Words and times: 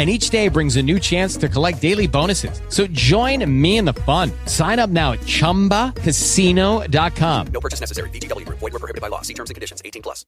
and 0.00 0.08
each 0.08 0.30
day 0.30 0.48
brings 0.48 0.76
a 0.76 0.82
new 0.82 0.98
chance 0.98 1.36
to 1.36 1.46
collect 1.46 1.82
daily 1.82 2.06
bonuses. 2.06 2.62
So 2.70 2.86
join 2.86 3.44
me 3.60 3.76
in 3.76 3.84
the 3.84 3.92
fun. 3.92 4.32
Sign 4.46 4.78
up 4.78 4.88
now 4.88 5.12
at 5.12 5.20
ChumbaCasino.com. 5.20 7.46
No 7.48 7.60
purchase 7.60 7.80
necessary. 7.80 8.08
VGW. 8.08 8.48
Void 8.48 8.72
were 8.72 8.78
prohibited 8.78 9.02
by 9.02 9.08
law. 9.08 9.20
See 9.20 9.34
terms 9.34 9.50
and 9.50 9.56
conditions. 9.56 9.82
18 9.84 10.00
plus. 10.00 10.24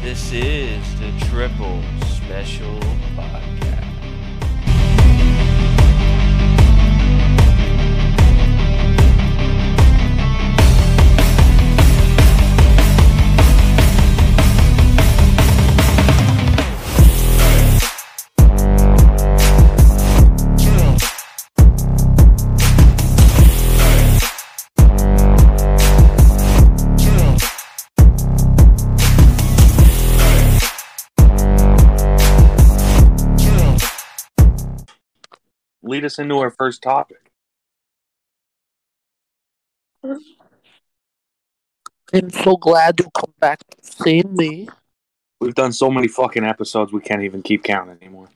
This 0.00 0.32
is 0.32 1.00
the 1.00 1.10
Triple 1.28 1.82
Special 2.06 2.78
Podcast. 3.16 3.63
Lead 35.84 36.04
us 36.04 36.18
into 36.18 36.38
our 36.38 36.50
first 36.50 36.82
topic. 36.82 37.30
I'm 42.12 42.30
so 42.30 42.56
glad 42.56 43.00
you 43.00 43.06
come 43.14 43.32
back 43.38 43.60
to 43.70 43.76
see 43.82 44.22
me. 44.22 44.68
We've 45.40 45.54
done 45.54 45.72
so 45.72 45.90
many 45.90 46.08
fucking 46.08 46.44
episodes 46.44 46.92
we 46.92 47.00
can't 47.00 47.22
even 47.22 47.42
keep 47.42 47.64
count 47.64 47.90
anymore. 47.90 48.28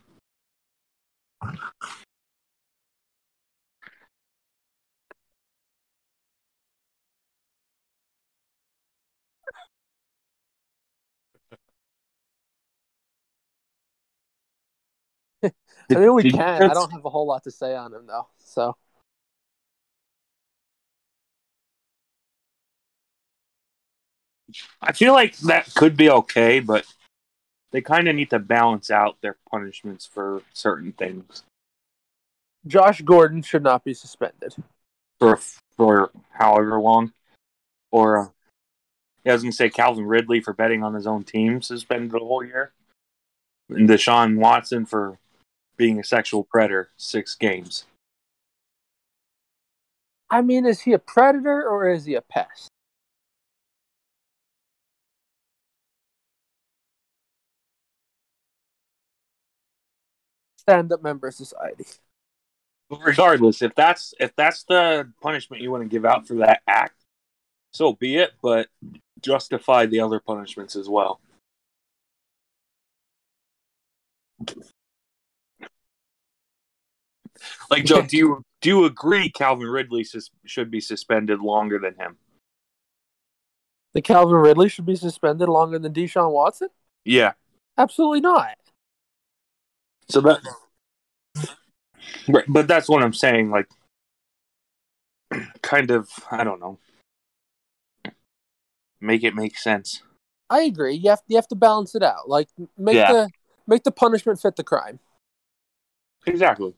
I 15.91 15.95
mean, 15.95 16.15
we 16.15 16.31
can. 16.31 16.63
I 16.71 16.75
don't 16.75 16.93
have 16.93 17.05
a 17.05 17.11
whole 17.11 17.27
lot 17.27 17.45
to 17.45 17.51
say 17.51 17.75
on 17.75 17.95
him 17.95 18.07
though. 18.07 18.29
So 18.39 18.77
I 24.81 24.93
feel 24.93 25.13
like 25.13 25.37
that 25.39 25.73
could 25.75 25.97
be 25.97 26.11
okay, 26.11 26.61
but 26.61 26.87
they 27.71 27.81
kind 27.81 28.09
of 28.09 28.17
need 28.17 28.31
to 28.31 28.39
balance 28.39 28.91
out 28.91 29.17
their 29.21 29.37
punishments 29.51 30.07
for 30.07 30.43
certain 30.53 30.93
things. 30.93 31.43
Josh 32.67 33.03
Gordon 33.03 33.43
should 33.43 33.63
not 33.63 33.85
be 33.85 33.95
suspended. 33.95 34.55
for 35.19 35.39
for 35.77 36.11
however 36.31 36.81
long, 36.81 37.13
or 37.91 38.19
uh, 38.19 38.29
yeah, 39.25 39.33
I 39.33 39.35
was 39.35 39.43
gonna 39.43 39.53
say 39.53 39.71
Calvin 39.71 40.07
Ridley 40.07 40.41
for 40.41 40.53
betting 40.53 40.83
on 40.83 40.95
his 40.95 41.07
own 41.07 41.25
team 41.25 41.63
suspended 41.63 42.11
the 42.11 42.19
whole 42.19 42.45
year, 42.45 42.73
and 43.69 43.89
Deshaun 43.89 44.37
Watson 44.37 44.87
for 44.87 45.19
being 45.79 45.99
a 45.99 46.05
sexual 46.05 46.45
predator 46.45 46.91
six 46.99 47.35
games. 47.35 47.87
I 50.29 50.43
mean, 50.43 50.67
is 50.67 50.81
he 50.81 50.93
a 50.93 50.99
predator 50.99 51.67
or 51.67 51.89
is 51.89 52.05
he 52.05 52.15
a 52.15 52.21
pest? 52.21 52.69
Stand 60.59 60.93
up 60.93 61.03
member 61.03 61.29
of 61.29 61.35
society. 61.35 61.87
Regardless, 62.91 63.63
if 63.63 63.75
that's 63.75 64.13
if 64.21 64.35
that's 64.37 64.65
the 64.65 65.11
punishment 65.23 65.63
you 65.63 65.71
want 65.71 65.83
to 65.83 65.89
give 65.89 66.05
out 66.05 66.27
for 66.27 66.35
that 66.35 66.61
act, 66.67 67.05
so 67.73 67.95
be 67.95 68.17
it. 68.17 68.33
But 68.43 68.69
justify 69.23 69.87
the 69.87 70.01
other 70.01 70.21
punishments 70.21 70.77
as 70.77 70.89
well. 70.89 71.21
Like 77.71 77.85
Joe, 77.85 78.03
do 78.03 78.17
you 78.17 78.43
do 78.61 78.69
you 78.69 78.85
agree 78.85 79.31
Calvin 79.31 79.69
Ridley 79.69 80.05
sus- 80.05 80.31
should 80.45 80.71
be 80.71 80.81
suspended 80.81 81.41
longer 81.41 81.79
than 81.79 81.95
him? 81.95 82.17
The 83.95 84.03
Calvin 84.03 84.37
Ridley 84.37 84.69
should 84.69 84.87
be 84.87 84.97
suspended 84.97 85.49
longer 85.49 85.79
than 85.79 85.93
Deshaun 85.93 86.31
Watson? 86.33 86.69
Yeah. 87.05 87.33
Absolutely 87.77 88.21
not. 88.21 88.57
So 90.09 90.21
that, 90.23 90.41
right, 92.29 92.45
but 92.49 92.67
that's 92.67 92.89
what 92.89 93.03
I'm 93.03 93.13
saying. 93.13 93.51
Like, 93.51 93.69
kind 95.63 95.91
of, 95.91 96.09
I 96.31 96.45
don't 96.45 96.61
know. 96.61 96.79
Make 99.01 99.23
it 99.23 99.35
make 99.35 99.57
sense. 99.57 100.03
I 100.51 100.63
agree. 100.63 100.95
You 100.95 101.11
have 101.11 101.23
you 101.29 101.37
have 101.37 101.49
to 101.49 101.55
balance 101.55 101.95
it 101.95 102.03
out. 102.03 102.29
Like 102.29 102.49
make 102.77 102.97
Yeah. 102.97 103.13
the 103.13 103.29
make 103.67 103.85
the 103.85 103.93
punishment 103.93 104.41
fit 104.41 104.57
the 104.57 104.65
crime. 104.65 104.99
Exactly. 106.27 106.75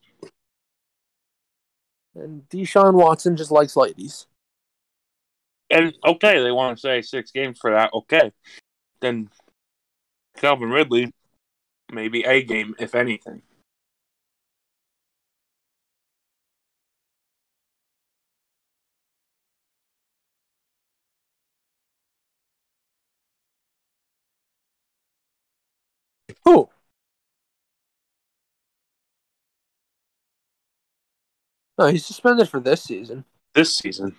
And 2.14 2.48
Deshaun 2.48 2.94
Watson 2.94 3.36
just 3.36 3.50
likes 3.50 3.76
ladies. 3.76 4.26
And 5.70 5.94
okay, 6.04 6.42
they 6.42 6.50
want 6.50 6.76
to 6.76 6.80
say 6.80 7.00
six 7.00 7.30
games 7.30 7.58
for 7.58 7.70
that. 7.70 7.90
Okay, 7.94 8.32
then 9.00 9.30
Calvin 10.36 10.70
Ridley, 10.70 11.12
maybe 11.92 12.22
a 12.24 12.42
game 12.42 12.74
if 12.78 12.94
anything. 12.94 13.42
Who? 26.44 26.68
No, 31.80 31.86
he's 31.86 32.04
suspended 32.04 32.46
for 32.46 32.60
this 32.60 32.82
season. 32.82 33.24
This 33.54 33.74
season, 33.74 34.14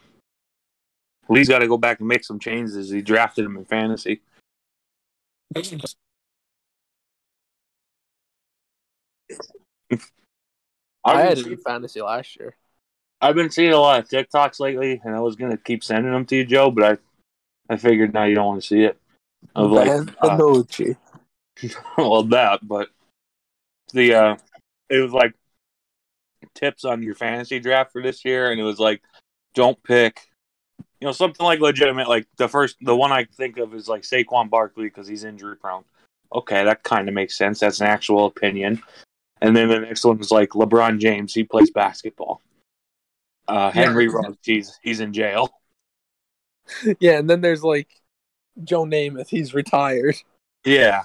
Lee's 1.29 1.47
got 1.47 1.59
to 1.59 1.67
go 1.67 1.77
back 1.77 1.99
and 1.99 2.07
make 2.07 2.23
some 2.23 2.39
changes. 2.39 2.89
He 2.89 3.03
drafted 3.03 3.45
him 3.45 3.55
in 3.55 3.66
fantasy. 3.66 4.22
I 11.05 11.22
had 11.22 11.37
it 11.37 11.46
in 11.46 11.58
fantasy 11.58 12.02
last 12.02 12.35
year. 12.40 12.55
I've 13.22 13.35
been 13.35 13.52
seeing 13.52 13.73
a 13.73 13.78
lot 13.78 13.99
of 13.99 14.09
TikToks 14.09 14.59
lately, 14.59 14.99
and 15.03 15.16
I 15.16 15.19
was 15.19 15.35
gonna 15.35 15.55
keep 15.55 15.84
sending 15.84 16.11
them 16.11 16.25
to 16.25 16.37
you, 16.37 16.46
Joe, 16.46 16.72
but 16.72 16.84
I, 16.84 17.73
I 17.73 17.78
figured 17.78 18.11
now 18.11 18.23
you 18.23 18.34
don't 18.34 18.47
want 18.47 18.61
to 18.64 18.67
see 18.67 18.85
it. 18.85 18.99
Of 19.53 19.69
like, 19.69 19.87
uh, 20.23 20.35
well, 21.99 22.23
that, 22.23 22.67
but 22.67 22.90
the 23.93 24.16
uh, 24.16 24.37
it 24.90 24.97
was 24.97 25.14
like 25.14 25.35
tips 26.53 26.85
on 26.85 27.03
your 27.03 27.16
fantasy 27.16 27.59
draft 27.59 27.91
for 27.91 28.02
this 28.02 28.26
year, 28.26 28.52
and 28.52 28.59
it 28.59 28.64
was 28.64 28.79
like, 28.79 29.02
don't 29.53 29.82
pick, 29.84 30.28
you 30.99 31.08
know, 31.08 31.11
something 31.11 31.46
like 31.46 31.59
legitimate. 31.59 32.08
Like 32.08 32.28
the 32.38 32.47
first, 32.47 32.78
the 32.82 32.96
one 32.96 33.11
I 33.11 33.26
think 33.26 33.58
of 33.58 33.73
is 33.73 33.88
like 33.88 34.03
Saquon 34.03 34.49
Barkley 34.49 34.85
because 34.85 35.08
he's 35.08 35.23
injury 35.23 35.58
prone. 35.58 35.84
Okay, 36.34 36.64
that 36.64 36.84
kind 36.84 37.08
of 37.08 37.16
makes 37.16 37.38
sense. 37.38 37.59
That's 37.59 37.82
an 37.82 37.88
actual 37.88 38.26
opinion. 38.26 38.82
And 39.41 39.55
then 39.55 39.67
the 39.67 39.79
next 39.79 40.05
one 40.05 40.17
was 40.17 40.32
like 40.32 40.49
LeBron 40.49 40.99
James. 40.99 41.34
He 41.34 41.43
plays 41.43 41.72
basketball. 41.72 42.41
Uh, 43.47 43.72
Henry 43.72 44.08
Ruggs. 44.08 44.38
He's 44.43 44.79
he's 44.82 44.99
in 44.99 45.14
jail. 45.14 45.49
yeah, 46.99 47.17
and 47.17 47.29
then 47.29 47.41
there's 47.41 47.64
like 47.64 47.90
Joe 48.64 48.85
Namath. 48.85 49.28
He's 49.28 49.53
retired. 49.53 50.16
Yeah. 50.64 51.03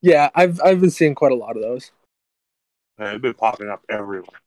Yeah, 0.00 0.30
I've 0.34 0.60
I've 0.60 0.80
been 0.80 0.90
seeing 0.90 1.14
quite 1.14 1.32
a 1.32 1.36
lot 1.36 1.56
of 1.56 1.62
those. 1.62 1.90
They've 2.98 3.20
been 3.20 3.34
popping 3.34 3.68
up 3.68 3.84
everywhere. 3.88 4.40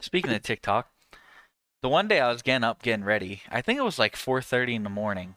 Speaking 0.00 0.32
of 0.32 0.42
TikTok, 0.42 0.90
the 1.82 1.88
one 1.88 2.08
day 2.08 2.20
I 2.20 2.32
was 2.32 2.42
getting 2.42 2.64
up, 2.64 2.82
getting 2.82 3.04
ready. 3.04 3.42
I 3.50 3.60
think 3.62 3.78
it 3.78 3.84
was 3.84 3.98
like 3.98 4.16
4:30 4.16 4.74
in 4.74 4.84
the 4.84 4.90
morning, 4.90 5.36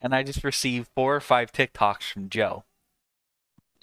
and 0.00 0.14
I 0.14 0.22
just 0.22 0.44
received 0.44 0.88
four 0.94 1.16
or 1.16 1.20
five 1.20 1.52
TikToks 1.52 2.12
from 2.12 2.28
Joe. 2.28 2.64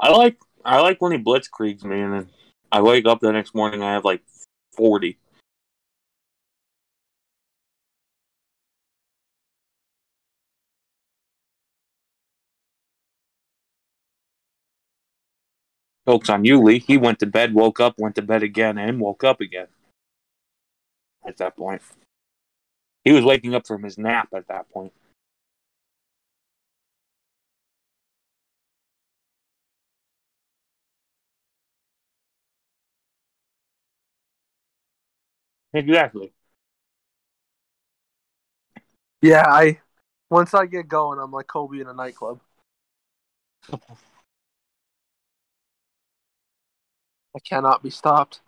I 0.00 0.10
like 0.10 0.38
I 0.64 0.80
like 0.80 1.00
when 1.00 1.12
he 1.12 1.18
blitzkriegs 1.18 1.84
me, 1.84 2.00
and 2.00 2.12
then 2.12 2.30
I 2.70 2.82
wake 2.82 3.06
up 3.06 3.20
the 3.20 3.32
next 3.32 3.54
morning. 3.54 3.82
I 3.82 3.92
have 3.92 4.04
like 4.04 4.22
forty. 4.76 5.18
Jokes 16.08 16.30
on 16.30 16.42
you, 16.46 16.62
Lee. 16.62 16.78
He 16.78 16.96
went 16.96 17.18
to 17.18 17.26
bed, 17.26 17.52
woke 17.52 17.80
up, 17.80 17.96
went 17.98 18.14
to 18.14 18.22
bed 18.22 18.42
again, 18.42 18.78
and 18.78 18.98
woke 18.98 19.24
up 19.24 19.42
again. 19.42 19.66
At 21.26 21.36
that 21.36 21.54
point, 21.54 21.82
he 23.04 23.12
was 23.12 23.24
waking 23.24 23.54
up 23.54 23.66
from 23.66 23.82
his 23.82 23.98
nap. 23.98 24.28
At 24.34 24.48
that 24.48 24.70
point, 24.70 24.94
exactly. 35.74 36.32
Yeah, 39.20 39.44
I 39.46 39.80
once 40.30 40.54
I 40.54 40.64
get 40.64 40.88
going, 40.88 41.18
I'm 41.18 41.32
like 41.32 41.48
Kobe 41.48 41.80
in 41.80 41.86
a 41.86 41.92
nightclub. 41.92 42.40
I 47.34 47.38
cannot 47.40 47.82
be 47.82 47.88
stopped. 47.88 48.42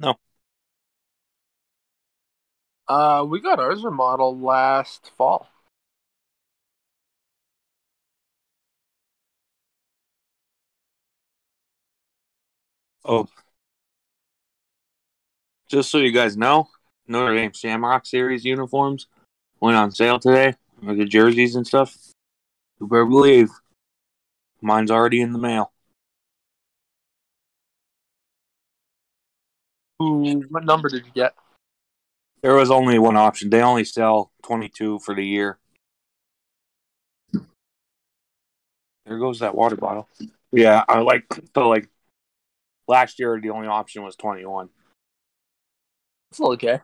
No. 0.00 0.18
Uh, 2.88 3.24
we 3.28 3.40
got 3.40 3.58
ours 3.60 3.84
remodeled 3.84 4.40
last 4.40 5.10
fall. 5.16 5.48
Oh, 13.04 13.28
just 15.68 15.90
so 15.90 15.98
you 15.98 16.12
guys 16.12 16.36
know, 16.36 16.68
Notre 17.06 17.34
Dame 17.34 17.52
Shamrock 17.52 18.06
Series 18.06 18.44
uniforms 18.44 19.06
went 19.60 19.76
on 19.76 19.90
sale 19.90 20.18
today, 20.18 20.54
like 20.82 20.98
the 20.98 21.04
jerseys 21.04 21.54
and 21.54 21.66
stuff. 21.66 21.96
You 22.80 22.86
better 22.86 23.04
believe 23.04 23.50
mine's 24.60 24.90
already 24.90 25.20
in 25.20 25.32
the 25.32 25.38
mail. 25.38 25.72
Ooh, 30.02 30.42
what 30.48 30.64
number 30.64 30.88
did 30.88 31.06
you 31.06 31.12
get? 31.14 31.34
There 32.42 32.54
was 32.54 32.70
only 32.70 32.98
one 32.98 33.16
option. 33.16 33.48
They 33.48 33.62
only 33.62 33.84
sell 33.84 34.30
22 34.42 34.98
for 34.98 35.14
the 35.14 35.24
year. 35.24 35.58
There 39.06 39.18
goes 39.18 39.38
that 39.40 39.54
water 39.54 39.76
bottle. 39.76 40.08
Yeah, 40.52 40.84
I 40.88 41.00
like 41.00 41.24
so 41.54 41.68
like 41.68 41.88
last 42.86 43.18
year 43.18 43.40
the 43.40 43.50
only 43.50 43.68
option 43.68 44.02
was 44.02 44.16
21. 44.16 44.68
It's 46.30 46.40
okay. 46.40 46.80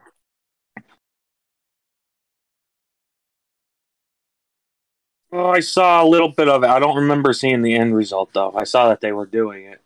Oh, 5.33 5.51
I 5.51 5.61
saw 5.61 6.03
a 6.03 6.09
little 6.09 6.29
bit 6.31 6.49
of 6.49 6.65
it. 6.65 6.71
I 6.71 6.81
don't 6.81 6.97
remember 6.97 7.33
seeing 7.33 7.63
the 7.63 7.75
end 7.75 7.95
result 7.95 8.33
though. 8.33 8.53
I 8.57 8.65
saw 8.65 8.89
that 8.89 9.01
they 9.01 9.13
were 9.13 9.27
doing 9.27 9.65
it. 9.65 9.81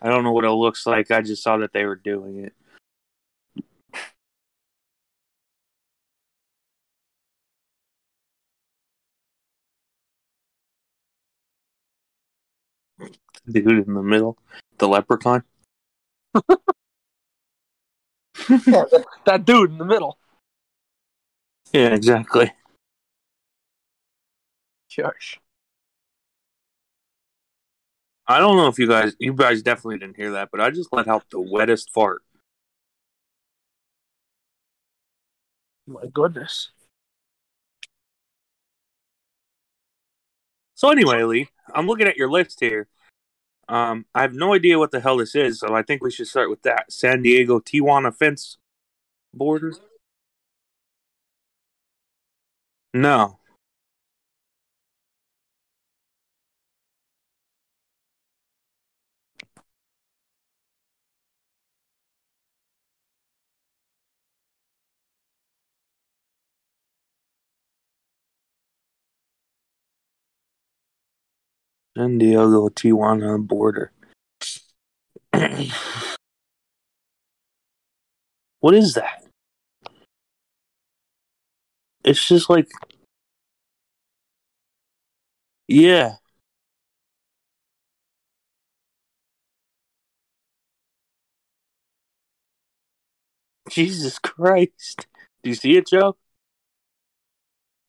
I 0.00 0.08
don't 0.08 0.24
know 0.24 0.32
what 0.32 0.44
it 0.44 0.50
looks 0.50 0.86
like. 0.86 1.10
I 1.10 1.22
just 1.22 1.42
saw 1.42 1.56
that 1.58 1.72
they 1.72 1.84
were 1.84 1.96
doing 1.96 2.44
it. 2.44 2.54
Dude 13.50 13.86
in 13.86 13.94
the 13.94 14.02
middle, 14.02 14.38
the 14.78 14.88
leprechaun. 14.88 15.42
Yeah, 18.48 18.58
that, 18.66 19.04
that 19.26 19.44
dude 19.44 19.70
in 19.70 19.78
the 19.78 19.84
middle. 19.84 20.18
Yeah, 21.74 21.92
exactly. 21.92 22.52
Shush. 24.86 25.40
I 28.28 28.38
don't 28.38 28.56
know 28.56 28.68
if 28.68 28.78
you 28.78 28.86
guys, 28.86 29.16
you 29.18 29.34
guys 29.34 29.60
definitely 29.60 29.98
didn't 29.98 30.16
hear 30.16 30.30
that, 30.32 30.50
but 30.52 30.60
I 30.60 30.70
just 30.70 30.92
let 30.92 31.08
out 31.08 31.24
the 31.30 31.40
wettest 31.40 31.90
fart. 31.90 32.22
My 35.88 36.04
goodness. 36.12 36.70
So 40.76 40.90
anyway, 40.90 41.24
Lee, 41.24 41.48
I'm 41.74 41.88
looking 41.88 42.06
at 42.06 42.16
your 42.16 42.30
list 42.30 42.60
here. 42.60 42.86
Um, 43.68 44.06
I 44.14 44.22
have 44.22 44.32
no 44.32 44.54
idea 44.54 44.78
what 44.78 44.92
the 44.92 45.00
hell 45.00 45.16
this 45.16 45.34
is, 45.34 45.58
so 45.58 45.74
I 45.74 45.82
think 45.82 46.04
we 46.04 46.12
should 46.12 46.28
start 46.28 46.50
with 46.50 46.62
that. 46.62 46.92
San 46.92 47.22
Diego 47.22 47.58
Tijuana 47.58 48.14
fence 48.14 48.58
border. 49.34 49.74
No. 52.94 53.40
San 71.96 72.18
Diego 72.18 72.68
Tijuana 72.68 73.44
border. 73.44 73.90
what 78.60 78.74
is 78.74 78.94
that? 78.94 79.23
It's 82.04 82.26
just 82.26 82.50
like 82.50 82.68
Yeah. 85.66 86.16
Jesus 93.70 94.18
Christ. 94.18 95.06
Do 95.42 95.50
you 95.50 95.54
see 95.54 95.76
it, 95.76 95.88
Joe? 95.88 96.16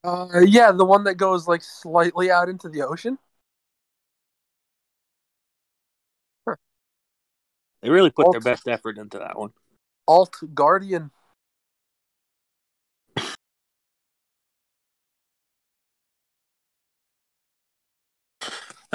Uh, 0.04 0.42
yeah, 0.46 0.72
the 0.72 0.86
one 0.86 1.04
that 1.04 1.16
goes 1.16 1.48
like 1.48 1.64
slightly 1.64 2.32
out 2.32 2.48
into 2.48 2.70
the 2.70 2.84
ocean. 2.84 3.18
They 7.82 7.90
really 7.90 8.10
put 8.10 8.32
their 8.32 8.40
best 8.42 8.68
effort 8.68 8.98
into 8.98 9.20
that 9.20 9.38
one. 9.38 9.52
Alt 10.08 10.38
Guardian. 10.54 11.12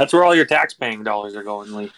That's 0.01 0.15
where 0.15 0.25
all 0.25 0.35
your 0.35 0.47
tax 0.47 0.73
paying 0.73 1.03
dollars 1.05 1.37
are 1.37 1.43
going, 1.43 1.75
Lee. 1.75 1.93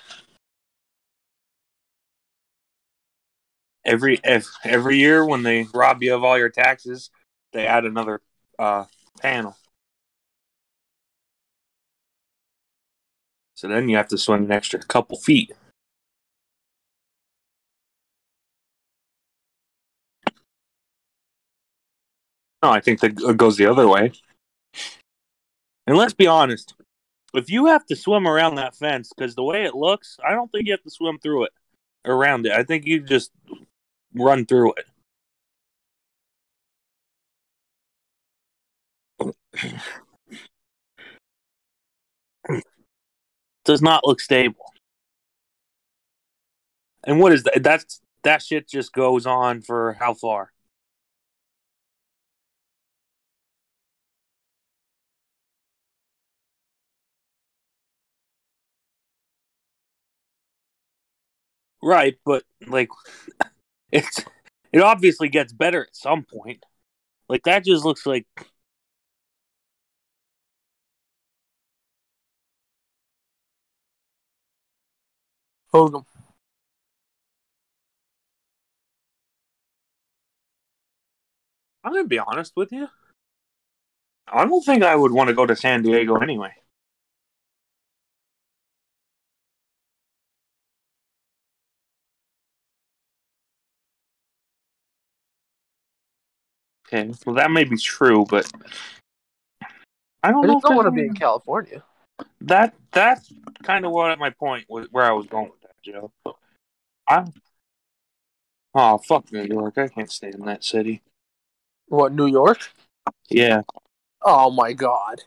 Every 3.84 4.18
ev- 4.24 4.50
every 4.64 4.96
year 4.96 5.24
when 5.24 5.44
they 5.44 5.68
rob 5.72 6.02
you 6.02 6.12
of 6.12 6.24
all 6.24 6.36
your 6.36 6.48
taxes, 6.48 7.10
they 7.52 7.64
add 7.64 7.84
another 7.84 8.20
uh, 8.58 8.86
panel. 9.20 9.56
So 13.54 13.68
then 13.68 13.88
you 13.88 13.96
have 13.98 14.08
to 14.08 14.18
swim 14.18 14.46
an 14.46 14.50
extra 14.50 14.80
couple 14.80 15.16
feet. 15.16 15.52
No, 22.64 22.72
I 22.72 22.80
think 22.80 22.98
that 22.98 23.36
goes 23.36 23.58
the 23.58 23.66
other 23.66 23.86
way. 23.86 24.10
And 25.86 25.96
let's 25.96 26.14
be 26.14 26.26
honest, 26.26 26.74
if 27.34 27.50
you 27.50 27.66
have 27.66 27.86
to 27.86 27.96
swim 27.96 28.26
around 28.26 28.56
that 28.56 28.74
fence, 28.74 29.10
because 29.16 29.34
the 29.34 29.42
way 29.42 29.64
it 29.64 29.74
looks, 29.74 30.18
I 30.26 30.32
don't 30.32 30.50
think 30.52 30.66
you 30.66 30.72
have 30.72 30.82
to 30.82 30.90
swim 30.90 31.18
through 31.18 31.44
it, 31.44 31.52
around 32.04 32.46
it. 32.46 32.52
I 32.52 32.62
think 32.62 32.86
you 32.86 33.00
just 33.00 33.30
run 34.14 34.46
through 34.46 34.74
it. 34.74 34.86
Does 43.64 43.80
not 43.80 44.06
look 44.06 44.20
stable. 44.20 44.72
And 47.04 47.20
what 47.20 47.32
is 47.32 47.44
that? 47.44 47.62
That's 47.62 48.00
that 48.24 48.42
shit 48.42 48.68
just 48.68 48.92
goes 48.92 49.26
on 49.26 49.62
for 49.62 49.94
how 49.94 50.14
far? 50.14 50.51
Right, 61.82 62.16
but 62.24 62.44
like 62.66 62.88
it's 63.92 64.24
it 64.72 64.80
obviously 64.80 65.28
gets 65.28 65.52
better 65.52 65.82
at 65.82 65.96
some 65.96 66.24
point. 66.24 66.64
Like 67.28 67.42
that 67.44 67.64
just 67.64 67.84
looks 67.84 68.06
like 68.06 68.26
Hogan. 75.72 76.04
I'm 81.84 81.92
gonna 81.92 82.04
be 82.06 82.18
honest 82.18 82.52
with 82.56 82.72
you. 82.72 82.88
I 84.28 84.44
don't 84.44 84.64
think 84.64 84.82
I 84.82 84.96
would 84.96 85.12
want 85.12 85.28
to 85.28 85.34
go 85.34 85.46
to 85.46 85.56
San 85.56 85.82
Diego 85.82 86.16
anyway. 86.16 86.54
Okay, 96.92 97.10
well 97.24 97.36
that 97.36 97.50
may 97.50 97.64
be 97.64 97.76
true, 97.76 98.26
but 98.28 98.50
I 100.22 100.30
don't 100.30 100.44
I 100.44 100.48
know. 100.48 100.60
don't 100.60 100.76
want 100.76 100.86
to 100.86 100.90
be 100.90 101.06
in 101.06 101.14
California. 101.14 101.82
That 102.42 102.74
that's 102.92 103.32
kind 103.62 103.86
of 103.86 103.92
what 103.92 104.18
my 104.18 104.30
point 104.30 104.66
was, 104.68 104.88
where 104.90 105.04
I 105.04 105.12
was 105.12 105.26
going 105.26 105.50
with 105.50 105.60
that, 105.62 105.74
Joe. 105.82 106.12
I 107.08 107.24
oh 108.74 108.98
fuck 108.98 109.32
New 109.32 109.44
York, 109.44 109.78
I 109.78 109.88
can't 109.88 110.10
stay 110.10 110.32
in 110.32 110.44
that 110.46 110.64
city. 110.64 111.02
What, 111.88 112.12
New 112.12 112.26
York? 112.26 112.70
Yeah, 113.28 113.62
Oh 114.24 114.50
my 114.50 114.72
god. 114.72 115.22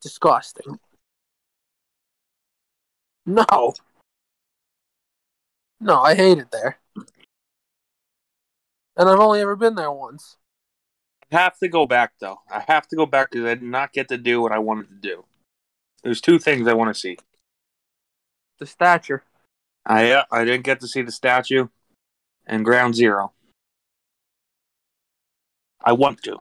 Disgusting. 0.00 0.78
No. 3.26 3.74
No, 5.80 6.00
I 6.00 6.14
hate 6.14 6.38
it 6.38 6.50
there. 6.50 6.78
And 8.96 9.08
I've 9.08 9.20
only 9.20 9.40
ever 9.40 9.56
been 9.56 9.74
there 9.74 9.92
once. 9.92 10.36
I 11.32 11.36
have 11.36 11.58
to 11.58 11.68
go 11.68 11.86
back 11.86 12.12
though. 12.20 12.38
I 12.50 12.64
have 12.68 12.86
to 12.88 12.96
go 12.96 13.04
back 13.06 13.30
because 13.30 13.44
I 13.44 13.54
did 13.54 13.62
not 13.62 13.92
get 13.92 14.08
to 14.08 14.16
do 14.16 14.40
what 14.40 14.52
I 14.52 14.58
wanted 14.58 14.88
to 14.88 14.94
do. 14.94 15.24
There's 16.02 16.20
two 16.20 16.38
things 16.38 16.68
I 16.68 16.72
want 16.74 16.94
to 16.94 16.98
see. 16.98 17.18
The 18.58 18.66
statue. 18.66 19.18
I 19.84 20.12
uh, 20.12 20.24
I 20.30 20.44
didn't 20.44 20.64
get 20.64 20.80
to 20.80 20.88
see 20.88 21.02
the 21.02 21.12
statue 21.12 21.68
and 22.46 22.64
Ground 22.64 22.94
Zero. 22.94 23.32
I 25.84 25.92
want 25.92 26.22
to. 26.24 26.38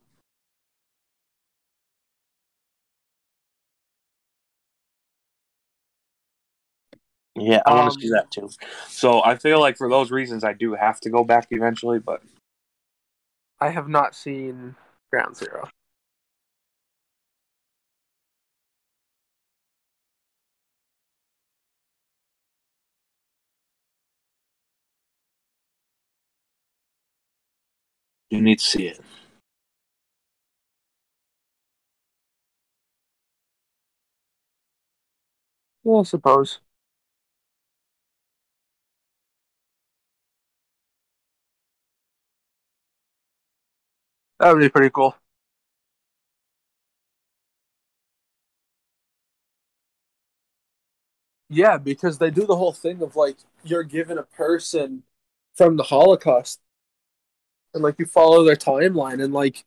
Yeah, 7.35 7.61
I 7.65 7.73
want 7.73 7.89
Um, 7.89 7.95
to 7.95 8.01
see 8.01 8.09
that 8.11 8.31
too. 8.31 8.49
So 8.87 9.21
I 9.23 9.35
feel 9.35 9.59
like 9.59 9.77
for 9.77 9.89
those 9.89 10.09
reasons, 10.09 10.43
I 10.43 10.53
do 10.53 10.73
have 10.73 11.01
to 11.01 11.09
go 11.09 11.23
back 11.23 11.47
eventually. 11.51 11.99
But 11.99 12.21
I 13.59 13.69
have 13.69 13.87
not 13.89 14.15
seen 14.15 14.75
Ground 15.11 15.35
Zero. 15.37 15.67
you 28.29 28.41
need 28.41 28.59
to 28.59 28.65
see 28.65 28.87
it. 28.87 28.99
Well, 35.83 36.01
I 36.01 36.03
suppose. 36.03 36.59
That 44.39 44.53
would 44.53 44.61
be 44.61 44.69
pretty 44.69 44.89
cool. 44.91 45.15
Yeah, 51.49 51.77
because 51.77 52.17
they 52.17 52.31
do 52.31 52.45
the 52.45 52.55
whole 52.55 52.73
thing 52.73 53.01
of 53.01 53.15
like 53.15 53.37
you're 53.63 53.83
given 53.83 54.17
a 54.17 54.23
person 54.23 55.03
from 55.55 55.77
the 55.77 55.83
Holocaust, 55.83 56.61
and 57.73 57.83
like 57.83 57.95
you 57.99 58.05
follow 58.05 58.43
their 58.43 58.55
timeline, 58.55 59.23
and 59.23 59.33
like 59.33 59.63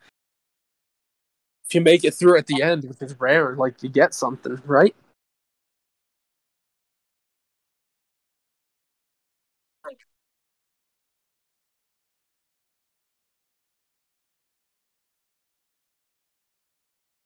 if 1.67 1.75
you 1.75 1.81
make 1.81 2.05
it 2.05 2.15
through 2.15 2.39
at 2.39 2.47
the 2.47 2.63
end, 2.63 2.85
which 2.85 3.03
is 3.03 3.19
rare, 3.21 3.55
like 3.55 3.83
you 3.83 3.89
get 3.89 4.15
something, 4.15 4.61
right? 4.65 4.95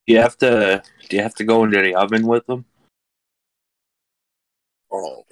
You 0.07 0.19
have 0.19 0.37
to. 0.39 0.83
Do 1.09 1.17
you 1.17 1.23
have 1.23 1.35
to 1.37 1.45
go 1.45 1.65
into 1.65 1.81
the 1.81 1.95
oven 1.95 2.27
with 2.27 2.47
them? 2.47 2.65
Oh. 4.91 5.25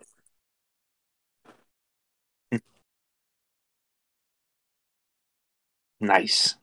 Nice. 6.03 6.55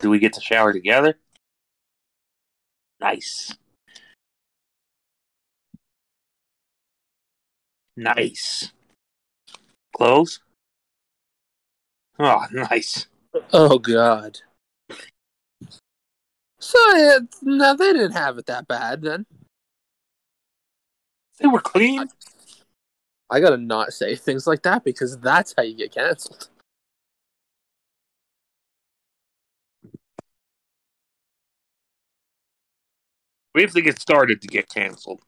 Do 0.00 0.10
we 0.10 0.18
get 0.18 0.32
to 0.32 0.40
shower 0.40 0.72
together? 0.72 1.16
Nice. 3.00 3.54
Nice. 7.96 8.72
Clothes? 9.96 10.40
Oh, 12.18 12.46
nice. 12.52 13.06
Oh 13.52 13.78
God. 13.78 14.40
So 16.64 16.78
yeah, 16.96 17.18
no, 17.42 17.76
they 17.76 17.92
didn't 17.92 18.12
have 18.12 18.38
it 18.38 18.46
that 18.46 18.66
bad 18.66 19.02
then. 19.02 19.26
They 21.38 21.46
were 21.46 21.60
clean. 21.60 22.08
I 23.28 23.40
gotta 23.40 23.58
not 23.58 23.92
say 23.92 24.16
things 24.16 24.46
like 24.46 24.62
that 24.62 24.82
because 24.82 25.18
that's 25.18 25.52
how 25.54 25.62
you 25.62 25.76
get 25.76 25.92
canceled. 25.92 26.48
We 33.54 33.60
have 33.60 33.72
to 33.72 33.82
get 33.82 34.00
started 34.00 34.40
to 34.40 34.48
get 34.48 34.70
canceled. 34.70 35.20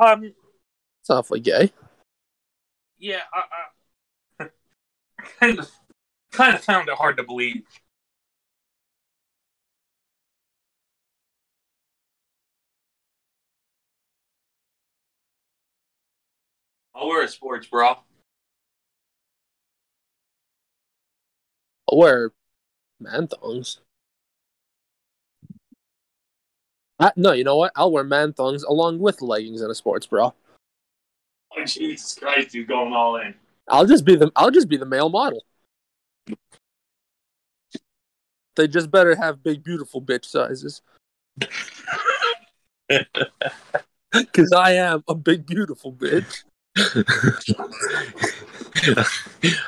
Um, 0.00 0.32
It's 1.08 1.14
awfully 1.14 1.40
gay. 1.40 1.72
yeah, 2.98 3.22
I, 3.32 4.44
I 4.44 4.48
kind 5.40 5.58
of, 5.58 5.70
kind 6.32 6.54
of 6.54 6.62
found 6.62 6.90
it 6.90 6.96
hard 6.96 7.16
to 7.16 7.22
believe. 7.22 7.62
I'll 16.94 17.08
wear 17.08 17.22
a 17.22 17.28
sports 17.28 17.66
bra. 17.66 18.00
I'll 21.90 21.96
wear 21.96 22.32
man 23.00 23.28
thongs. 23.28 23.80
Uh, 26.98 27.12
no, 27.16 27.32
you 27.32 27.44
know 27.44 27.56
what? 27.56 27.72
I'll 27.76 27.92
wear 27.92 28.04
man 28.04 28.34
thongs 28.34 28.62
along 28.62 28.98
with 28.98 29.22
leggings 29.22 29.62
and 29.62 29.70
a 29.70 29.74
sports 29.74 30.06
bra. 30.06 30.32
Oh, 31.58 31.64
Jesus 31.66 32.14
Christ, 32.18 32.52
he's 32.52 32.66
going 32.66 32.92
all 32.92 33.16
in. 33.16 33.34
I'll 33.68 33.86
just 33.86 34.04
be 34.04 34.16
the 34.16 34.30
I'll 34.36 34.50
just 34.50 34.68
be 34.68 34.76
the 34.76 34.86
male 34.86 35.08
model. 35.10 35.44
They 38.56 38.66
just 38.66 38.90
better 38.90 39.14
have 39.14 39.42
big, 39.42 39.62
beautiful 39.62 40.02
bitch 40.02 40.24
sizes. 40.24 40.82
Because 44.10 44.52
I 44.52 44.72
am 44.72 45.04
a 45.06 45.14
big, 45.14 45.44
beautiful 45.44 45.92
bitch. 45.92 46.42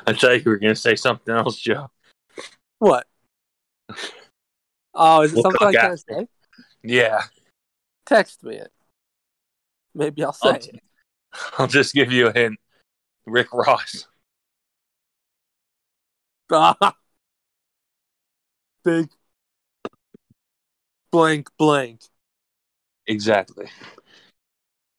I 0.06 0.12
thought 0.14 0.42
you 0.44 0.50
were 0.50 0.56
going 0.56 0.74
to 0.74 0.80
say 0.80 0.96
something 0.96 1.34
else, 1.34 1.58
Joe. 1.58 1.90
What? 2.78 3.06
Oh, 4.94 5.20
is 5.20 5.32
it 5.32 5.34
We'll 5.36 5.42
something 5.42 5.68
I 5.68 5.72
can't 5.72 6.00
say? 6.00 6.26
Yeah. 6.82 7.24
Text 8.06 8.42
me 8.42 8.56
it. 8.56 8.72
Maybe 9.94 10.24
I'll 10.24 10.32
say 10.32 10.48
I'll- 10.48 10.54
it. 10.56 10.80
I'll 11.58 11.66
just 11.66 11.94
give 11.94 12.12
you 12.12 12.28
a 12.28 12.32
hint. 12.32 12.58
Rick 13.26 13.52
Ross. 13.52 14.06
Big 18.84 19.10
blank 21.12 21.48
blank. 21.58 22.00
Exactly. 23.06 23.68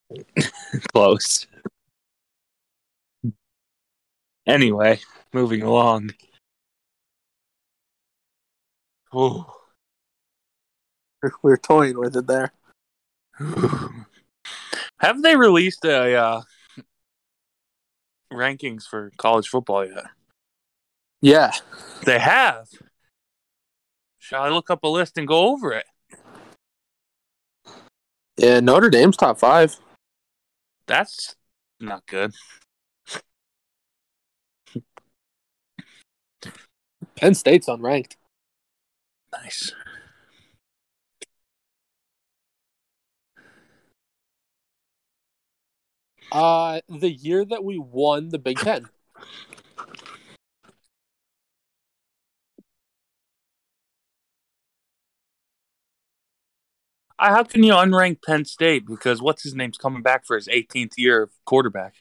Close. 0.93 1.47
Anyway, 4.47 4.99
moving 5.33 5.61
along. 5.61 6.11
Ooh. 9.15 9.45
We're 11.43 11.57
toying 11.57 11.99
with 11.99 12.15
it 12.15 12.27
there. 12.27 12.51
Have 15.01 15.23
they 15.23 15.35
released 15.35 15.83
a 15.83 16.13
uh, 16.13 16.41
rankings 18.31 18.83
for 18.83 19.11
college 19.17 19.47
football 19.47 19.83
yet? 19.83 20.05
Yeah. 21.21 21.51
They 22.05 22.19
have. 22.19 22.67
Shall 24.19 24.43
I 24.43 24.49
look 24.49 24.69
up 24.69 24.83
a 24.83 24.87
list 24.87 25.17
and 25.17 25.27
go 25.27 25.47
over 25.47 25.73
it? 25.73 25.85
Yeah, 28.37 28.59
Notre 28.59 28.91
Dame's 28.91 29.17
top 29.17 29.39
five. 29.39 29.75
That's 30.85 31.35
not 31.79 32.05
good. 32.05 32.35
Penn 37.15 37.33
State's 37.33 37.65
unranked. 37.65 38.17
Nice. 39.33 39.73
Uh 46.31 46.81
the 46.87 47.11
year 47.11 47.43
that 47.45 47.63
we 47.63 47.77
won 47.77 48.29
the 48.29 48.39
Big 48.39 48.57
Ten. 48.57 48.87
How 57.19 57.43
can 57.43 57.61
you 57.61 57.73
unrank 57.73 58.23
Penn 58.23 58.45
State? 58.45 58.87
Because 58.87 59.21
what's 59.21 59.43
his 59.43 59.53
name's 59.53 59.77
coming 59.77 60.01
back 60.01 60.25
for 60.25 60.35
his 60.35 60.47
18th 60.47 60.93
year 60.97 61.21
of 61.21 61.31
quarterback? 61.45 61.93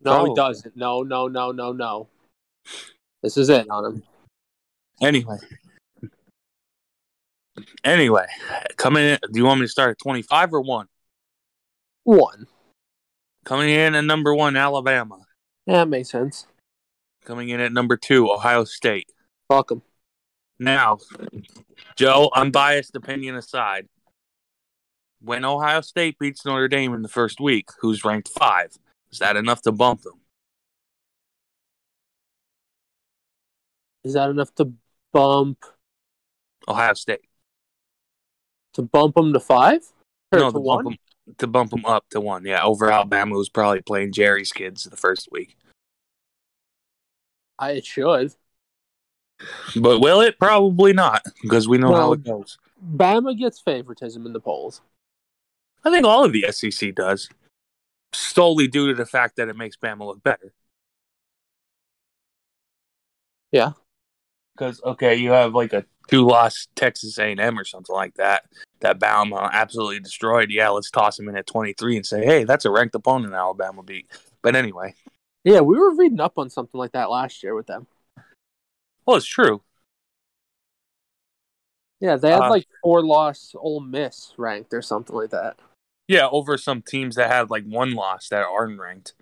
No, 0.00 0.24
he 0.24 0.34
doesn't. 0.34 0.76
No, 0.76 1.02
no, 1.02 1.28
no, 1.28 1.52
no, 1.52 1.72
no. 1.72 2.08
This 3.22 3.36
is 3.36 3.50
it 3.50 3.68
on 3.68 3.84
him. 3.84 4.02
Anyway. 5.02 5.38
Anyway, 7.84 8.26
coming 8.76 9.04
in, 9.04 9.18
do 9.32 9.38
you 9.38 9.44
want 9.44 9.60
me 9.60 9.66
to 9.66 9.70
start 9.70 9.90
at 9.90 9.98
25 9.98 10.54
or 10.54 10.60
1? 10.60 10.86
One. 12.04 12.46
Coming 13.44 13.70
in 13.70 13.94
at 13.94 14.04
number 14.04 14.34
1, 14.34 14.56
Alabama. 14.56 15.18
Yeah, 15.66 15.78
that 15.78 15.88
makes 15.88 16.10
sense. 16.10 16.46
Coming 17.24 17.48
in 17.48 17.60
at 17.60 17.72
number 17.72 17.96
2, 17.96 18.30
Ohio 18.30 18.64
State. 18.64 19.10
Him. 19.50 19.82
Now, 20.58 20.98
Joe, 21.96 22.30
unbiased 22.34 22.94
opinion 22.96 23.36
aside, 23.36 23.86
when 25.20 25.44
Ohio 25.44 25.80
State 25.80 26.18
beats 26.18 26.44
Notre 26.44 26.68
Dame 26.68 26.94
in 26.94 27.02
the 27.02 27.08
first 27.08 27.40
week, 27.40 27.70
who's 27.80 28.04
ranked 28.04 28.28
5, 28.28 28.76
is 29.10 29.18
that 29.18 29.36
enough 29.36 29.62
to 29.62 29.72
bump 29.72 30.02
them? 30.02 30.20
Is 34.04 34.14
that 34.14 34.30
enough 34.30 34.54
to 34.56 34.72
bump 35.12 35.64
Ohio 36.68 36.94
State. 36.94 37.27
To 38.78 38.82
bump 38.82 39.16
them 39.16 39.32
to 39.32 39.40
five? 39.40 39.80
Or 40.30 40.38
no, 40.38 40.46
to 40.46 40.52
to 40.52 40.60
bump, 40.60 40.84
them, 40.84 40.96
to 41.38 41.46
bump 41.48 41.70
them 41.70 41.84
up 41.84 42.08
to 42.10 42.20
one. 42.20 42.44
Yeah, 42.44 42.62
over 42.62 42.90
Alabama, 42.90 43.34
who's 43.34 43.48
probably 43.48 43.82
playing 43.82 44.12
Jerry's 44.12 44.52
kids 44.52 44.84
the 44.84 44.96
first 44.96 45.28
week. 45.32 45.56
I 47.58 47.72
it 47.72 47.84
should. 47.84 48.34
But 49.76 49.98
will 49.98 50.20
it? 50.20 50.38
Probably 50.38 50.92
not, 50.92 51.22
because 51.42 51.66
we 51.66 51.78
know 51.78 51.92
how 51.94 52.12
it 52.12 52.22
goes. 52.22 52.58
Bama 52.94 53.36
gets 53.36 53.58
favoritism 53.58 54.24
in 54.26 54.32
the 54.32 54.40
polls. 54.40 54.80
I 55.84 55.90
think 55.90 56.04
all 56.04 56.24
of 56.24 56.32
the 56.32 56.46
SEC 56.50 56.94
does, 56.94 57.28
solely 58.12 58.68
due 58.68 58.88
to 58.88 58.94
the 58.94 59.06
fact 59.06 59.36
that 59.36 59.48
it 59.48 59.56
makes 59.56 59.76
Bama 59.76 60.06
look 60.06 60.22
better. 60.22 60.52
Yeah. 63.50 63.72
Because 64.54 64.80
okay, 64.84 65.16
you 65.16 65.32
have 65.32 65.54
like 65.54 65.72
a 65.72 65.84
two-loss 66.08 66.66
Texas 66.74 67.18
A&M 67.18 67.58
or 67.58 67.64
something 67.64 67.94
like 67.94 68.14
that 68.14 68.44
that 68.80 68.98
Bama 68.98 69.50
absolutely 69.52 70.00
destroyed. 70.00 70.50
Yeah, 70.50 70.70
let's 70.70 70.90
toss 70.90 71.18
him 71.18 71.28
in 71.28 71.36
at 71.36 71.46
twenty-three 71.46 71.96
and 71.96 72.06
say, 72.06 72.24
hey, 72.24 72.44
that's 72.44 72.64
a 72.64 72.70
ranked 72.70 72.94
opponent 72.94 73.34
Alabama 73.34 73.82
beat. 73.82 74.10
But 74.42 74.56
anyway, 74.56 74.94
Yeah, 75.44 75.60
we 75.60 75.78
were 75.78 75.94
reading 75.94 76.20
up 76.20 76.38
on 76.38 76.50
something 76.50 76.78
like 76.78 76.92
that 76.92 77.10
last 77.10 77.42
year 77.42 77.54
with 77.54 77.66
them. 77.66 77.86
well, 79.06 79.16
it's 79.16 79.26
true. 79.26 79.62
Yeah, 82.00 82.16
they 82.16 82.30
had 82.30 82.42
Uh, 82.42 82.50
like 82.50 82.66
four 82.82 83.02
loss 83.04 83.54
Ole 83.58 83.80
Miss 83.80 84.32
ranked 84.36 84.72
or 84.72 84.82
something 84.82 85.16
like 85.16 85.30
that. 85.30 85.56
Yeah, 86.06 86.28
over 86.28 86.56
some 86.56 86.80
teams 86.82 87.16
that 87.16 87.30
had 87.30 87.50
like 87.50 87.64
one 87.64 87.92
loss 87.92 88.28
that 88.28 88.46
aren't 88.46 88.78
ranked, 88.78 89.14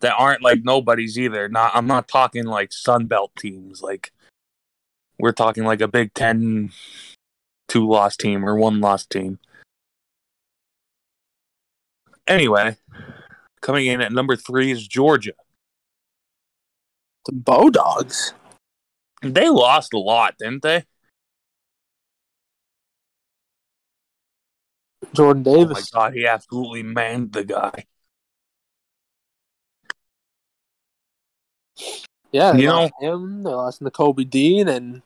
that 0.00 0.14
aren't 0.18 0.42
like 0.42 0.64
nobody's 0.64 1.18
either. 1.18 1.48
Not, 1.48 1.70
I'm 1.74 1.86
not 1.86 2.08
talking 2.08 2.44
like 2.44 2.72
Sun 2.72 3.06
Belt 3.06 3.30
teams. 3.38 3.80
Like 3.80 4.12
we're 5.18 5.32
talking 5.32 5.64
like 5.64 5.80
a 5.80 5.88
Big 5.88 6.14
Ten 6.14 6.70
two 7.68 7.88
loss 7.88 8.16
team 8.16 8.44
or 8.44 8.56
one 8.56 8.80
loss 8.80 9.06
team. 9.06 9.38
Anyway, 12.26 12.76
coming 13.60 13.86
in 13.86 14.00
at 14.00 14.12
number 14.12 14.36
three 14.36 14.70
is 14.70 14.86
Georgia. 14.86 15.32
The 17.26 17.32
Bow 17.32 17.70
Dogs. 17.70 18.34
They 19.22 19.48
lost 19.48 19.94
a 19.94 19.98
lot, 19.98 20.34
didn't 20.38 20.62
they? 20.62 20.84
Jordan 25.14 25.42
Davis. 25.42 25.90
Oh 25.94 25.98
my 25.98 26.06
god, 26.06 26.14
he 26.14 26.26
absolutely 26.26 26.82
manned 26.82 27.32
the 27.32 27.44
guy. 27.44 27.86
Yeah, 32.34 32.50
they 32.50 32.62
You 32.62 32.66
know- 32.66 32.80
lost 32.80 32.94
him. 33.00 33.42
They 33.44 33.50
lost 33.50 33.82
Kobe 33.92 34.24
Dean 34.24 34.66
and 34.66 35.02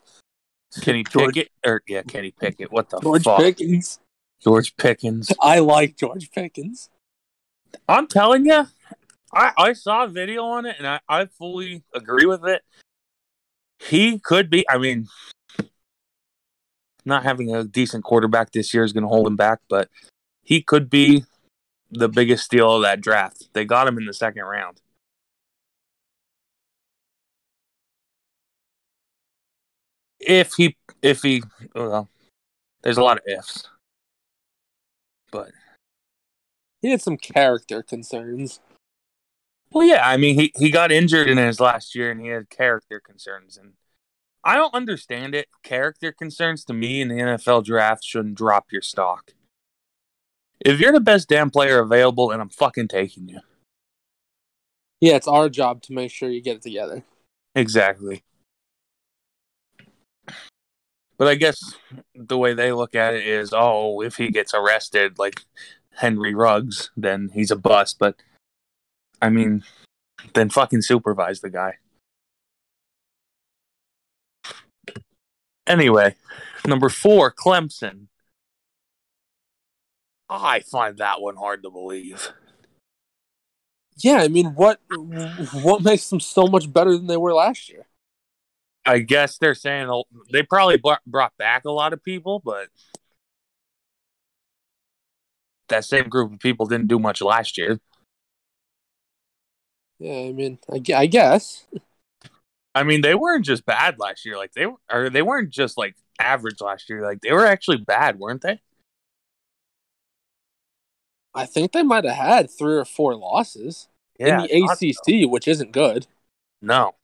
Kenny 0.80 1.04
George- 1.04 1.34
Pickett, 1.34 1.52
or 1.64 1.82
yeah, 1.86 2.00
Kenny 2.02 2.30
Pickett. 2.30 2.72
What 2.72 2.88
the 2.88 3.00
George 3.00 3.22
fuck? 3.22 3.38
Pickens. 3.38 4.00
George 4.42 4.74
Pickens. 4.78 5.30
I 5.42 5.58
like 5.58 5.96
George 5.98 6.30
Pickens. 6.30 6.88
I'm 7.86 8.06
telling 8.06 8.46
you, 8.46 8.66
I, 9.34 9.52
I 9.58 9.72
saw 9.74 10.04
a 10.04 10.08
video 10.08 10.42
on 10.44 10.64
it 10.64 10.76
and 10.78 10.86
I, 10.86 11.00
I 11.06 11.26
fully 11.26 11.82
agree 11.92 12.24
with 12.24 12.46
it. 12.46 12.62
He 13.78 14.18
could 14.18 14.48
be, 14.48 14.64
I 14.70 14.78
mean, 14.78 15.08
not 17.04 17.24
having 17.24 17.54
a 17.54 17.62
decent 17.62 18.04
quarterback 18.04 18.52
this 18.52 18.72
year 18.72 18.84
is 18.84 18.94
going 18.94 19.02
to 19.02 19.08
hold 19.08 19.26
him 19.26 19.36
back, 19.36 19.58
but 19.68 19.90
he 20.44 20.62
could 20.62 20.88
be 20.88 21.24
the 21.90 22.08
biggest 22.08 22.44
steal 22.44 22.76
of 22.76 22.82
that 22.82 23.02
draft. 23.02 23.50
They 23.52 23.66
got 23.66 23.86
him 23.86 23.98
in 23.98 24.06
the 24.06 24.14
second 24.14 24.44
round. 24.44 24.80
If 30.28 30.52
he, 30.56 30.76
if 31.02 31.22
he, 31.22 31.42
well, 31.74 32.08
there's 32.82 32.98
a 32.98 33.02
lot 33.02 33.16
of 33.16 33.24
ifs, 33.26 33.66
but 35.32 35.50
He 36.82 36.90
had 36.90 37.02
some 37.02 37.16
character 37.16 37.82
concerns. 37.82 38.60
Well, 39.72 39.86
yeah, 39.86 40.06
I 40.06 40.16
mean, 40.16 40.38
he, 40.38 40.52
he 40.56 40.70
got 40.70 40.92
injured 40.92 41.28
in 41.28 41.38
his 41.38 41.60
last 41.60 41.94
year 41.94 42.10
and 42.10 42.20
he 42.20 42.28
had 42.28 42.50
character 42.50 43.00
concerns. 43.00 43.56
And 43.56 43.72
I 44.44 44.56
don't 44.56 44.74
understand 44.74 45.34
it. 45.34 45.48
Character 45.62 46.12
concerns 46.12 46.64
to 46.66 46.74
me 46.74 47.00
in 47.00 47.08
the 47.08 47.16
NFL 47.16 47.64
draft 47.64 48.04
shouldn't 48.04 48.36
drop 48.36 48.66
your 48.70 48.82
stock. 48.82 49.32
If 50.60 50.80
you're 50.80 50.92
the 50.92 51.00
best 51.00 51.28
damn 51.28 51.50
player 51.50 51.80
available, 51.80 52.30
and 52.30 52.42
I'm 52.42 52.48
fucking 52.48 52.88
taking 52.88 53.28
you. 53.28 53.40
Yeah, 55.00 55.16
it's 55.16 55.28
our 55.28 55.48
job 55.48 55.82
to 55.82 55.92
make 55.92 56.10
sure 56.10 56.28
you 56.28 56.42
get 56.42 56.56
it 56.56 56.62
together. 56.62 57.04
Exactly. 57.54 58.24
But 61.18 61.26
I 61.26 61.35
guess 61.35 61.74
the 62.14 62.38
way 62.38 62.54
they 62.54 62.72
look 62.72 62.94
at 62.94 63.14
it 63.14 63.26
is, 63.26 63.52
oh, 63.52 64.00
if 64.02 64.16
he 64.16 64.31
gets 64.31 64.54
arrested 64.54 65.18
like 65.18 65.42
Henry 65.96 66.33
Ruggs, 66.33 66.90
then 66.96 67.31
he's 67.35 67.50
a 67.50 67.57
bust. 67.57 67.98
But 67.98 68.14
I 69.20 69.28
mean, 69.28 69.64
then 70.35 70.48
fucking 70.48 70.83
supervise 70.83 71.40
the 71.40 71.50
guy. 71.50 71.78
Anyway, 75.66 76.14
number 76.64 76.88
four, 76.88 77.33
Clemson. 77.33 78.07
I 80.31 80.61
find 80.61 80.98
that 80.98 81.20
one 81.20 81.37
hard 81.37 81.64
to 81.64 81.70
believe. 81.70 82.33
Yeah, 83.96 84.18
I 84.18 84.28
mean, 84.28 84.54
what 84.54 84.81
what 85.52 85.83
makes 85.83 86.09
them 86.09 86.20
so 86.20 86.46
much 86.46 86.72
better 86.72 86.96
than 86.96 87.09
they 87.09 87.16
were 87.16 87.35
last 87.35 87.68
year? 87.68 87.88
I 88.86 89.00
guess 89.00 89.38
they're 89.38 89.54
saying 89.54 89.90
they 90.32 90.42
probably 90.42 90.78
brought 91.06 91.36
back 91.36 91.64
a 91.64 91.70
lot 91.70 91.92
of 91.92 92.02
people, 92.02 92.40
but 92.44 92.68
that 95.68 95.84
same 95.84 96.08
group 96.08 96.32
of 96.32 96.38
people 96.40 96.66
didn't 96.66 96.88
do 96.88 96.98
much 96.98 97.20
last 97.20 97.58
year. 97.58 97.78
Yeah, 99.98 100.28
I 100.28 100.32
mean, 100.32 100.58
I, 100.72 100.80
I 100.94 101.06
guess. 101.06 101.66
I 102.74 102.84
mean, 102.84 103.00
they 103.02 103.14
weren't 103.14 103.44
just 103.44 103.64
bad 103.66 103.98
last 103.98 104.24
year. 104.24 104.36
Like 104.36 104.52
they 104.52 104.66
were, 104.66 104.76
or 104.90 105.10
they 105.10 105.22
weren't 105.22 105.50
just 105.50 105.76
like 105.76 105.96
average 106.20 106.60
last 106.60 106.88
year. 106.88 107.02
Like 107.02 107.20
they 107.20 107.32
were 107.32 107.46
actually 107.46 107.78
bad, 107.78 108.18
weren't 108.18 108.42
they? 108.42 108.60
I 111.34 111.46
think 111.46 111.72
they 111.72 111.82
might 111.82 112.04
have 112.04 112.16
had 112.16 112.50
three 112.50 112.76
or 112.76 112.84
four 112.84 113.14
losses 113.14 113.88
Yeah, 114.18 114.26
in 114.26 114.36
the 114.36 114.50
so. 114.94 115.02
ACC, 115.04 115.24
which 115.26 115.48
isn't 115.48 115.72
good. 115.72 116.06
No, 116.62 116.94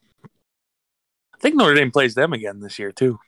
I 1.35 1.39
think 1.41 1.57
Notre 1.57 1.75
Dame 1.75 1.91
plays 1.91 2.15
them 2.15 2.33
again 2.33 2.61
this 2.61 2.79
year 2.79 2.93
too. 2.93 3.19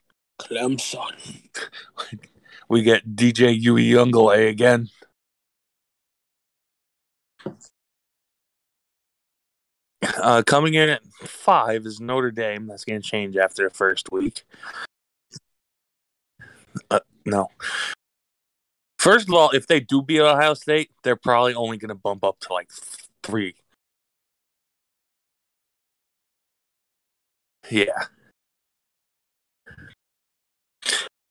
Clemson. 0.40 1.50
We 2.68 2.82
get 2.82 3.14
DJ 3.14 3.62
Uiagalelei 3.62 4.48
again. 4.48 4.88
Uh, 10.20 10.42
coming 10.44 10.74
in 10.74 10.88
at 10.88 11.02
five 11.24 11.86
is 11.86 12.00
Notre 12.00 12.30
Dame. 12.30 12.66
That's 12.66 12.84
going 12.84 13.00
to 13.00 13.08
change 13.08 13.36
after 13.36 13.68
the 13.68 13.74
first 13.74 14.10
week. 14.10 14.44
Uh, 16.90 17.00
no. 17.24 17.48
First 18.98 19.28
of 19.28 19.34
all, 19.34 19.50
if 19.50 19.66
they 19.66 19.80
do 19.80 20.02
beat 20.02 20.20
Ohio 20.20 20.54
State, 20.54 20.90
they're 21.02 21.16
probably 21.16 21.54
only 21.54 21.76
going 21.76 21.88
to 21.90 21.94
bump 21.94 22.24
up 22.24 22.40
to 22.40 22.52
like 22.52 22.70
three. 23.22 23.54
Yeah. 27.70 28.06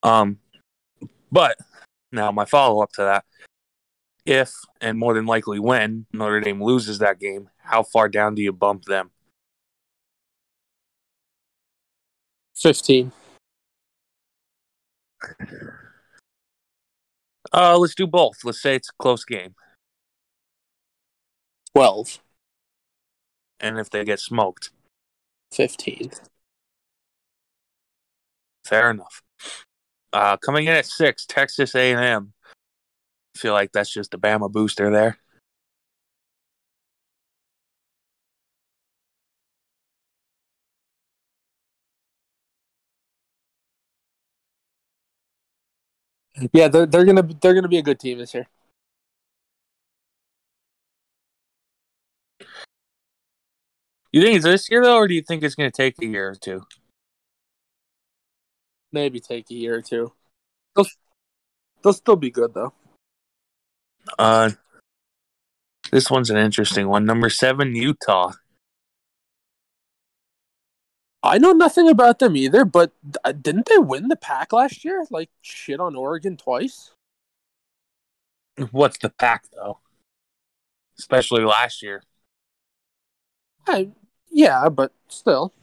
Um, 0.04 0.39
but 1.32 1.58
now 2.12 2.32
my 2.32 2.45
follow 2.45 2.82
up 2.84 2.91
to 2.93 3.02
that: 3.02 3.26
if 4.26 4.54
and 4.82 4.98
more 4.98 5.13
than 5.13 5.26
likely 5.26 5.60
when 5.60 6.06
Notre 6.13 6.41
Dame 6.41 6.63
loses 6.63 7.00
that 7.00 7.19
game, 7.19 7.50
how 7.58 7.84
far 7.84 8.10
down 8.10 8.36
do 8.36 8.41
you 8.41 8.52
bump 8.52 8.86
them? 8.86 9.12
15. 12.56 13.12
Uh, 17.54 17.78
let's 17.78 17.95
do 17.95 18.08
both. 18.08 18.43
Let's 18.43 18.62
say 18.62 18.76
it's 18.76 18.89
a 18.89 19.02
close 19.02 19.24
game, 19.24 19.56
12. 21.74 22.19
and 23.60 23.78
if 23.78 23.89
they 23.89 24.04
get 24.04 24.19
smoked, 24.19 24.71
15. 25.56 26.12
fair 28.65 28.89
enough. 28.91 29.22
Uh, 30.12 30.38
coming 30.38 30.65
in 30.65 30.74
at 30.74 30.86
six, 30.86 31.26
Texas 31.26 31.76
A&M. 31.76 32.34
Feel 33.36 33.54
like 33.54 33.72
that's 33.72 33.94
just 33.94 34.13
a 34.13 34.18
Bama 34.18 34.52
booster 34.52 34.89
there. 34.89 35.18
Yeah, 46.52 46.68
they're 46.68 46.86
they're 46.86 47.06
gonna 47.06 47.24
they're 47.41 47.54
gonna 47.54 47.70
be 47.70 47.78
a 47.78 47.82
good 47.82 48.00
team 48.00 48.18
this 48.18 48.34
year. 48.34 48.48
You 54.15 54.21
think 54.21 54.38
it's 54.38 54.45
this 54.45 54.71
year 54.71 54.82
though, 54.82 54.95
or 54.95 55.10
do 55.10 55.13
you 55.13 55.21
think 55.21 55.43
it's 55.43 55.56
going 55.56 55.69
to 55.69 55.75
take 55.75 56.01
a 56.01 56.06
year 56.06 56.30
or 56.30 56.36
two? 56.36 56.65
Maybe 58.93 59.19
take 59.19 59.51
a 59.51 59.54
year 59.54 59.75
or 59.75 59.82
two. 59.82 60.13
They'll 60.73 60.86
they'll 61.84 61.91
still 61.91 62.15
be 62.15 62.32
good 62.32 62.54
though. 62.54 62.71
Uh, 64.17 64.51
this 65.91 66.10
one's 66.10 66.30
an 66.30 66.38
interesting 66.38 66.88
one. 66.88 67.04
Number 67.04 67.30
seven, 67.30 67.75
Utah. 67.75 68.32
I 71.21 71.38
know 71.38 71.51
nothing 71.51 71.89
about 71.89 72.19
them 72.19 72.38
either, 72.38 72.63
but 72.63 72.93
uh, 73.25 73.34
didn't 73.34 73.65
they 73.65 73.80
win 73.80 74.08
the 74.08 74.15
Pac 74.15 74.54
last 74.54 74.86
year? 74.86 75.06
Like 75.12 75.30
shit 75.41 75.82
on 75.82 75.93
Oregon 75.93 76.38
twice. 76.38 76.93
What's 78.71 78.97
the 78.97 79.10
Pac 79.10 79.43
though? 79.54 79.80
Especially 80.97 81.43
last 81.43 81.84
year. 81.84 82.01
I, 83.67 83.89
yeah, 84.36 84.67
but 84.67 84.91
still. 85.08 85.54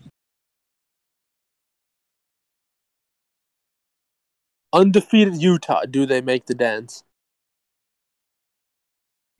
Undefeated 4.72 5.37
Utah. 5.37 5.85
Do 5.85 6.06
they 6.06 6.22
make 6.22 6.46
the 6.46 6.54
dance? 6.54 7.04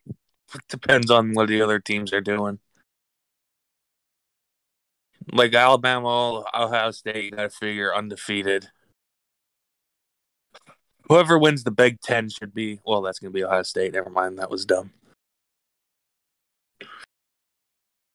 It 0.07 0.61
depends 0.69 1.09
on 1.09 1.33
what 1.33 1.47
the 1.47 1.63
other 1.63 1.79
teams 1.79 2.13
are 2.13 2.21
doing. 2.21 2.59
Like 5.31 5.55
Alabama, 5.55 6.43
Ohio 6.53 6.91
State, 6.91 7.25
you 7.25 7.31
got 7.31 7.43
to 7.43 7.49
figure 7.49 7.93
undefeated. 7.93 8.69
Whoever 11.09 11.39
wins 11.39 11.63
the 11.63 11.71
Big 11.71 12.01
Ten 12.01 12.29
should 12.29 12.53
be. 12.53 12.81
Well, 12.85 13.01
that's 13.01 13.19
to 13.31 13.33
be 13.33 13.43
Ohio 13.43 13.63
State. 13.63 13.93
Never 13.93 14.11
mind, 14.11 14.37
that 14.37 14.51
was 14.51 14.63
dumb. 14.63 14.91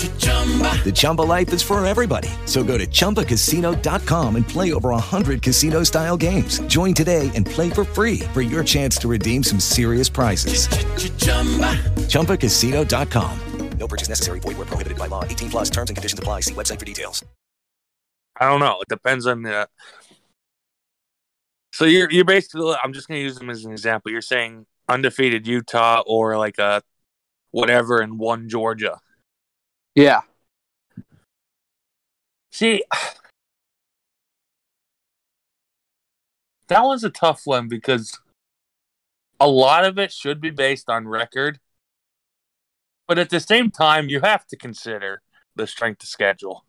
The 0.00 0.92
Chumba 0.94 1.22
life 1.22 1.52
is 1.52 1.62
for 1.62 1.84
everybody. 1.84 2.28
So 2.46 2.64
go 2.64 2.78
to 2.78 2.86
ChumbaCasino.com 2.86 4.36
and 4.36 4.48
play 4.48 4.72
over 4.72 4.90
100 4.90 5.42
casino 5.42 5.82
style 5.84 6.16
games. 6.16 6.58
Join 6.60 6.94
today 6.94 7.30
and 7.34 7.44
play 7.44 7.68
for 7.70 7.84
free 7.84 8.20
for 8.32 8.40
your 8.40 8.64
chance 8.64 8.96
to 8.98 9.08
redeem 9.08 9.42
some 9.42 9.60
serious 9.60 10.08
prizes. 10.08 10.68
ChumbaCasino.com. 12.08 13.40
No 13.78 13.88
purchase 13.88 14.08
necessary. 14.08 14.40
Void 14.40 14.58
where 14.58 14.66
prohibited 14.66 14.98
by 14.98 15.06
law. 15.06 15.24
18 15.24 15.50
plus 15.50 15.70
terms 15.70 15.90
and 15.90 15.96
conditions 15.96 16.18
apply. 16.18 16.40
See 16.40 16.54
website 16.54 16.78
for 16.78 16.84
details. 16.84 17.24
I 18.38 18.48
don't 18.48 18.60
know. 18.60 18.80
It 18.80 18.88
depends 18.88 19.26
on 19.26 19.42
the. 19.42 19.68
So 21.72 21.86
you're 21.86 22.10
you're 22.10 22.26
basically. 22.26 22.74
I'm 22.82 22.92
just 22.92 23.08
going 23.08 23.20
to 23.20 23.22
use 23.22 23.38
them 23.38 23.50
as 23.50 23.64
an 23.64 23.72
example. 23.72 24.12
You're 24.12 24.22
saying 24.22 24.66
undefeated 24.88 25.46
Utah 25.46 26.02
or 26.06 26.36
like 26.36 26.58
a 26.58 26.82
whatever 27.52 28.00
and 28.00 28.18
one 28.18 28.48
Georgia. 28.48 28.98
Yeah. 29.94 30.20
See, 32.50 32.82
that 36.68 36.82
one's 36.82 37.04
a 37.04 37.10
tough 37.10 37.42
one 37.44 37.68
because 37.68 38.18
a 39.40 39.48
lot 39.48 39.84
of 39.84 39.98
it 39.98 40.12
should 40.12 40.40
be 40.40 40.50
based 40.50 40.88
on 40.88 41.08
record. 41.08 41.58
But 43.08 43.18
at 43.18 43.30
the 43.30 43.40
same 43.40 43.70
time, 43.70 44.08
you 44.08 44.20
have 44.20 44.46
to 44.46 44.56
consider 44.56 45.22
the 45.56 45.66
strength 45.66 46.04
of 46.04 46.08
schedule. 46.08 46.64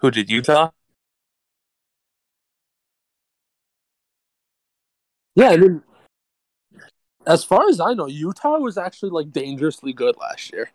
Who 0.00 0.10
did 0.10 0.30
Utah? 0.30 0.70
Yeah, 5.34 5.50
I 5.50 5.56
mean, 5.56 5.82
as 7.30 7.44
far 7.44 7.68
as 7.68 7.80
I 7.80 7.94
know, 7.94 8.06
Utah 8.06 8.58
was 8.58 8.76
actually 8.76 9.10
like 9.10 9.30
dangerously 9.30 9.92
good 9.92 10.16
last 10.16 10.52
year. 10.52 10.70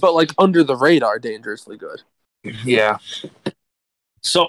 But 0.00 0.14
like 0.14 0.32
under 0.38 0.64
the 0.64 0.76
radar, 0.76 1.18
dangerously 1.18 1.76
good. 1.76 2.02
Yeah. 2.64 2.98
So 4.22 4.48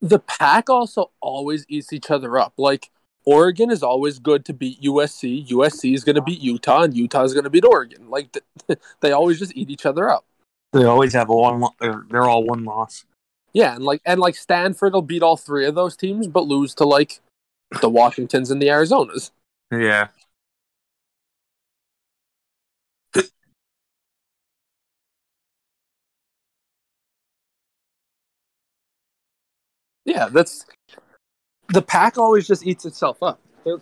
The 0.00 0.20
Pac 0.20 0.70
also 0.70 1.10
always 1.20 1.66
eats 1.68 1.92
each 1.92 2.10
other 2.10 2.38
up. 2.38 2.54
Like 2.56 2.90
Oregon 3.26 3.70
is 3.70 3.82
always 3.82 4.18
good 4.18 4.44
to 4.46 4.52
beat 4.52 4.80
USC. 4.80 5.48
USC 5.48 5.92
is 5.92 6.04
going 6.04 6.16
to 6.16 6.22
beat 6.22 6.40
Utah, 6.40 6.82
and 6.82 6.96
Utah 6.96 7.24
is 7.24 7.34
going 7.34 7.44
to 7.44 7.50
beat 7.50 7.64
Oregon. 7.64 8.08
Like 8.08 8.36
they 9.00 9.12
always 9.12 9.38
just 9.38 9.56
eat 9.56 9.70
each 9.70 9.86
other 9.86 10.08
up. 10.08 10.24
They 10.72 10.84
always 10.84 11.12
have 11.14 11.28
a 11.28 11.34
one. 11.34 11.62
They're, 11.80 12.04
they're 12.08 12.24
all 12.24 12.44
one 12.44 12.64
loss. 12.64 13.04
Yeah, 13.58 13.74
and 13.74 13.82
like 13.82 14.00
and 14.06 14.20
like 14.20 14.36
Stanford 14.36 14.92
will 14.92 15.02
beat 15.02 15.20
all 15.20 15.36
three 15.36 15.66
of 15.66 15.74
those 15.74 15.96
teams, 15.96 16.28
but 16.28 16.46
lose 16.46 16.76
to 16.76 16.84
like 16.84 17.18
the 17.80 17.88
Washingtons 17.88 18.52
and 18.52 18.62
the 18.62 18.68
Arizonas. 18.68 19.32
Yeah. 19.72 20.06
Yeah, 30.04 30.28
that's 30.28 30.64
the 31.70 31.82
Pac 31.82 32.16
always 32.16 32.46
just 32.46 32.64
eats 32.64 32.84
itself 32.84 33.20
up. 33.24 33.40
They're, 33.64 33.78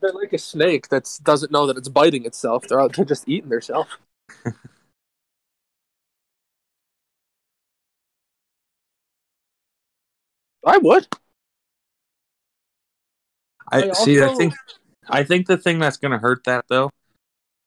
they're 0.00 0.12
like 0.12 0.32
a 0.32 0.38
snake 0.38 0.88
that 0.88 1.06
doesn't 1.22 1.52
know 1.52 1.66
that 1.66 1.76
it's 1.76 1.90
biting 1.90 2.24
itself. 2.24 2.66
They're 2.66 2.80
out, 2.80 2.94
they're 2.96 3.04
just 3.04 3.28
eating 3.28 3.50
themselves. 3.50 3.90
I 10.66 10.78
would. 10.78 11.06
I 13.70 13.90
I 13.90 13.92
see. 13.92 14.22
I 14.22 14.34
think. 14.34 14.54
I 15.10 15.24
think 15.24 15.46
the 15.46 15.56
thing 15.56 15.78
that's 15.78 15.96
going 15.96 16.12
to 16.12 16.18
hurt 16.18 16.44
that 16.44 16.66
though 16.68 16.90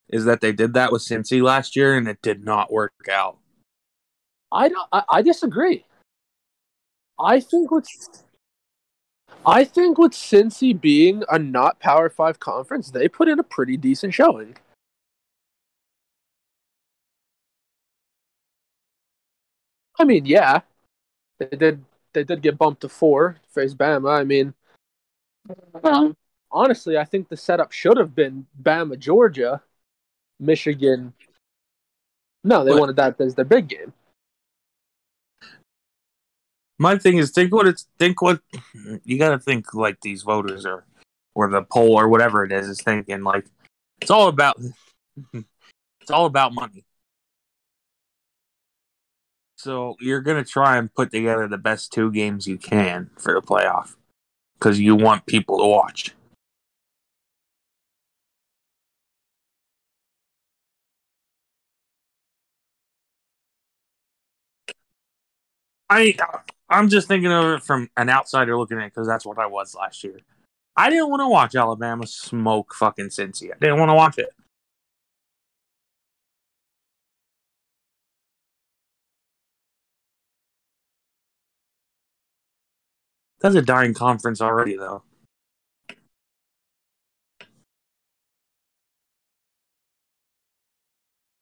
is 0.09 0.25
that 0.25 0.41
they 0.41 0.51
did 0.51 0.73
that 0.73 0.91
with 0.91 1.01
Cincy 1.01 1.41
last 1.41 1.75
year 1.75 1.95
and 1.95 2.07
it 2.07 2.21
did 2.21 2.43
not 2.43 2.71
work 2.71 2.93
out. 3.11 3.37
I 4.51 4.69
don't. 4.69 4.87
I, 4.91 5.03
I 5.09 5.21
disagree. 5.21 5.85
I 7.19 7.39
think 7.39 7.71
with 7.71 7.87
I 9.45 9.63
think 9.63 9.97
with 9.97 10.11
Cincy 10.11 10.79
being 10.79 11.23
a 11.29 11.39
not 11.39 11.79
Power 11.79 12.09
Five 12.09 12.39
conference, 12.39 12.91
they 12.91 13.07
put 13.07 13.27
in 13.27 13.39
a 13.39 13.43
pretty 13.43 13.77
decent 13.77 14.13
showing. 14.13 14.57
I 19.99 20.03
mean, 20.03 20.25
yeah, 20.25 20.61
they 21.39 21.45
did. 21.57 21.83
They 22.13 22.23
did 22.23 22.41
get 22.41 22.57
bumped 22.57 22.81
to 22.81 22.89
four, 22.89 23.37
face 23.49 23.73
Bama. 23.73 24.19
I 24.19 24.23
mean, 24.23 24.53
honestly, 26.51 26.97
I 26.97 27.05
think 27.05 27.29
the 27.29 27.37
setup 27.37 27.71
should 27.71 27.97
have 27.97 28.13
been 28.13 28.45
Bama, 28.61 28.99
Georgia, 28.99 29.61
Michigan. 30.39 31.13
No, 32.43 32.63
they 32.63 32.71
But- 32.71 32.79
wanted 32.79 32.95
that 32.97 33.21
as 33.21 33.35
their 33.35 33.45
big 33.45 33.67
game. 33.67 33.93
My 36.79 36.97
thing 36.97 37.17
is 37.17 37.29
think 37.29 37.53
what 37.53 37.67
it's 37.67 37.87
think 37.99 38.23
what 38.23 38.41
you 39.03 39.19
got 39.19 39.29
to 39.29 39.39
think 39.39 39.71
like 39.75 40.01
these 40.01 40.23
voters 40.23 40.65
are 40.65 40.83
or 41.35 41.47
the 41.47 41.61
poll 41.61 41.93
or 41.93 42.09
whatever 42.09 42.43
it 42.43 42.51
is 42.51 42.67
is 42.67 42.81
thinking 42.81 43.21
like 43.21 43.45
it's 44.01 44.09
all 44.09 44.27
about 44.29 44.57
it's 45.33 46.09
all 46.09 46.25
about 46.25 46.55
money. 46.55 46.83
So 49.61 49.95
you're 49.99 50.21
going 50.21 50.43
to 50.43 50.49
try 50.49 50.77
and 50.77 50.91
put 50.91 51.11
together 51.11 51.47
the 51.47 51.59
best 51.59 51.93
two 51.93 52.11
games 52.11 52.47
you 52.47 52.57
can 52.57 53.11
for 53.19 53.35
the 53.35 53.43
playoff 53.43 53.93
cuz 54.59 54.79
you 54.79 54.95
want 54.95 55.27
people 55.27 55.59
to 55.59 55.67
watch. 55.67 56.15
I 65.91 66.17
I'm 66.67 66.89
just 66.89 67.07
thinking 67.07 67.31
of 67.31 67.45
it 67.45 67.61
from 67.61 67.87
an 67.97 68.09
outsider 68.09 68.57
looking 68.57 68.79
at 68.79 68.85
it 68.85 68.93
because 68.95 69.07
that's 69.07 69.27
what 69.27 69.37
I 69.37 69.45
was 69.45 69.75
last 69.75 70.03
year. 70.03 70.17
I 70.75 70.89
didn't 70.89 71.11
want 71.11 71.19
to 71.19 71.27
watch 71.27 71.53
Alabama 71.53 72.07
smoke 72.07 72.73
fucking 72.73 73.09
Cincy. 73.09 73.51
I 73.53 73.59
didn't 73.59 73.77
want 73.77 73.89
to 73.89 73.95
watch 73.95 74.17
it. 74.17 74.33
That's 83.41 83.55
a 83.55 83.61
dying 83.61 83.93
conference 83.93 84.41
already, 84.41 84.77
though. 84.77 85.03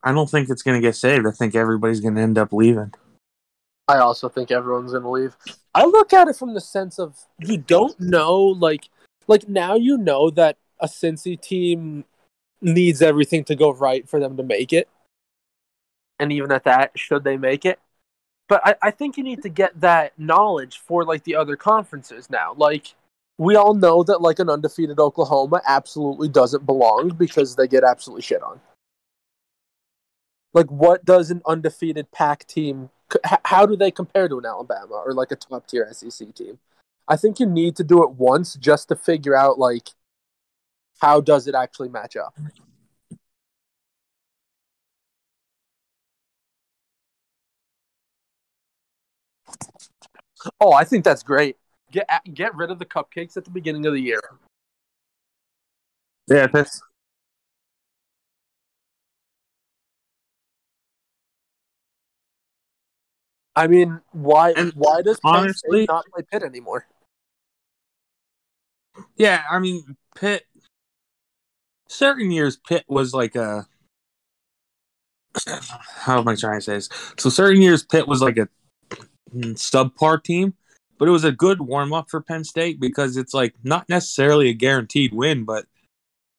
I 0.02 0.14
don't 0.14 0.30
think 0.30 0.50
it's 0.50 0.64
going 0.64 0.82
to 0.82 0.88
get 0.88 0.96
saved. 0.96 1.28
I 1.28 1.32
think 1.32 1.56
everybody's 1.56 2.00
going 2.00 2.16
to 2.16 2.22
end 2.22 2.38
up 2.38 2.54
leaving. 2.54 2.94
I 3.90 3.98
also 3.98 4.30
think 4.30 4.52
everyone's 4.52 4.94
gonna 4.94 5.10
leave. 5.10 5.36
I 5.74 5.86
look 5.86 6.14
at 6.14 6.28
it 6.28 6.36
from 6.36 6.54
the 6.54 6.62
sense 6.62 7.00
of 7.00 7.26
you 7.40 7.58
don't 7.58 8.00
know, 8.00 8.36
like, 8.38 8.88
like 9.28 9.50
now 9.50 9.74
you 9.74 9.98
know 9.98 10.30
that 10.30 10.58
a 10.80 10.86
Cincy 10.86 11.42
team 11.42 12.06
needs 12.62 13.02
everything 13.02 13.44
to 13.46 13.56
go 13.56 13.74
right 13.74 14.08
for 14.08 14.20
them 14.20 14.38
to 14.38 14.44
make 14.44 14.74
it, 14.74 14.88
and 16.20 16.32
even 16.32 16.52
at 16.52 16.66
that, 16.66 16.92
should 17.00 17.24
they 17.24 17.36
make 17.36 17.66
it? 17.66 17.80
But 18.50 18.62
I, 18.66 18.76
I 18.82 18.92
think 18.92 19.16
you 19.16 19.24
need 19.24 19.44
to 19.44 19.50
get 19.50 19.80
that 19.80 20.18
knowledge 20.20 20.80
for 20.80 21.06
like 21.06 21.24
the 21.24 21.36
other 21.36 21.56
conferences 21.56 22.30
now. 22.30 22.54
Like, 22.58 22.96
we 23.38 23.56
all 23.56 23.76
know 23.76 24.04
that 24.04 24.22
like 24.22 24.40
an 24.40 24.50
undefeated 24.50 25.00
Oklahoma 25.00 25.62
absolutely 25.66 26.28
doesn't 26.28 26.66
belong 26.66 27.10
because 27.10 27.56
they 27.56 27.68
get 27.68 27.86
absolutely 27.86 28.24
shit 28.24 28.42
on. 28.42 28.60
Like, 30.52 30.70
what 30.72 31.06
does 31.06 31.30
an 31.30 31.44
undefeated 31.46 32.12
Pac 32.12 32.46
team? 32.48 32.90
How 33.46 33.68
do 33.68 33.78
they 33.78 33.92
compare 33.92 34.28
to 34.28 34.40
an 34.40 34.46
Alabama 34.46 35.04
or 35.06 35.14
like 35.14 35.32
a 35.32 35.36
top 35.36 35.68
tier 35.68 35.88
SEC 35.94 36.34
team? 36.34 36.58
I 37.08 37.18
think 37.18 37.40
you 37.40 37.46
need 37.46 37.76
to 37.78 37.84
do 37.84 38.04
it 38.04 38.12
once 38.12 38.56
just 38.56 38.90
to 38.90 38.96
figure 38.96 39.36
out 39.36 39.60
like 39.60 39.90
how 41.02 41.22
does 41.22 41.48
it 41.48 41.54
actually 41.56 41.90
match 41.90 42.18
up. 42.18 42.36
Oh, 50.62 50.74
I 50.74 50.84
think 50.84 51.04
that's 51.04 51.24
great. 51.24 51.58
Get 51.92 52.08
get 52.34 52.56
rid 52.56 52.72
of 52.72 52.80
the 52.80 52.86
cupcakes 52.86 53.36
at 53.38 53.46
the 53.46 53.52
beginning 53.52 53.86
of 53.86 53.94
the 53.94 54.00
year. 54.00 54.22
Yeah, 56.28 56.48
that's 56.48 56.82
I 63.56 63.68
mean, 63.68 64.00
why 64.12 64.54
And 64.54 64.72
why 64.74 65.02
does 65.02 65.20
honestly- 65.24 65.86
not 65.88 66.06
play 66.14 66.24
Pitt 66.32 66.44
anymore? 66.44 66.88
yeah. 69.18 69.44
I 69.50 69.60
mean, 69.60 69.98
Pitt. 70.16 70.46
Certain 71.88 72.32
years, 72.32 72.56
Pitt 72.56 72.86
was 72.88 73.14
like 73.14 73.36
a. 73.36 73.68
How 75.48 76.20
am 76.20 76.28
I 76.28 76.36
trying 76.36 76.60
to 76.60 76.62
say 76.62 76.74
this? 76.76 76.90
So 77.18 77.30
certain 77.30 77.62
years, 77.62 77.84
Pitt 77.84 78.08
was 78.08 78.22
like 78.22 78.38
a 78.38 78.48
subpar 79.56 80.24
team, 80.24 80.54
but 80.98 81.08
it 81.08 81.12
was 81.12 81.24
a 81.24 81.32
good 81.32 81.62
warm 81.62 81.94
up 81.94 82.10
for 82.10 82.22
Penn 82.22 82.44
State 82.44 82.80
because 82.80 83.18
it's 83.18 83.34
like 83.34 83.56
not 83.64 83.88
necessarily 83.90 84.50
a 84.50 84.54
guaranteed 84.54 85.14
win, 85.14 85.46
but 85.46 85.66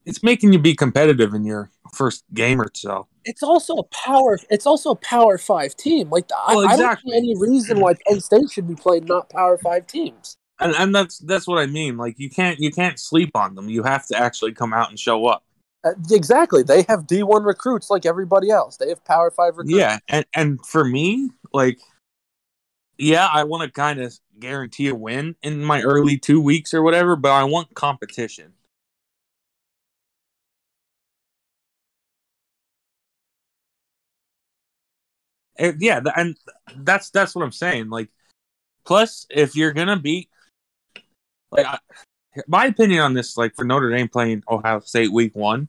it's 0.07 0.23
making 0.23 0.53
you 0.53 0.59
be 0.59 0.75
competitive 0.75 1.35
in 1.35 1.45
your 1.45 1.71
first 1.95 2.25
game 2.35 2.61
or 2.61 2.71
so. 2.75 3.07
It's 3.25 3.43
also 3.43 3.77
a 3.77 3.85
power. 3.85 4.39
It's 4.49 4.67
also 4.67 4.93
a 4.93 4.97
Power 4.97 5.37
Five 5.37 5.77
team. 5.77 6.09
Like 6.11 6.27
I, 6.47 6.55
Well, 6.55 6.67
I 6.67 6.77
don't 6.77 6.81
exactly. 6.81 7.13
see 7.13 7.17
any 7.19 7.35
reason 7.39 7.81
why 7.81 7.95
Penn 8.07 8.21
State 8.21 8.51
should 8.51 8.67
be 8.67 8.75
playing 8.75 9.05
not 9.05 9.29
Power 9.29 9.59
Five 9.59 9.87
teams. 9.87 10.37
and 10.59 10.75
and 10.75 10.95
that's 10.95 11.19
that's 11.19 11.47
what 11.47 11.59
I 11.59 11.67
mean. 11.67 11.97
Like 11.99 12.19
you 12.19 12.31
can't 12.31 12.59
you 12.61 12.71
can't 12.71 12.99
sleep 12.99 13.31
on 13.35 13.55
them. 13.55 13.69
You 13.69 13.83
have 13.83 14.07
to 14.07 14.17
actually 14.17 14.53
come 14.53 14.73
out 14.73 14.89
and 14.89 14.99
show 14.99 15.27
up. 15.27 15.45
Uh, 15.85 15.93
exactly. 16.11 16.63
They 16.63 16.85
have 16.89 17.07
D 17.07 17.23
one 17.23 17.43
recruits 17.43 17.89
like 17.91 18.05
everybody 18.07 18.51
else. 18.51 18.79
They 18.79 18.89
have 18.89 19.05
Power 19.05 19.31
Five 19.31 19.59
recruits. 19.59 19.79
Yeah, 19.79 19.99
and 20.09 20.25
and 20.35 20.65
for 20.67 20.85
me, 20.85 21.31
like, 21.53 21.79
yeah, 23.01 23.29
I 23.33 23.45
want 23.45 23.63
to 23.65 23.71
kind 23.71 24.01
of 24.01 24.15
guarantee 24.39 24.89
a 24.89 24.95
win 24.95 25.35
in 25.43 25.65
my 25.65 25.83
early 25.83 26.19
two 26.19 26.41
weeks 26.41 26.75
or 26.75 26.83
whatever, 26.83 27.17
but 27.17 27.31
I 27.31 27.45
want 27.45 27.75
competition. 27.75 28.53
And 35.57 35.81
yeah, 35.81 36.01
and 36.17 36.37
that's 36.77 37.11
that's 37.11 37.35
what 37.35 37.43
I'm 37.43 37.53
saying. 37.53 37.89
Like, 37.91 38.11
plus, 38.85 39.27
if 39.31 39.57
you're 39.57 39.73
gonna 39.73 39.99
beat, 39.99 40.29
like, 41.51 41.67
I, 41.67 41.79
my 42.47 42.67
opinion 42.67 43.01
on 43.01 43.15
this, 43.15 43.37
like 43.37 43.55
for 43.57 43.65
Notre 43.65 43.91
Dame 43.91 44.09
playing 44.09 44.43
Ohio 44.49 44.81
State 44.81 45.13
week 45.13 45.35
one, 45.35 45.69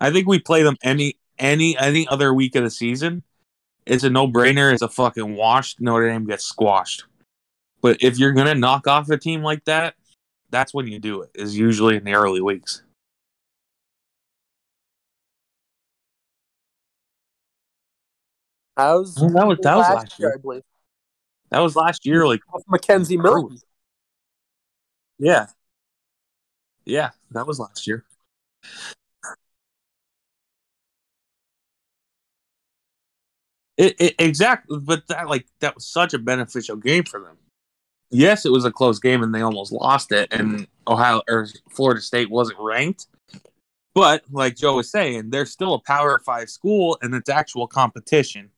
I 0.00 0.10
think 0.12 0.28
we 0.28 0.38
play 0.38 0.62
them 0.62 0.76
any 0.82 1.18
any 1.38 1.76
any 1.78 2.06
other 2.08 2.32
week 2.32 2.54
of 2.54 2.64
the 2.64 2.70
season. 2.70 3.24
It's 3.86 4.04
a 4.04 4.10
no 4.10 4.26
brainer. 4.26 4.72
It's 4.72 4.82
a 4.82 4.88
fucking 4.88 5.34
wash. 5.34 5.76
Notre 5.78 6.08
Dame 6.08 6.26
gets 6.26 6.44
squashed. 6.44 7.04
But 7.82 7.98
if 8.02 8.18
you're 8.18 8.32
gonna 8.32 8.54
knock 8.54 8.86
off 8.86 9.10
a 9.10 9.18
team 9.18 9.42
like 9.42 9.64
that, 9.64 9.94
that's 10.50 10.72
when 10.72 10.86
you 10.86 10.98
do 10.98 11.22
it. 11.22 11.30
Is 11.34 11.56
usually 11.56 11.96
in 11.96 12.04
the 12.04 12.14
early 12.14 12.40
weeks. 12.40 12.82
How's 18.76 19.16
Well, 19.18 19.30
that 19.30 19.46
was- 19.46 19.58
that 19.62 19.76
was 19.76 19.88
last 19.88 20.18
year. 20.18 20.34
I 20.34 20.38
believe. 20.38 20.62
That 21.50 21.60
was 21.60 21.76
last 21.76 22.04
year. 22.04 22.26
Like 22.26 22.40
Off 22.52 22.64
McKenzie 22.66 23.20
Milton. 23.20 23.58
yeah, 25.18 25.46
yeah, 26.84 27.10
that 27.30 27.46
was 27.46 27.60
last 27.60 27.86
year. 27.86 28.04
It, 33.76 33.96
it, 33.98 34.14
exactly, 34.18 34.78
but 34.78 35.06
that 35.08 35.28
like 35.28 35.46
that 35.60 35.74
was 35.74 35.86
such 35.86 36.14
a 36.14 36.18
beneficial 36.18 36.76
game 36.76 37.04
for 37.04 37.20
them. 37.20 37.36
Yes, 38.10 38.46
it 38.46 38.52
was 38.52 38.64
a 38.64 38.70
close 38.70 39.00
game 39.00 39.22
and 39.22 39.34
they 39.34 39.40
almost 39.40 39.72
lost 39.72 40.12
it, 40.12 40.32
and 40.32 40.68
Ohio 40.86 41.22
or 41.28 41.48
Florida 41.70 42.00
State 42.00 42.30
wasn't 42.30 42.58
ranked. 42.60 43.06
But 43.94 44.22
like 44.30 44.56
Joe 44.56 44.76
was 44.76 44.90
saying, 44.90 45.30
they're 45.30 45.46
still 45.46 45.74
a 45.74 45.80
Power 45.80 46.20
Five 46.24 46.50
school, 46.50 46.98
and 47.02 47.14
it's 47.14 47.28
actual 47.28 47.66
competition. 47.66 48.50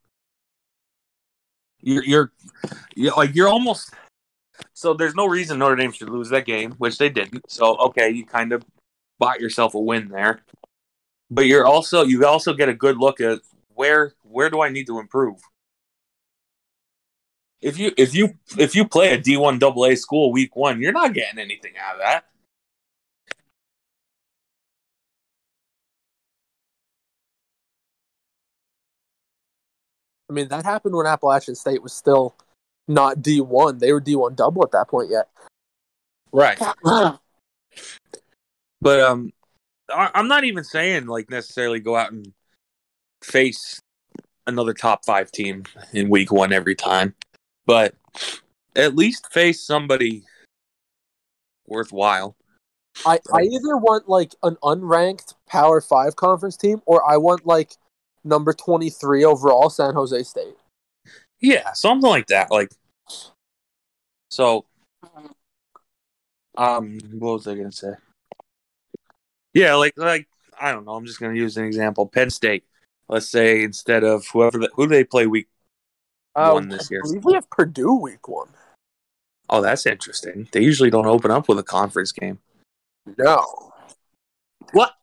You're, 1.81 2.05
you're, 2.05 2.33
you're 2.95 3.15
like 3.17 3.35
you're 3.35 3.49
almost. 3.49 3.95
So 4.75 4.93
there's 4.95 5.15
no 5.15 5.27
reason 5.27 5.59
Notre 5.59 5.77
Dame 5.77 5.93
should 5.93 6.09
lose 6.09 6.31
that 6.31 6.47
game, 6.47 6.73
which 6.73 6.99
they 6.99 7.09
didn't. 7.09 7.51
So 7.51 7.77
okay, 7.79 8.11
you 8.11 8.27
kind 8.27 8.53
of 8.53 8.65
bought 9.19 9.41
yourself 9.41 9.75
a 9.75 9.81
win 9.81 10.09
there, 10.09 10.43
but 11.31 11.47
you're 11.47 11.67
also 11.67 12.05
you 12.05 12.27
also 12.27 12.53
get 12.53 12.69
a 12.69 12.75
good 12.75 12.99
look 12.99 13.21
at 13.21 13.41
where 13.77 14.15
where 14.23 14.51
do 14.51 14.61
I 14.63 14.71
need 14.71 14.87
to 14.89 14.99
improve. 14.99 15.37
If 17.61 17.79
you 17.79 17.93
if 17.97 18.15
you 18.15 18.35
if 18.59 18.75
you 18.75 18.87
play 18.87 19.13
a 19.13 19.19
D 19.19 19.37
one 19.37 19.63
AA 19.63 19.95
school 19.95 20.33
week 20.33 20.57
one, 20.57 20.81
you're 20.81 20.93
not 20.93 21.15
getting 21.15 21.39
anything 21.39 21.73
out 21.79 21.95
of 21.97 22.01
that. 22.01 22.25
I 30.29 30.33
mean, 30.33 30.49
that 30.49 30.65
happened 30.65 30.97
when 30.97 31.07
Appalachian 31.07 31.55
State 31.55 31.83
was 31.83 31.93
still 31.93 32.35
not 32.89 33.19
D1. 33.19 33.79
They 33.79 33.93
were 33.93 34.01
D1 34.01 34.35
double 34.35 34.65
at 34.65 34.73
that 34.73 34.89
point 34.89 35.11
yet. 35.11 35.29
Right. 36.33 36.61
But 38.83 39.01
um, 39.01 39.33
I- 39.91 40.11
I'm 40.15 40.29
not 40.29 40.45
even 40.45 40.63
saying 40.63 41.07
like 41.07 41.31
necessarily 41.31 41.81
go 41.81 41.97
out 41.97 42.13
and 42.13 42.33
face 43.27 43.81
another 44.47 44.73
top 44.73 45.05
five 45.05 45.31
team 45.33 45.65
in 45.93 46.09
week 46.09 46.31
one 46.31 46.53
every 46.53 46.75
time, 46.75 47.15
but 47.67 47.95
at 48.77 48.95
least 48.95 49.33
face 49.33 49.61
somebody 49.61 50.23
worthwhile. 51.67 52.37
I, 53.05 53.19
I 53.35 53.43
either 53.43 53.77
want 53.77 54.09
like 54.09 54.35
an 54.43 54.57
unranked 54.63 55.35
Power 55.47 55.81
5 55.81 56.17
conference 56.17 56.57
team 56.57 56.81
or 56.87 57.09
I 57.09 57.19
want 57.19 57.47
like 57.47 57.73
number 58.25 58.53
23 58.53 59.25
overall 59.25 59.69
San 59.69 59.95
Jose 59.95 60.23
State. 60.23 60.55
Yeah, 61.41 61.73
something 61.73 62.09
like 62.09 62.29
that. 62.29 62.51
Like, 62.51 62.71
so, 64.31 64.65
um, 66.57 66.99
what 67.13 67.35
was 67.35 67.47
I 67.47 67.55
gonna 67.55 67.73
say? 67.73 67.93
Yeah, 69.53 69.75
like, 69.75 69.95
like 69.97 70.29
I 70.59 70.73
don't 70.73 70.87
know. 70.87 70.93
I'm 70.93 71.05
just 71.05 71.21
gonna 71.21 71.35
use 71.35 71.57
an 71.59 71.65
example. 71.65 72.07
Penn 72.07 72.31
State. 72.31 72.65
Let's 73.09 73.29
say 73.29 73.63
instead 73.63 74.05
of 74.05 74.27
whoever 74.29 74.59
the, 74.59 74.71
who 74.75 74.87
do 74.87 74.91
they 74.91 75.05
play 75.05 75.27
week 75.27 75.49
Uh, 76.35 76.53
one 76.53 76.69
this 76.69 76.91
year. 76.91 77.01
I 77.05 77.09
believe 77.09 77.25
we 77.25 77.35
have 77.35 77.49
Purdue 77.51 77.95
week 77.95 78.29
one. 78.29 78.49
Oh, 79.49 79.63
that's 79.63 79.87
interesting. 79.87 80.49
They 80.51 80.61
usually 80.61 80.91
don't 80.91 81.07
open 81.07 81.31
up 81.31 81.49
with 81.49 81.59
a 81.59 81.63
conference 81.63 82.11
game. 82.13 82.41
No. 83.17 83.73
What? 84.73 84.95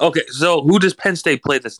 Okay, 0.00 0.22
so 0.28 0.62
who 0.62 0.78
does 0.78 0.94
Penn 0.94 1.14
State 1.14 1.42
play 1.42 1.58
that's 1.58 1.78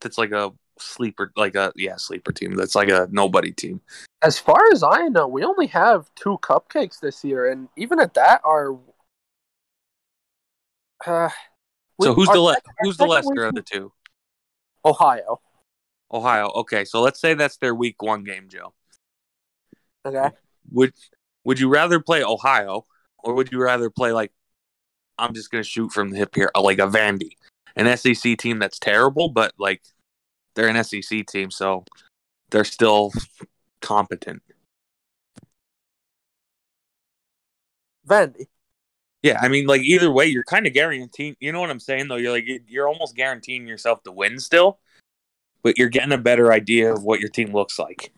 that's 0.00 0.18
like 0.18 0.30
a 0.30 0.52
sleeper 0.78 1.32
like 1.36 1.54
a 1.54 1.72
yeah, 1.74 1.96
sleeper 1.96 2.32
team. 2.32 2.54
That's 2.54 2.74
like 2.74 2.90
a 2.90 3.08
nobody 3.10 3.50
team. 3.50 3.80
As 4.22 4.38
far 4.38 4.60
as 4.72 4.82
I 4.82 5.08
know, 5.08 5.26
we 5.26 5.42
only 5.42 5.66
have 5.68 6.10
two 6.14 6.38
cupcakes 6.42 7.00
this 7.00 7.24
year, 7.24 7.50
and 7.50 7.68
even 7.76 7.98
at 7.98 8.14
that, 8.14 8.40
our 8.44 8.78
uh, 11.06 11.28
we- 11.98 12.06
So 12.06 12.14
who's 12.14 12.28
our 12.28 12.34
the 12.34 12.40
le- 12.40 12.56
who's 12.80 12.96
the 12.96 13.06
lesser 13.06 13.44
of 13.44 13.54
the 13.54 13.62
two? 13.62 13.92
Ohio. 14.84 15.40
Ohio. 16.12 16.50
Okay, 16.54 16.84
so 16.84 17.00
let's 17.00 17.20
say 17.20 17.34
that's 17.34 17.56
their 17.56 17.74
week 17.74 18.02
one 18.02 18.24
game, 18.24 18.48
Joe. 18.48 18.74
Okay. 20.04 20.30
Would 20.70 20.92
would 21.44 21.58
you 21.58 21.68
rather 21.68 22.00
play 22.00 22.22
Ohio 22.24 22.84
or 23.18 23.34
would 23.34 23.50
you 23.52 23.60
rather 23.60 23.90
play 23.90 24.12
like 24.12 24.32
I'm 25.18 25.32
just 25.34 25.50
gonna 25.50 25.64
shoot 25.64 25.92
from 25.92 26.10
the 26.10 26.16
hip 26.18 26.34
here, 26.34 26.50
uh, 26.54 26.60
like 26.62 26.78
a 26.78 26.86
Vandy, 26.86 27.36
an 27.76 27.86
SEC 27.96 28.36
team 28.36 28.58
that's 28.58 28.78
terrible, 28.78 29.28
but 29.28 29.52
like 29.58 29.82
they're 30.54 30.68
an 30.68 30.82
SEC 30.84 31.24
team, 31.26 31.50
so 31.50 31.84
they're 32.50 32.64
still 32.64 33.12
competent. 33.80 34.42
Vandy. 38.06 38.46
Yeah, 39.24 39.38
I 39.40 39.48
mean, 39.48 39.64
like 39.64 39.80
either 39.80 40.10
way, 40.12 40.26
you're 40.26 40.44
kind 40.44 40.66
of 40.66 40.74
guaranteeing. 40.74 41.34
You 41.40 41.50
know 41.50 41.58
what 41.58 41.70
I'm 41.70 41.80
saying, 41.80 42.08
though. 42.08 42.16
You're 42.16 42.30
like 42.30 42.44
you're 42.68 42.86
almost 42.86 43.16
guaranteeing 43.16 43.66
yourself 43.66 44.02
to 44.02 44.12
win 44.12 44.38
still, 44.38 44.80
but 45.62 45.78
you're 45.78 45.88
getting 45.88 46.12
a 46.12 46.18
better 46.18 46.52
idea 46.52 46.92
of 46.92 47.04
what 47.04 47.20
your 47.20 47.30
team 47.30 47.50
looks 47.50 47.78
like. 47.78 48.12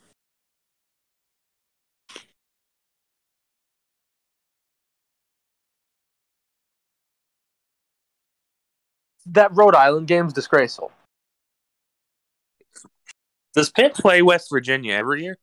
That 9.26 9.54
Rhode 9.54 9.76
Island 9.76 10.08
game's 10.08 10.32
disgraceful. 10.32 10.90
Does 13.54 13.70
Pitt 13.70 13.94
play 13.94 14.22
West 14.22 14.50
Virginia 14.50 14.94
every 14.94 15.22
year? 15.22 15.38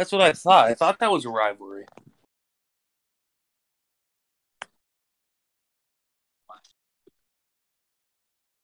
That's 0.00 0.12
what 0.12 0.22
I 0.22 0.32
thought. 0.32 0.68
I 0.68 0.72
thought 0.72 0.98
that 1.00 1.10
was 1.10 1.26
a 1.26 1.28
rivalry. 1.28 1.84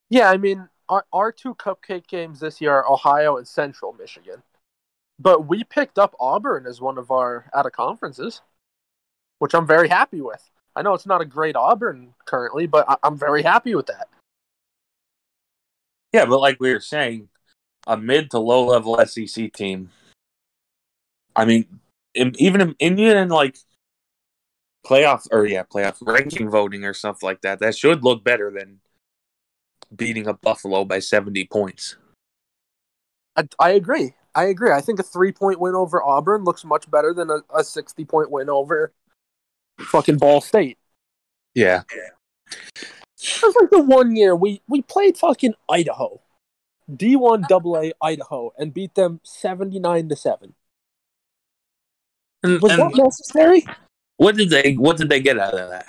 Yeah, 0.09 0.31
I 0.31 0.39
mean, 0.39 0.67
our, 0.89 1.05
our 1.13 1.33
two 1.33 1.55
cupcake 1.55 2.07
games 2.07 2.41
this 2.41 2.63
year 2.63 2.73
are 2.73 2.91
Ohio 2.91 3.37
and 3.37 3.47
Central 3.47 3.93
Michigan. 3.93 4.45
But 5.19 5.47
we 5.47 5.63
picked 5.63 5.99
up 5.99 6.17
Auburn 6.19 6.65
as 6.67 6.81
one 6.81 6.97
of 6.97 7.11
our 7.11 7.51
out 7.55 7.67
of 7.67 7.73
conferences, 7.73 8.41
which 9.39 9.53
I'm 9.53 9.67
very 9.67 9.91
happy 9.91 10.23
with. 10.23 10.43
I 10.75 10.81
know 10.81 10.95
it's 10.95 11.05
not 11.05 11.21
a 11.21 11.27
great 11.27 11.55
Auburn 11.55 12.15
currently, 12.25 12.67
but 12.67 12.89
I, 12.89 12.97
I'm 13.03 13.19
very 13.19 13.43
happy 13.43 13.75
with 13.75 13.89
that. 13.89 14.09
Yeah, 16.15 16.25
but 16.25 16.41
like 16.41 16.57
we 16.61 16.73
were 16.73 16.81
saying, 16.81 17.29
a 17.87 17.99
mid 17.99 18.31
to 18.31 18.39
low 18.39 18.65
level 18.65 18.99
SEC 19.05 19.53
team. 19.53 19.91
I 21.37 21.45
mean, 21.45 21.67
in, 22.15 22.33
even 22.39 22.75
in, 22.79 22.99
even 22.99 23.17
in 23.17 23.29
like 23.29 23.59
playoff 24.85 25.29
or 25.31 25.47
yeah, 25.47 25.63
playoff 25.63 25.99
ranking 26.01 26.49
voting 26.49 26.85
or 26.85 26.95
stuff 26.95 27.23
like 27.23 27.43
that, 27.43 27.61
that 27.61 27.77
should 27.77 28.03
look 28.03 28.25
better 28.25 28.51
than 28.51 28.81
beating 29.95 30.27
up 30.27 30.41
Buffalo 30.41 30.85
by 30.85 30.99
seventy 30.99 31.45
points. 31.45 31.97
I, 33.37 33.47
I 33.61 33.71
agree. 33.71 34.15
I 34.35 34.45
agree. 34.45 34.71
I 34.71 34.81
think 34.81 34.99
a 34.99 35.03
three 35.03 35.33
point 35.33 35.61
win 35.61 35.75
over 35.75 36.03
Auburn 36.03 36.45
looks 36.45 36.65
much 36.65 36.91
better 36.91 37.15
than 37.15 37.31
a, 37.31 37.39
a 37.55 37.65
60 37.65 38.05
point 38.05 38.31
win 38.31 38.51
over 38.51 38.93
fucking 39.81 40.19
Ball 40.19 40.41
State. 40.41 40.79
Yeah, 41.55 41.83
It 43.19 43.43
was 43.43 43.57
like 43.59 43.71
the 43.71 43.83
one 43.83 44.15
year 44.15 44.37
we, 44.37 44.61
we 44.69 44.83
played 44.83 45.17
fucking 45.17 45.55
Idaho, 45.71 46.21
D1 46.91 47.51
AA 47.51 47.93
Idaho, 48.07 48.53
and 48.59 48.75
beat 48.75 48.95
them 48.95 49.21
79 49.23 50.11
to 50.11 50.17
7. 50.17 50.55
And, 52.43 52.61
Was 52.61 52.73
and 52.73 52.81
that 52.81 52.97
necessary? 52.97 53.67
what 54.17 54.37
did 54.37 54.51
they 54.51 54.75
what 54.75 54.97
did 54.97 55.09
they 55.09 55.21
get 55.21 55.39
out 55.39 55.55
of 55.55 55.71
that? 55.71 55.87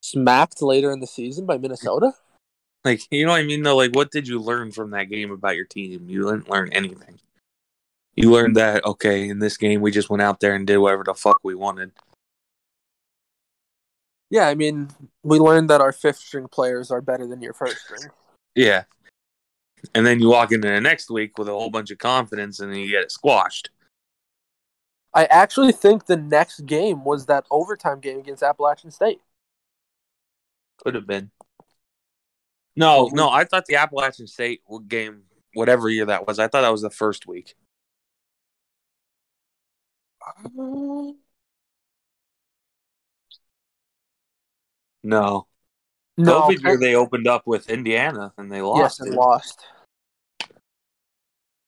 Smacked 0.00 0.62
later 0.62 0.92
in 0.92 1.00
the 1.00 1.06
season 1.06 1.46
by 1.46 1.58
Minnesota? 1.58 2.12
Like, 2.84 3.02
you 3.10 3.26
know 3.26 3.32
what 3.32 3.40
I 3.40 3.44
mean? 3.44 3.64
Though, 3.64 3.76
like, 3.76 3.96
what 3.96 4.12
did 4.12 4.28
you 4.28 4.38
learn 4.38 4.70
from 4.70 4.90
that 4.90 5.10
game 5.10 5.32
about 5.32 5.56
your 5.56 5.64
team? 5.64 6.08
You 6.08 6.22
didn't 6.22 6.48
learn 6.48 6.72
anything. 6.72 7.18
You 8.14 8.30
learned 8.30 8.56
that 8.56 8.84
okay, 8.84 9.28
in 9.28 9.40
this 9.40 9.56
game 9.56 9.80
we 9.80 9.90
just 9.90 10.08
went 10.08 10.22
out 10.22 10.40
there 10.40 10.54
and 10.54 10.66
did 10.66 10.78
whatever 10.78 11.04
the 11.04 11.14
fuck 11.14 11.40
we 11.42 11.54
wanted. 11.54 11.92
Yeah, 14.30 14.48
I 14.48 14.54
mean, 14.54 14.88
we 15.22 15.38
learned 15.38 15.70
that 15.70 15.80
our 15.80 15.92
fifth 15.92 16.18
string 16.18 16.48
players 16.48 16.90
are 16.90 17.00
better 17.00 17.26
than 17.26 17.42
your 17.42 17.52
first 17.52 17.78
string. 17.78 18.10
Yeah. 18.54 18.84
And 19.94 20.06
then 20.06 20.20
you 20.20 20.28
walk 20.28 20.52
into 20.52 20.68
the 20.68 20.80
next 20.80 21.10
week 21.10 21.38
with 21.38 21.48
a 21.48 21.52
whole 21.52 21.70
bunch 21.70 21.90
of 21.90 21.98
confidence 21.98 22.60
and 22.60 22.72
then 22.72 22.80
you 22.80 22.90
get 22.90 23.02
it 23.02 23.12
squashed. 23.12 23.70
I 25.14 25.24
actually 25.26 25.72
think 25.72 26.06
the 26.06 26.16
next 26.16 26.66
game 26.66 27.04
was 27.04 27.26
that 27.26 27.46
overtime 27.50 28.00
game 28.00 28.18
against 28.18 28.42
Appalachian 28.42 28.90
State. 28.90 29.20
Could 30.78 30.94
have 30.94 31.06
been. 31.06 31.30
No, 32.76 33.08
no, 33.12 33.30
I 33.30 33.44
thought 33.44 33.64
the 33.64 33.76
Appalachian 33.76 34.26
State 34.26 34.60
game, 34.88 35.22
whatever 35.54 35.88
year 35.88 36.04
that 36.04 36.26
was, 36.26 36.38
I 36.38 36.48
thought 36.48 36.60
that 36.60 36.72
was 36.72 36.82
the 36.82 36.90
first 36.90 37.26
week. 37.26 37.54
Um, 40.44 41.16
no. 45.02 45.46
No, 46.16 46.42
COVID 46.42 46.62
year 46.62 46.78
they 46.78 46.94
opened 46.94 47.26
up 47.26 47.46
with 47.46 47.68
Indiana 47.68 48.32
and 48.38 48.50
they 48.50 48.56
yes, 48.58 48.64
lost. 48.64 49.00
and 49.00 49.12
it. 49.12 49.16
lost. 49.16 49.66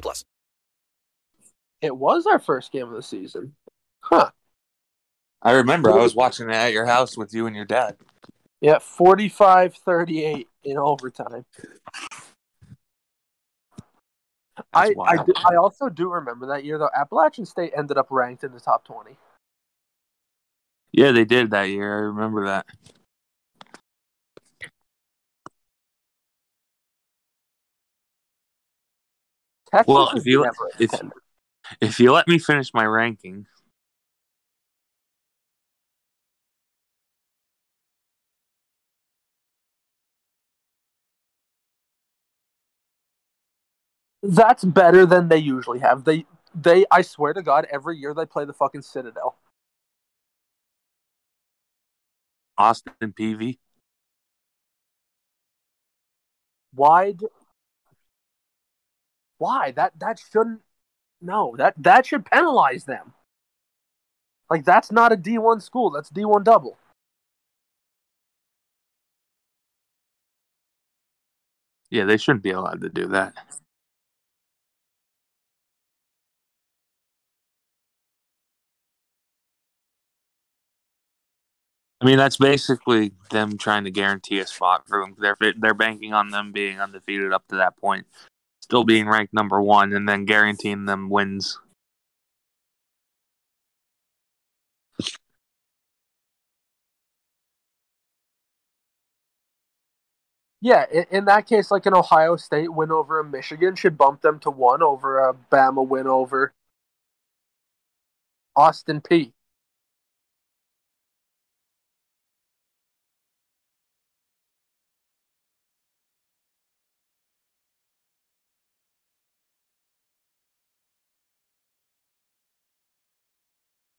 plus. 0.00 0.24
It 1.80 1.96
was 1.96 2.26
our 2.26 2.38
first 2.38 2.72
game 2.72 2.88
of 2.88 2.94
the 2.94 3.02
season. 3.02 3.54
Huh. 4.00 4.30
I 5.42 5.52
remember 5.52 5.90
I 5.90 5.96
was 5.96 6.14
watching 6.14 6.48
it 6.48 6.54
at 6.54 6.72
your 6.72 6.86
house 6.86 7.16
with 7.16 7.34
you 7.34 7.46
and 7.46 7.56
your 7.56 7.64
dad. 7.64 7.96
Yeah, 8.60 8.76
45-38 8.76 10.46
in 10.62 10.78
overtime. 10.78 11.44
I 14.72 14.94
I, 15.04 15.16
do, 15.16 15.32
I 15.36 15.56
also 15.56 15.88
do 15.88 16.10
remember 16.10 16.46
that 16.48 16.64
year 16.64 16.78
though. 16.78 16.90
Appalachian 16.94 17.46
State 17.46 17.72
ended 17.76 17.98
up 17.98 18.08
ranked 18.10 18.44
in 18.44 18.52
the 18.52 18.60
top 18.60 18.84
twenty. 18.84 19.16
Yeah, 20.92 21.12
they 21.12 21.24
did 21.24 21.50
that 21.50 21.70
year. 21.70 21.90
I 21.90 22.00
remember 22.02 22.46
that. 22.46 22.66
Texas 29.72 29.88
Well, 29.88 30.10
if 30.14 30.26
you 30.26 30.44
if 30.78 31.00
if 31.80 32.00
you 32.00 32.12
let 32.12 32.28
me 32.28 32.38
finish 32.38 32.72
my 32.74 32.84
ranking, 32.84 33.46
That's 44.22 44.62
better 44.64 45.04
than 45.04 45.28
they 45.28 45.38
usually 45.38 45.80
have. 45.80 46.04
They 46.04 46.26
they 46.54 46.84
I 46.90 47.02
swear 47.02 47.32
to 47.32 47.42
God, 47.42 47.66
every 47.70 47.98
year 47.98 48.14
they 48.14 48.26
play 48.26 48.44
the 48.44 48.52
fucking 48.52 48.82
Citadel. 48.82 49.36
Austin 52.56 52.94
Peay. 53.02 53.58
Why? 56.74 57.14
Why 59.42 59.72
that 59.72 59.98
that 59.98 60.20
shouldn't? 60.20 60.60
No, 61.20 61.56
that 61.58 61.74
that 61.76 62.06
should 62.06 62.24
penalize 62.24 62.84
them. 62.84 63.12
Like 64.48 64.64
that's 64.64 64.92
not 64.92 65.10
a 65.10 65.16
D 65.16 65.36
one 65.36 65.60
school. 65.60 65.90
That's 65.90 66.10
D 66.10 66.24
one 66.24 66.44
double. 66.44 66.78
Yeah, 71.90 72.04
they 72.04 72.18
shouldn't 72.18 72.44
be 72.44 72.52
allowed 72.52 72.82
to 72.82 72.88
do 72.88 73.08
that. 73.08 73.34
I 82.00 82.04
mean, 82.04 82.16
that's 82.16 82.36
basically 82.36 83.10
them 83.32 83.58
trying 83.58 83.82
to 83.84 83.90
guarantee 83.90 84.38
a 84.38 84.46
spot 84.46 84.86
for 84.86 85.00
them. 85.00 85.16
They're 85.18 85.36
they're 85.58 85.74
banking 85.74 86.12
on 86.12 86.30
them 86.30 86.52
being 86.52 86.80
undefeated 86.80 87.32
up 87.32 87.48
to 87.48 87.56
that 87.56 87.76
point, 87.76 88.06
still 88.72 88.84
being 88.84 89.06
ranked 89.06 89.34
number 89.34 89.60
one, 89.60 89.92
and 89.92 90.08
then 90.08 90.24
guaranteeing 90.24 90.86
them 90.86 91.10
wins. 91.10 91.58
Yeah, 100.62 100.86
in, 101.10 101.26
that 101.26 101.46
case, 101.46 101.70
like 101.70 101.84
an 101.84 101.92
Ohio 101.92 102.36
State 102.36 102.72
win 102.72 102.90
over 102.90 103.20
a 103.20 103.24
Michigan 103.24 103.76
should 103.76 103.98
bump 103.98 104.22
them 104.22 104.38
to 104.38 104.50
one 104.50 104.82
over 104.82 105.18
a 105.18 105.34
Bama 105.34 105.86
win 105.86 106.06
over 106.06 106.54
Austin 108.56 109.02
Peay. 109.02 109.32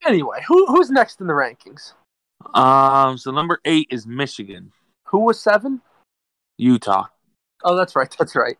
Anyway, 0.05 0.43
who 0.47 0.65
who's 0.67 0.89
next 0.89 1.21
in 1.21 1.27
the 1.27 1.33
rankings? 1.33 1.93
Um, 2.53 3.17
so 3.17 3.31
number 3.31 3.59
eight 3.65 3.87
is 3.89 4.05
Michigan, 4.05 4.71
Who 5.05 5.19
was 5.19 5.39
seven? 5.39 5.81
Utah. 6.57 7.05
Oh, 7.63 7.75
that's 7.75 7.95
right. 7.95 8.13
That's 8.19 8.35
right. 8.35 8.57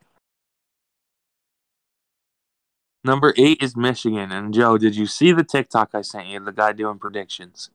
Number 3.04 3.34
eight 3.36 3.62
is 3.62 3.76
Michigan. 3.76 4.32
And 4.32 4.54
Joe, 4.54 4.78
did 4.78 4.96
you 4.96 5.06
see 5.06 5.32
the 5.32 5.44
TikTok 5.44 5.90
I 5.92 6.00
sent 6.00 6.28
you? 6.28 6.40
The 6.40 6.52
guy 6.52 6.72
doing 6.72 6.98
predictions. 6.98 7.70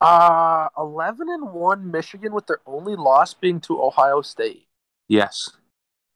Uh, 0.00 0.68
eleven 0.76 1.28
and 1.30 1.52
one 1.52 1.90
Michigan 1.90 2.34
with 2.34 2.46
their 2.46 2.60
only 2.66 2.96
loss 2.96 3.32
being 3.32 3.60
to 3.60 3.80
Ohio 3.80 4.20
State. 4.22 4.66
Yes. 5.08 5.50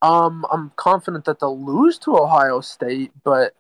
Um, 0.03 0.45
I'm 0.51 0.73
confident 0.77 1.25
that 1.27 1.41
they'll 1.41 1.63
lose 1.63 1.99
to 2.01 2.17
Ohio 2.17 2.61
State, 2.61 3.13
but 3.23 3.55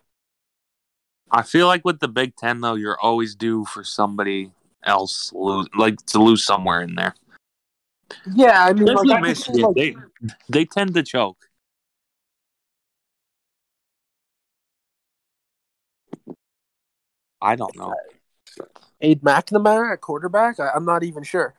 I 1.32 1.42
feel 1.42 1.66
like 1.66 1.84
with 1.84 2.00
the 2.00 2.08
Big 2.08 2.36
Ten 2.36 2.60
though, 2.60 2.74
you're 2.74 2.98
always 3.00 3.34
due 3.34 3.64
for 3.64 3.84
somebody 3.84 4.50
else 4.84 5.32
lose, 5.34 5.68
like 5.76 5.96
to 6.06 6.22
lose 6.22 6.44
somewhere 6.44 6.80
in 6.82 6.94
there. 6.94 7.14
yeah, 8.34 8.64
I 8.64 8.72
mean, 8.72 8.86
like, 8.86 9.22
Michigan, 9.22 9.60
like- 9.62 9.74
they 9.76 9.96
they 10.48 10.64
tend 10.64 10.94
to 10.94 11.02
choke. 11.02 11.46
I 17.42 17.56
don't 17.56 17.76
know. 17.76 17.94
Cade 19.00 19.22
McNamara 19.22 19.94
at 19.94 20.00
quarterback. 20.00 20.60
I, 20.60 20.70
I'm 20.74 20.84
not 20.84 21.02
even 21.04 21.22
sure. 21.22 21.54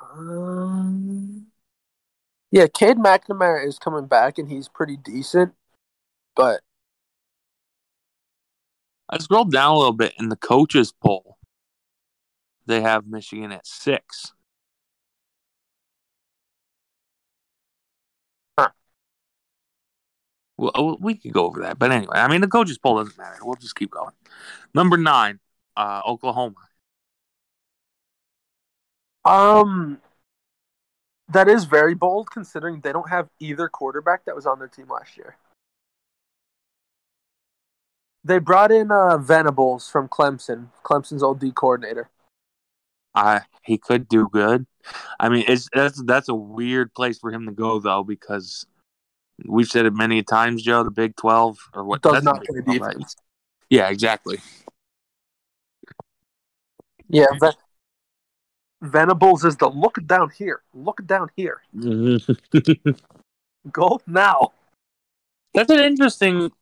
Um, 0.00 1.37
yeah, 2.50 2.66
Cade 2.66 2.96
McNamara 2.96 3.66
is 3.66 3.78
coming 3.78 4.06
back 4.06 4.38
and 4.38 4.48
he's 4.48 4.68
pretty 4.68 4.96
decent, 4.96 5.54
but 6.34 6.60
I 9.08 9.18
scrolled 9.18 9.52
down 9.52 9.74
a 9.74 9.78
little 9.78 9.92
bit 9.92 10.14
in 10.18 10.28
the 10.28 10.36
coaches 10.36 10.92
poll. 10.92 11.36
They 12.66 12.80
have 12.82 13.06
Michigan 13.06 13.52
at 13.52 13.66
six. 13.66 14.34
Huh. 18.58 18.68
Well, 20.56 20.72
oh, 20.74 20.98
we 21.00 21.14
could 21.14 21.32
go 21.32 21.46
over 21.46 21.60
that, 21.62 21.78
but 21.78 21.92
anyway, 21.92 22.16
I 22.16 22.28
mean 22.28 22.40
the 22.40 22.48
coaches 22.48 22.78
poll 22.78 22.98
doesn't 22.98 23.16
matter. 23.18 23.38
We'll 23.42 23.56
just 23.56 23.76
keep 23.76 23.90
going. 23.90 24.12
Number 24.74 24.96
nine, 24.96 25.40
uh, 25.76 26.02
Oklahoma. 26.06 26.56
um, 29.24 30.00
that 31.28 31.48
is 31.48 31.64
very 31.64 31.94
bold 31.94 32.30
considering 32.30 32.80
they 32.80 32.92
don't 32.92 33.10
have 33.10 33.28
either 33.38 33.68
quarterback 33.68 34.24
that 34.24 34.34
was 34.34 34.46
on 34.46 34.58
their 34.58 34.68
team 34.68 34.88
last 34.88 35.16
year. 35.16 35.36
They 38.24 38.38
brought 38.38 38.72
in 38.72 38.90
uh, 38.90 39.18
Venables 39.18 39.88
from 39.88 40.08
Clemson, 40.08 40.68
Clemson's 40.82 41.22
old 41.22 41.40
D 41.40 41.50
coordinator. 41.52 42.10
I 43.14 43.42
he 43.62 43.78
could 43.78 44.08
do 44.08 44.28
good. 44.30 44.66
I 45.18 45.28
mean, 45.28 45.44
it's 45.48 45.68
that's 45.72 46.02
that's 46.04 46.28
a 46.28 46.34
weird 46.34 46.94
place 46.94 47.18
for 47.18 47.32
him 47.32 47.46
to 47.46 47.52
go 47.52 47.78
though 47.78 48.04
because 48.04 48.66
we've 49.44 49.68
said 49.68 49.86
it 49.86 49.94
many 49.94 50.22
times, 50.22 50.62
Joe. 50.62 50.84
The 50.84 50.90
Big 50.90 51.16
Twelve 51.16 51.58
or 51.74 51.84
what? 51.84 52.02
Does 52.02 52.22
not 52.22 52.44
play 52.44 52.60
12, 52.60 52.80
right? 52.80 52.92
defense. 52.94 53.16
Yeah, 53.70 53.88
exactly. 53.88 54.38
Yeah, 57.08 57.26
Ven- 57.40 57.52
Venables 58.80 59.44
is 59.44 59.56
the 59.56 59.68
look 59.68 59.96
down 60.06 60.30
here, 60.30 60.62
look 60.72 61.04
down 61.04 61.30
here, 61.36 61.62
mm-hmm. 61.76 62.90
go 63.72 64.00
now. 64.06 64.52
That's 65.54 65.70
an 65.70 65.80
interesting. 65.80 66.52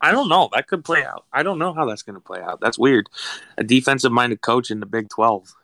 I 0.00 0.12
don't 0.12 0.28
know. 0.28 0.50
That 0.52 0.66
could 0.66 0.84
play 0.84 1.04
out. 1.04 1.24
I 1.32 1.42
don't 1.42 1.58
know 1.58 1.72
how 1.72 1.86
that's 1.86 2.02
going 2.02 2.14
to 2.14 2.20
play 2.20 2.40
out. 2.40 2.60
That's 2.60 2.78
weird. 2.78 3.08
A 3.56 3.64
defensive 3.64 4.12
minded 4.12 4.42
coach 4.42 4.70
in 4.70 4.80
the 4.80 4.86
Big 4.86 5.08
Twelve. 5.08 5.54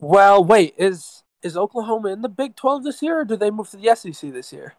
Well, 0.00 0.42
wait, 0.42 0.74
is 0.76 1.22
is 1.42 1.56
Oklahoma 1.56 2.08
in 2.08 2.22
the 2.22 2.28
Big 2.28 2.56
Twelve 2.56 2.82
this 2.82 3.00
year, 3.02 3.20
or 3.20 3.24
do 3.24 3.36
they 3.36 3.50
move 3.50 3.70
to 3.70 3.76
the 3.76 3.94
SEC 3.94 4.32
this 4.32 4.52
year? 4.52 4.74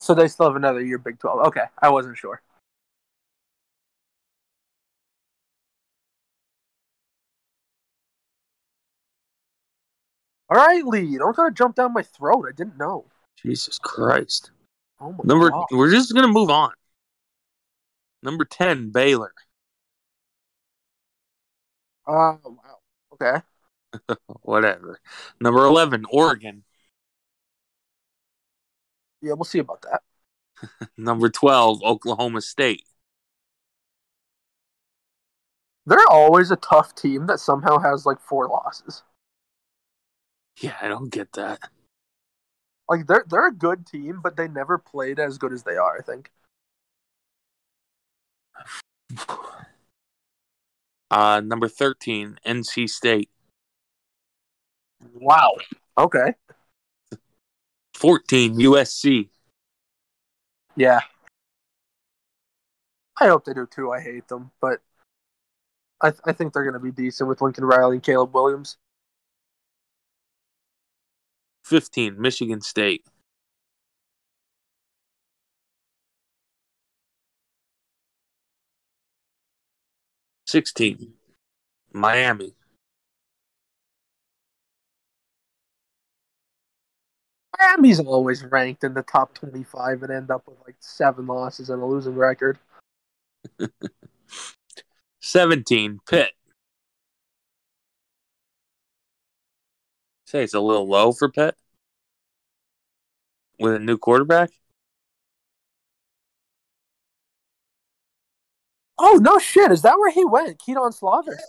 So 0.00 0.14
they 0.14 0.26
still 0.26 0.46
have 0.46 0.56
another 0.56 0.84
year 0.84 0.98
Big 0.98 1.20
Twelve. 1.20 1.46
Okay, 1.46 1.64
I 1.80 1.90
wasn't 1.90 2.18
sure. 2.18 2.42
All 10.52 10.58
right, 10.58 10.84
Lee, 10.84 11.16
don't 11.16 11.34
gotta 11.34 11.50
jump 11.50 11.76
down 11.76 11.94
my 11.94 12.02
throat. 12.02 12.44
I 12.46 12.52
didn't 12.52 12.76
know. 12.76 13.06
Jesus 13.42 13.78
Christ. 13.78 14.50
Oh 15.00 15.10
my 15.10 15.20
Number 15.24 15.48
god. 15.48 15.64
we're 15.70 15.90
just 15.90 16.14
gonna 16.14 16.28
move 16.28 16.50
on. 16.50 16.72
Number 18.22 18.44
ten, 18.44 18.90
Baylor. 18.90 19.32
Uh, 22.04 22.34
wow. 22.44 22.78
Okay. 23.12 23.40
Whatever. 24.42 24.98
Number 25.40 25.64
eleven, 25.64 26.04
Oregon. 26.10 26.64
Yeah, 29.22 29.34
we'll 29.34 29.44
see 29.44 29.60
about 29.60 29.82
that. 29.82 30.88
Number 30.98 31.30
twelve, 31.30 31.80
Oklahoma 31.84 32.40
State. 32.42 32.82
They're 35.86 36.08
always 36.10 36.50
a 36.50 36.56
tough 36.56 36.94
team 36.96 37.28
that 37.28 37.38
somehow 37.38 37.78
has 37.78 38.04
like 38.04 38.20
four 38.20 38.48
losses. 38.48 39.04
Yeah, 40.60 40.76
I 40.80 40.88
don't 40.88 41.10
get 41.10 41.32
that. 41.32 41.60
Like 42.88 43.06
they're 43.06 43.24
they're 43.28 43.48
a 43.48 43.54
good 43.54 43.86
team, 43.86 44.20
but 44.22 44.36
they 44.36 44.48
never 44.48 44.78
played 44.78 45.18
as 45.18 45.38
good 45.38 45.52
as 45.52 45.62
they 45.62 45.76
are. 45.76 45.96
I 45.98 46.02
think. 46.02 46.30
Uh, 51.10 51.42
number 51.44 51.68
thirteen, 51.68 52.38
NC 52.46 52.88
State. 52.88 53.28
Wow. 55.14 55.52
Okay. 55.98 56.32
Fourteen, 57.92 58.54
USC. 58.54 59.28
Yeah. 60.74 61.00
I 63.20 63.28
hope 63.28 63.44
they 63.44 63.52
do 63.52 63.66
too. 63.66 63.92
I 63.92 64.00
hate 64.00 64.26
them, 64.28 64.52
but 64.60 64.80
I 66.00 66.10
th- 66.10 66.22
I 66.24 66.32
think 66.32 66.52
they're 66.52 66.64
going 66.64 66.72
to 66.72 66.80
be 66.80 66.90
decent 66.90 67.28
with 67.28 67.42
Lincoln 67.42 67.64
Riley 67.64 67.96
and 67.96 68.02
Caleb 68.02 68.34
Williams. 68.34 68.78
Fifteen, 71.72 72.20
Michigan 72.20 72.60
State. 72.60 73.06
Sixteen, 80.46 81.14
Miami. 81.94 82.52
Miami's 87.58 88.00
always 88.00 88.44
ranked 88.44 88.84
in 88.84 88.92
the 88.92 89.02
top 89.02 89.32
twenty-five 89.32 90.02
and 90.02 90.12
end 90.12 90.30
up 90.30 90.46
with 90.46 90.58
like 90.66 90.76
seven 90.78 91.26
losses 91.26 91.70
and 91.70 91.80
a 91.80 91.86
losing 91.86 92.16
record. 92.16 92.58
Seventeen, 95.22 96.00
Pitt. 96.06 96.32
Say 100.26 100.44
it's 100.44 100.52
a 100.52 100.60
little 100.60 100.86
low 100.86 101.12
for 101.12 101.30
Pitt 101.30 101.56
with 103.62 103.74
a 103.74 103.78
new 103.78 103.96
quarterback. 103.96 104.50
Oh 108.98 109.18
no 109.20 109.38
shit! 109.38 109.72
Is 109.72 109.82
that 109.82 109.98
where 109.98 110.10
he 110.10 110.24
went? 110.24 110.58
Kedon 110.58 110.92
Slovis. 110.92 111.40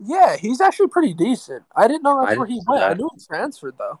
Yeah, 0.00 0.36
he's 0.36 0.60
actually 0.60 0.88
pretty 0.88 1.12
decent. 1.12 1.64
I 1.74 1.88
didn't 1.88 2.02
know 2.02 2.20
that's 2.20 2.32
I 2.34 2.36
where 2.36 2.46
he 2.46 2.54
didn't 2.54 2.68
know 2.68 2.74
went. 2.74 2.84
I 2.84 2.94
knew 2.94 3.10
he 3.14 3.24
transferred 3.24 3.74
though. 3.78 4.00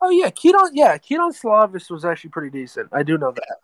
Oh 0.00 0.10
yeah, 0.10 0.30
Kedon. 0.30 0.70
Yeah, 0.72 0.96
Kedon 0.98 1.32
Slovis 1.32 1.90
was 1.90 2.04
actually 2.04 2.30
pretty 2.30 2.50
decent. 2.50 2.88
I 2.92 3.02
do 3.02 3.18
know 3.18 3.32
that. 3.32 3.56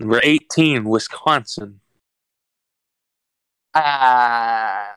Number 0.00 0.20
eighteen, 0.24 0.84
Wisconsin. 0.84 1.80
Ah, 3.74 4.96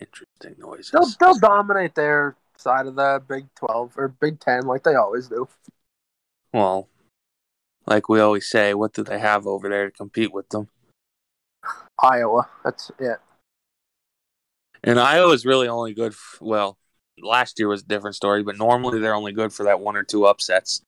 Interesting 0.00 0.54
noises. 0.58 0.90
they'll 0.92 1.10
they'll 1.18 1.38
dominate 1.40 1.96
their 1.96 2.36
side 2.56 2.86
of 2.86 2.94
the 2.94 3.20
Big 3.28 3.46
Twelve 3.56 3.92
or 3.96 4.08
Big 4.08 4.38
Ten 4.38 4.62
like 4.66 4.84
they 4.84 4.94
always 4.94 5.26
do. 5.26 5.48
Well, 6.52 6.88
like 7.84 8.08
we 8.08 8.20
always 8.20 8.48
say, 8.48 8.74
what 8.74 8.92
do 8.94 9.02
they 9.02 9.18
have 9.18 9.46
over 9.46 9.68
there 9.68 9.86
to 9.90 9.96
compete 9.96 10.32
with 10.32 10.48
them? 10.50 10.68
Iowa. 12.00 12.48
That's 12.64 12.92
it. 13.00 13.18
And 14.84 15.00
Iowa's 15.00 15.44
really 15.44 15.66
only 15.66 15.94
good. 15.94 16.12
f 16.12 16.38
well, 16.40 16.78
last 17.20 17.58
year 17.58 17.66
was 17.66 17.82
a 17.82 17.86
different 17.86 18.14
story, 18.14 18.44
but 18.44 18.56
normally 18.56 19.00
they're 19.00 19.16
only 19.16 19.32
good 19.32 19.52
for 19.52 19.64
that 19.64 19.80
one 19.80 19.96
or 19.96 20.04
two 20.04 20.26
upsets. 20.26 20.82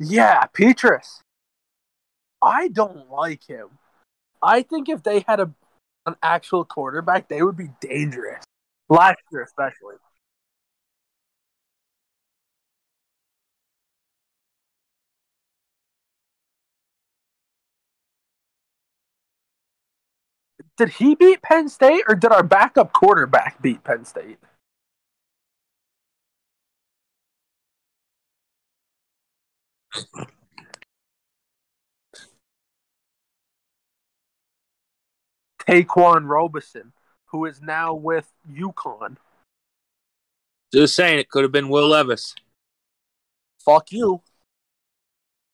Yeah, 0.00 0.46
Petras. 0.46 1.20
I 2.42 2.68
don't 2.68 3.10
like 3.10 3.46
him. 3.46 3.68
I 4.42 4.62
think 4.62 4.88
if 4.88 5.02
they 5.02 5.20
had 5.28 5.40
a 5.40 5.50
an 6.06 6.16
actual 6.22 6.64
quarterback, 6.64 7.28
they 7.28 7.42
would 7.42 7.58
be 7.58 7.68
dangerous. 7.82 8.42
Last 8.88 9.18
year, 9.30 9.42
especially. 9.42 9.96
Did 20.78 20.88
he 20.88 21.14
beat 21.14 21.42
Penn 21.42 21.68
State, 21.68 22.04
or 22.08 22.14
did 22.14 22.32
our 22.32 22.42
backup 22.42 22.94
quarterback 22.94 23.60
beat 23.60 23.84
Penn 23.84 24.06
State? 24.06 24.38
Ta'Quan 35.66 36.26
Roberson, 36.26 36.92
who 37.26 37.44
is 37.44 37.60
now 37.60 37.94
with 37.94 38.32
UConn. 38.50 39.16
Just 40.72 40.94
saying, 40.94 41.18
it 41.18 41.28
could 41.28 41.42
have 41.42 41.52
been 41.52 41.68
Will 41.68 41.88
Levis. 41.88 42.34
Fuck 43.64 43.92
you. 43.92 44.22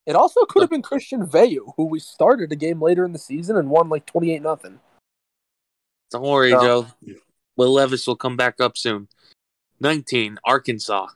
It 0.07 0.15
also 0.15 0.45
could 0.45 0.63
have 0.63 0.71
been 0.71 0.83
Christian 0.83 1.27
Veilleux, 1.27 1.73
who 1.77 1.87
we 1.87 1.99
started 1.99 2.53
a 2.53 2.57
game 2.57 2.81
later 2.81 3.05
in 3.05 3.13
the 3.13 3.19
season 3.19 3.57
and 3.57 3.69
won 3.69 3.89
like 3.89 4.07
twenty 4.07 4.33
eight 4.33 4.43
nothing. 4.43 4.79
Don't 6.13 6.23
worry, 6.23 6.53
No. 6.53 6.61
Joe. 6.61 6.87
Will 7.57 7.73
Levis 7.73 8.07
will 8.07 8.17
come 8.17 8.37
back 8.37 8.61
up 8.61 8.79
soon. 8.79 9.09
19, 9.81 10.39
Arkansas. 10.45 11.09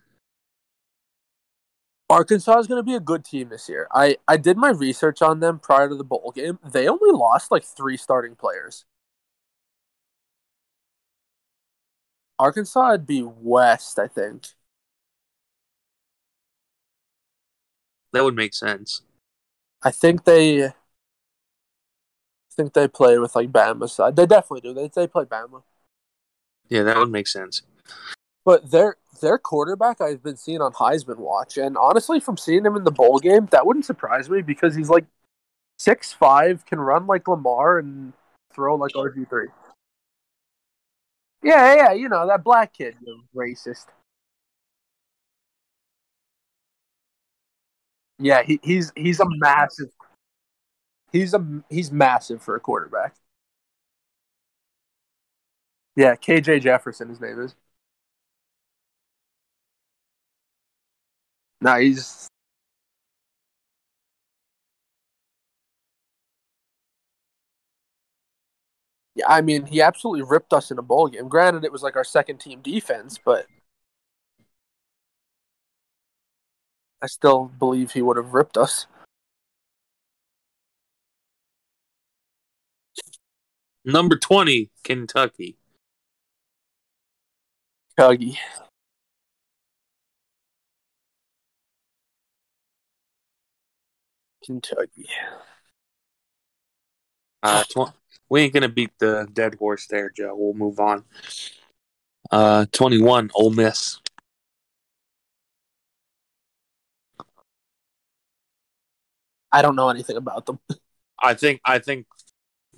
Arkansas 2.11 2.59
is 2.59 2.67
going 2.67 2.81
to 2.81 2.83
be 2.83 2.97
a 2.97 3.01
good 3.01 3.25
team 3.25 3.51
this 3.51 3.69
year. 3.69 3.87
I, 3.93 4.17
I 4.27 4.37
did 4.37 4.57
my 4.57 4.71
research 4.71 5.23
on 5.23 5.39
them 5.39 5.61
prior 5.61 5.89
to 5.89 5.95
the 5.95 6.03
bowl 6.03 6.33
game. 6.35 6.59
They 6.69 6.89
only 6.89 7.13
lost 7.13 7.53
like 7.53 7.63
three 7.63 7.97
starting 7.97 8.35
players. 8.35 8.85
Arkansas 12.39 12.91
would 12.91 13.07
be 13.07 13.23
West, 13.23 13.99
I 13.99 14.09
think. 14.09 14.49
That 18.13 18.25
would 18.25 18.35
make 18.35 18.55
sense. 18.55 19.03
I 19.85 19.93
think 19.93 20.25
they. 20.25 20.65
I 20.67 20.73
think 22.57 22.73
they 22.73 22.89
play 22.89 23.19
with 23.19 23.37
like 23.37 23.53
Bama 23.53 23.89
side. 23.89 24.17
They 24.17 24.27
definitely 24.27 24.63
do. 24.63 24.75
They 24.75 24.89
they 24.89 25.07
play 25.07 25.25
Bama, 25.25 25.63
Yeah, 26.69 26.83
that 26.83 26.97
would 26.97 27.13
make 27.13 27.29
sense. 27.29 27.63
but 28.45 28.71
their 28.73 28.97
their 29.21 29.39
quarterback 29.39 30.01
I've 30.01 30.23
been 30.23 30.37
seeing 30.37 30.61
on 30.61 30.73
Heisman 30.73 31.17
Watch, 31.19 31.57
and 31.57 31.77
honestly, 31.77 32.21
from 32.21 32.37
seeing 32.37 32.65
him 32.65 32.77
in 32.77 32.85
the 32.85 32.91
bowl 32.91 33.19
game, 33.19 33.47
that 33.53 33.67
wouldn't 33.67 33.85
surprise 33.87 34.29
me 34.31 34.43
because 34.43 34.75
he's 34.75 34.89
like 34.91 35.07
six 35.79 36.13
five, 36.13 36.67
can 36.67 36.81
run 36.81 37.07
like 37.07 37.29
Lamar 37.29 37.79
and 37.79 38.13
throw 38.55 38.77
like 38.77 38.93
RG 38.97 39.25
three. 39.25 39.49
Yeah, 41.43 41.75
yeah, 41.75 41.93
you 41.93 42.09
know 42.09 42.27
that 42.27 42.45
black 42.45 42.75
kid, 42.75 42.97
racist. 43.35 43.87
Yeah, 48.19 48.43
he, 48.43 48.61
he's 48.63 48.93
he's 48.97 49.21
a 49.21 49.25
massive. 49.27 49.89
He's 51.13 51.35
a 51.35 51.63
he's 51.69 51.91
massive 51.93 52.43
for 52.43 52.57
a 52.57 52.61
quarterback. 52.61 53.15
Yeah, 55.97 56.17
KJ 56.17 56.59
Jefferson, 56.59 57.09
his 57.09 57.21
name 57.21 57.41
is. 57.41 57.55
Yeah. 69.15 69.27
I 69.29 69.41
mean, 69.41 69.67
he 69.67 69.83
absolutely 69.83 70.23
ripped 70.23 70.53
us 70.53 70.71
in 70.71 70.79
a 70.79 70.83
bowl 70.83 71.09
game. 71.09 71.29
Granted, 71.29 71.65
it 71.65 71.73
was 71.73 71.83
like 71.83 71.97
our 71.97 72.05
second 72.05 72.39
team 72.39 72.61
defense, 72.63 73.19
but 73.23 73.47
I 77.03 77.07
still 77.07 77.51
believe 77.59 77.93
he 77.93 78.03
would 78.03 78.17
have 78.17 78.35
ripped 78.35 78.57
us. 78.57 78.87
Number 83.85 84.17
20, 84.17 84.71
Kentucky. 84.85 85.57
Kentucky. 87.97 88.39
Kentucky. 94.45 95.09
Uh, 97.43 97.65
tw- 97.65 97.93
we 98.29 98.43
ain't 98.43 98.53
gonna 98.53 98.69
beat 98.69 98.91
the 98.99 99.29
dead 99.33 99.55
horse 99.57 99.87
there, 99.87 100.11
Joe. 100.11 100.35
We'll 100.37 100.55
move 100.55 100.79
on. 100.79 101.05
Uh, 102.31 102.67
21, 102.73 103.31
Ole 103.35 103.51
Miss. 103.51 104.01
I 109.53 109.63
don't 109.63 109.75
know 109.75 109.89
anything 109.89 110.17
about 110.17 110.47
them. 110.47 110.61
I 111.19 111.35
think 111.35 111.61
I 111.65 111.79
think 111.81 112.07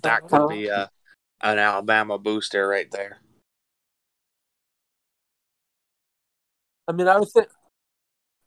that 0.01 0.27
could 0.27 0.49
be 0.49 0.69
uh, 0.69 0.87
an 1.41 1.59
Alabama 1.59 2.17
booster 2.17 2.67
right 2.67 2.89
there. 2.91 3.17
I 6.87 6.91
mean, 6.91 7.07
I 7.07 7.17
would 7.17 7.29
think, 7.29 7.47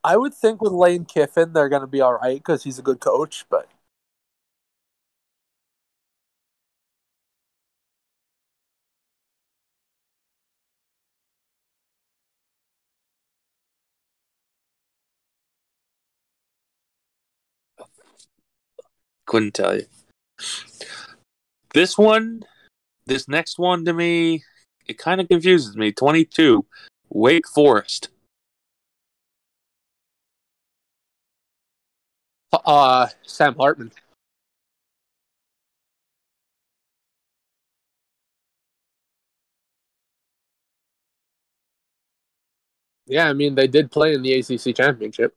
I 0.07 0.16
would 0.16 0.32
think 0.32 0.62
with 0.62 0.70
Lane 0.70 1.04
Kiffin, 1.04 1.52
they're 1.52 1.68
going 1.68 1.80
to 1.80 1.88
be 1.88 2.00
all 2.00 2.14
right 2.14 2.38
because 2.38 2.62
he's 2.62 2.78
a 2.78 2.82
good 2.82 3.00
coach. 3.00 3.44
But 3.50 3.68
Couldn't 19.26 19.54
tell 19.54 19.74
you. 19.74 19.86
This 21.74 21.98
one, 21.98 22.44
this 23.07 23.26
next 23.26 23.59
one 23.59 23.84
to 23.84 23.92
me, 23.92 24.44
it 24.86 24.98
kind 24.98 25.20
of 25.20 25.26
confuses 25.26 25.76
me. 25.76 25.90
22, 25.90 26.64
Wake 27.09 27.48
Forest. 27.48 28.11
Uh, 32.64 33.09
Sam 33.22 33.54
Hartman. 33.57 33.92
Yeah, 43.07 43.28
I 43.28 43.32
mean 43.32 43.54
they 43.54 43.66
did 43.68 43.90
play 43.90 44.14
in 44.14 44.22
the 44.22 44.32
ACC 44.34 44.72
championship. 44.74 45.34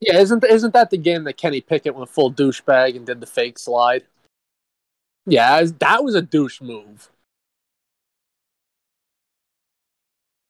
Yeah, 0.00 0.18
isn't 0.18 0.44
isn't 0.44 0.74
that 0.74 0.90
the 0.90 0.98
game 0.98 1.24
that 1.24 1.36
Kenny 1.38 1.60
Pickett 1.60 1.94
went 1.94 2.10
full 2.10 2.30
douchebag 2.32 2.96
and 2.96 3.06
did 3.06 3.20
the 3.20 3.26
fake 3.26 3.58
slide? 3.58 4.04
Yeah, 5.26 5.64
that 5.80 6.04
was 6.04 6.14
a 6.14 6.22
douche 6.22 6.60
move. 6.60 7.08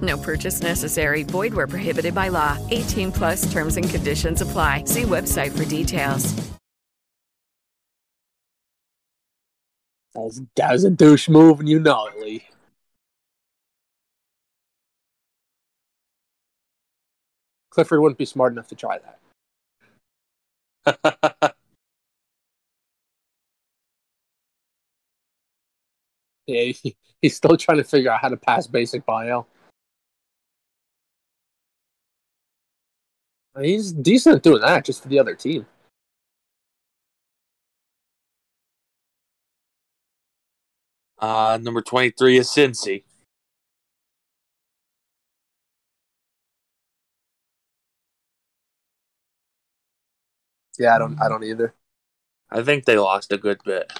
No 0.00 0.16
purchase 0.16 0.62
necessary. 0.62 1.24
Void 1.24 1.52
where 1.52 1.66
prohibited 1.66 2.14
by 2.14 2.28
law. 2.28 2.56
18 2.70 3.10
plus 3.12 3.50
terms 3.52 3.76
and 3.76 3.88
conditions 3.88 4.40
apply. 4.40 4.84
See 4.84 5.02
website 5.02 5.56
for 5.56 5.64
details. 5.64 6.34
That 10.14 10.22
was, 10.22 10.42
that 10.56 10.72
was 10.72 10.84
a 10.84 10.90
douche 10.90 11.28
move, 11.28 11.60
and 11.60 11.68
you 11.68 11.78
know 11.78 12.06
it, 12.06 12.20
Lee. 12.20 12.44
Clifford 17.70 18.00
wouldn't 18.00 18.18
be 18.18 18.26
smart 18.26 18.52
enough 18.52 18.66
to 18.68 18.74
try 18.74 18.98
that. 18.98 19.16
yeah, 26.46 26.72
he, 26.72 26.96
he's 27.22 27.36
still 27.36 27.56
trying 27.56 27.78
to 27.78 27.84
figure 27.84 28.10
out 28.10 28.20
how 28.20 28.28
to 28.28 28.36
pass 28.36 28.66
basic 28.66 29.06
bio. 29.06 29.46
He's 33.58 33.92
decent 33.92 34.36
at 34.36 34.42
doing 34.42 34.60
that, 34.62 34.84
just 34.84 35.02
for 35.02 35.08
the 35.08 35.18
other 35.18 35.34
team. 35.34 35.66
Uh, 41.18 41.58
number 41.60 41.82
23 41.82 42.38
is 42.38 42.48
Cincy. 42.48 43.04
Yeah, 50.78 50.94
I 50.94 50.98
don't. 50.98 51.20
I 51.20 51.28
don't 51.28 51.44
either. 51.44 51.74
I 52.50 52.62
think 52.62 52.84
they 52.84 52.96
lost 52.98 53.32
a 53.32 53.38
good 53.38 53.60
bit. 53.64 53.92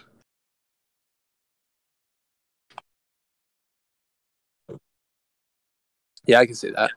Yeah, 6.27 6.41
I 6.41 6.47
can 6.47 6.55
see 6.55 6.71
that. 6.71 6.93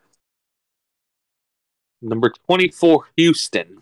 Number 2.03 2.31
24, 2.47 3.05
Houston. 3.15 3.79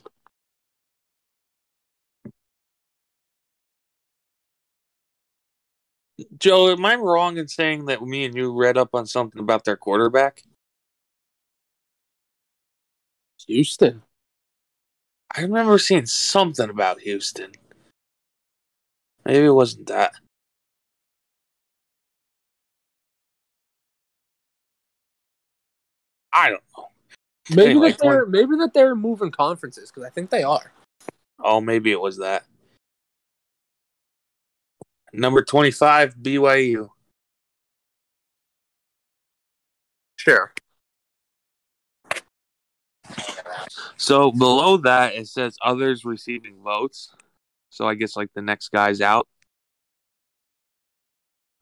Joe, 6.38 6.70
am 6.72 6.86
I 6.86 6.96
wrong 6.96 7.38
in 7.38 7.48
saying 7.48 7.86
that 7.86 8.04
me 8.04 8.26
and 8.26 8.36
you 8.36 8.54
read 8.54 8.78
up 8.78 8.94
on 8.94 9.08
something 9.08 9.42
about 9.42 9.66
their 9.66 9.76
quarterback? 9.76 10.44
Houston. 13.48 14.04
I 15.36 15.42
remember 15.42 15.80
seeing 15.80 16.06
something 16.06 16.70
about 16.70 17.00
Houston. 17.02 17.54
Maybe 19.26 19.48
it 19.48 19.52
wasn't 19.52 19.88
that. 19.88 20.14
I 26.32 26.50
don't 26.50 26.64
know. 26.78 26.91
Maybe 27.54 27.72
Anyway, 27.72 27.92
that 27.92 28.00
they're 28.00 28.26
maybe 28.26 28.56
that 28.58 28.74
they're 28.74 28.96
moving 28.96 29.30
conferences 29.30 29.92
because 29.92 30.04
I 30.04 30.10
think 30.10 30.30
they 30.30 30.44
are. 30.44 30.72
Oh, 31.44 31.60
maybe 31.60 31.92
it 31.92 32.00
was 32.00 32.18
that. 32.20 32.46
Number 35.14 35.44
25, 35.44 36.16
BYU. 36.16 36.90
Sure. 40.16 40.54
So 43.98 44.32
below 44.32 44.78
that, 44.78 45.16
it 45.16 45.28
says 45.28 45.58
others 45.62 46.06
receiving 46.06 46.62
votes. 46.64 47.14
So 47.70 47.88
I 47.88 47.96
guess 47.96 48.16
like 48.16 48.30
the 48.34 48.42
next 48.42 48.70
guy's 48.70 49.02
out. 49.02 49.28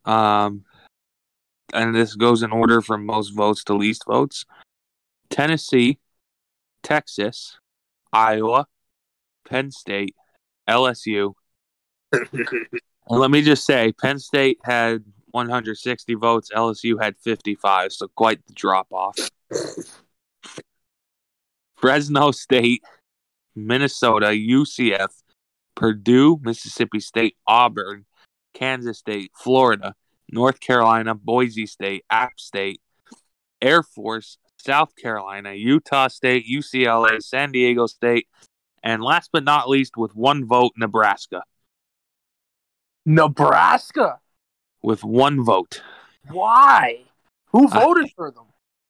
Um, 0.05 0.65
and 1.73 1.95
this 1.95 2.15
goes 2.15 2.43
in 2.43 2.51
order 2.51 2.81
from 2.81 3.05
most 3.05 3.29
votes 3.29 3.63
to 3.65 3.73
least 3.73 4.05
votes. 4.05 4.45
Tennessee, 5.29 5.99
Texas, 6.83 7.57
Iowa, 8.11 8.65
Penn 9.47 9.71
State, 9.71 10.15
LSU. 10.67 11.33
let 13.07 13.31
me 13.31 13.41
just 13.41 13.65
say, 13.65 13.91
Penn 13.93 14.19
State 14.19 14.59
had 14.63 15.03
160 15.31 16.15
votes, 16.15 16.49
LSU 16.55 17.01
had 17.01 17.17
55, 17.17 17.93
so 17.93 18.07
quite 18.09 18.45
the 18.47 18.53
drop 18.53 18.87
off. 18.91 19.17
Fresno 21.77 22.31
State, 22.31 22.83
Minnesota, 23.55 24.27
UCF, 24.27 25.09
Purdue, 25.75 26.39
Mississippi 26.43 26.99
State, 26.99 27.37
Auburn, 27.47 28.05
Kansas 28.53 28.99
State, 28.99 29.31
Florida, 29.35 29.95
North 30.31 30.59
Carolina, 30.59 31.15
Boise 31.15 31.65
State, 31.65 32.03
App 32.09 32.39
State, 32.39 32.81
Air 33.61 33.83
Force, 33.83 34.37
South 34.61 34.95
Carolina, 34.95 35.53
Utah 35.53 36.07
State, 36.07 36.45
UCLA, 36.49 37.21
San 37.21 37.51
Diego 37.51 37.87
State, 37.87 38.27
and 38.83 39.01
last 39.03 39.29
but 39.31 39.43
not 39.43 39.69
least, 39.69 39.97
with 39.97 40.15
one 40.15 40.45
vote, 40.45 40.73
Nebraska. 40.77 41.43
Nebraska. 43.05 44.19
With 44.81 45.03
one 45.03 45.43
vote. 45.43 45.81
Why? 46.29 46.99
Who 47.47 47.67
I- 47.71 47.83
voted 47.83 48.11
for 48.15 48.31
them? 48.31 48.45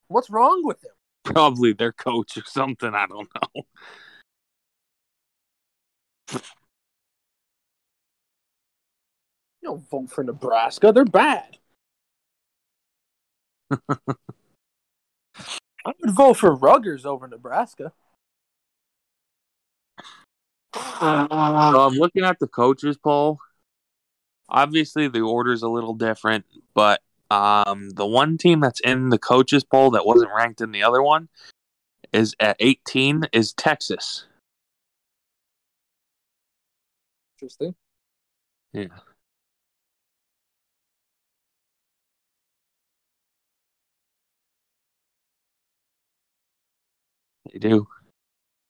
What's 0.08 0.30
wrong 0.30 0.62
with 0.66 0.82
them? 0.82 0.92
Probably 1.24 1.74
their 1.74 1.92
coach 1.92 2.36
or 2.38 2.44
something. 2.46 2.94
I 2.96 3.06
don't 3.06 3.30
know. 3.36 3.64
You 9.62 9.70
don't 9.70 9.90
vote 9.90 10.10
for 10.10 10.24
Nebraska. 10.24 10.92
They're 10.92 11.06
bad. 11.06 11.58
I 15.90 15.94
would 16.02 16.16
vote 16.16 16.36
for 16.36 16.54
Rutgers 16.54 17.04
over 17.04 17.28
Nebraska. 17.28 17.92
So 20.76 20.82
I'm 21.02 21.96
looking 21.96 22.24
at 22.24 22.38
the 22.40 22.48
coaches 22.48 22.96
poll. 22.96 23.40
Obviously, 24.48 25.08
the 25.08 25.22
order's 25.22 25.64
a 25.64 25.68
little 25.68 25.96
different, 25.96 26.46
but 26.76 27.02
um, 27.32 27.90
the 27.92 28.06
one 28.06 28.38
team 28.38 28.60
that's 28.60 28.80
in 28.82 29.10
the 29.10 29.18
coaches 29.18 29.64
poll 29.64 29.90
that 29.92 30.06
wasn't 30.06 30.32
ranked 30.36 30.62
in 30.62 30.72
the 30.72 30.84
other 30.84 31.02
one 31.02 31.28
is 32.14 32.36
at 32.40 32.56
18 32.60 33.24
is 33.34 33.54
Texas. 33.54 34.26
Interesting. 37.36 37.74
Yeah. 38.74 38.88
They 47.52 47.60
do. 47.60 47.88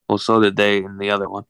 Well, 0.08 0.18
so 0.18 0.40
did 0.42 0.56
they 0.56 0.78
in 0.78 0.98
the 0.98 1.12
other 1.12 1.30
one. 1.30 1.46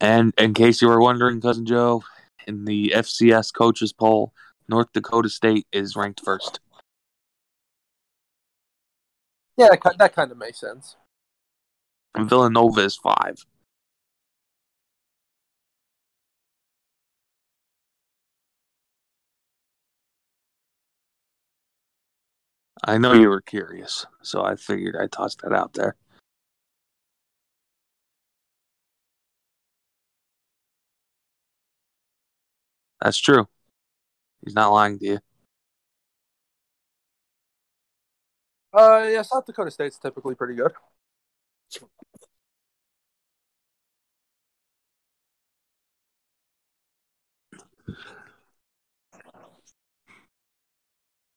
And 0.00 0.32
in 0.38 0.54
case 0.54 0.82
you 0.82 0.88
were 0.88 1.00
wondering, 1.00 1.40
cousin 1.40 1.64
Joe, 1.64 2.02
in 2.46 2.64
the 2.64 2.92
FCS 2.94 3.52
coaches 3.52 3.92
poll, 3.92 4.32
North 4.68 4.88
Dakota 4.92 5.28
State 5.28 5.66
is 5.72 5.94
ranked 5.94 6.20
first. 6.24 6.60
Yeah, 9.56 9.68
that, 9.70 9.98
that 9.98 10.14
kind 10.14 10.32
of 10.32 10.38
makes 10.38 10.60
sense. 10.60 10.96
Villanova 12.18 12.80
is 12.80 12.96
five. 12.96 13.44
I 22.88 22.98
know 22.98 23.14
you 23.14 23.28
were 23.28 23.40
curious, 23.40 24.06
so 24.22 24.44
I 24.44 24.54
figured 24.54 24.94
I 24.94 25.08
tossed 25.08 25.42
that 25.42 25.52
out 25.52 25.72
there. 25.72 25.96
That's 33.00 33.18
true. 33.18 33.48
He's 34.44 34.54
not 34.54 34.72
lying 34.72 35.00
to 35.00 35.04
you. 35.04 35.18
Uh, 38.72 39.08
yeah, 39.10 39.22
South 39.22 39.46
Dakota 39.46 39.72
State's 39.72 39.98
typically 39.98 40.36
pretty 40.36 40.54
good. 40.54 40.72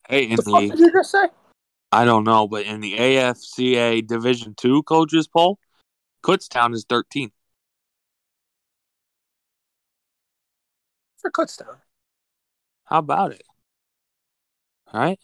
Hey, 0.10 0.24
in 0.24 0.38
The 0.38 0.44
fuck 0.44 0.62
did 0.62 0.80
you 0.80 0.92
just 0.92 1.12
say? 1.12 1.28
I 1.92 2.04
don't 2.04 2.24
know, 2.24 2.48
but 2.48 2.66
in 2.66 2.82
the 2.82 2.98
AFCA 2.98 4.06
Division 4.06 4.56
Two 4.56 4.82
coaches 4.84 5.28
poll, 5.28 5.60
Kutztown 6.24 6.74
is 6.74 6.86
13. 6.90 7.32
For 11.20 11.30
Kutztown. 11.30 11.78
How 12.86 13.00
about 13.00 13.34
it? 13.34 13.44
All 14.92 15.00
right. 15.00 15.20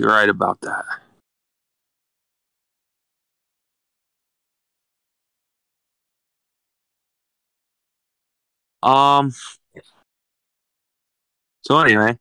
You're 0.00 0.08
right 0.08 0.30
about 0.30 0.62
that. 0.62 0.86
Um. 8.82 9.34
So 11.60 11.78
anyway, 11.80 12.18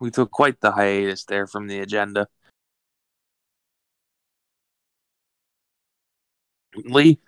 we 0.00 0.10
took 0.10 0.30
quite 0.30 0.58
the 0.62 0.70
hiatus 0.70 1.24
there 1.24 1.46
from 1.46 1.66
the 1.66 1.80
agenda. 1.80 2.26
Lee, 6.86 7.18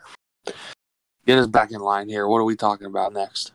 get 1.27 1.39
us 1.39 1.47
back 1.47 1.71
in 1.71 1.81
line 1.81 2.09
here. 2.09 2.27
What 2.27 2.39
are 2.39 2.45
we 2.45 2.57
talking 2.57 2.87
about 2.87 3.13
next? 3.13 3.53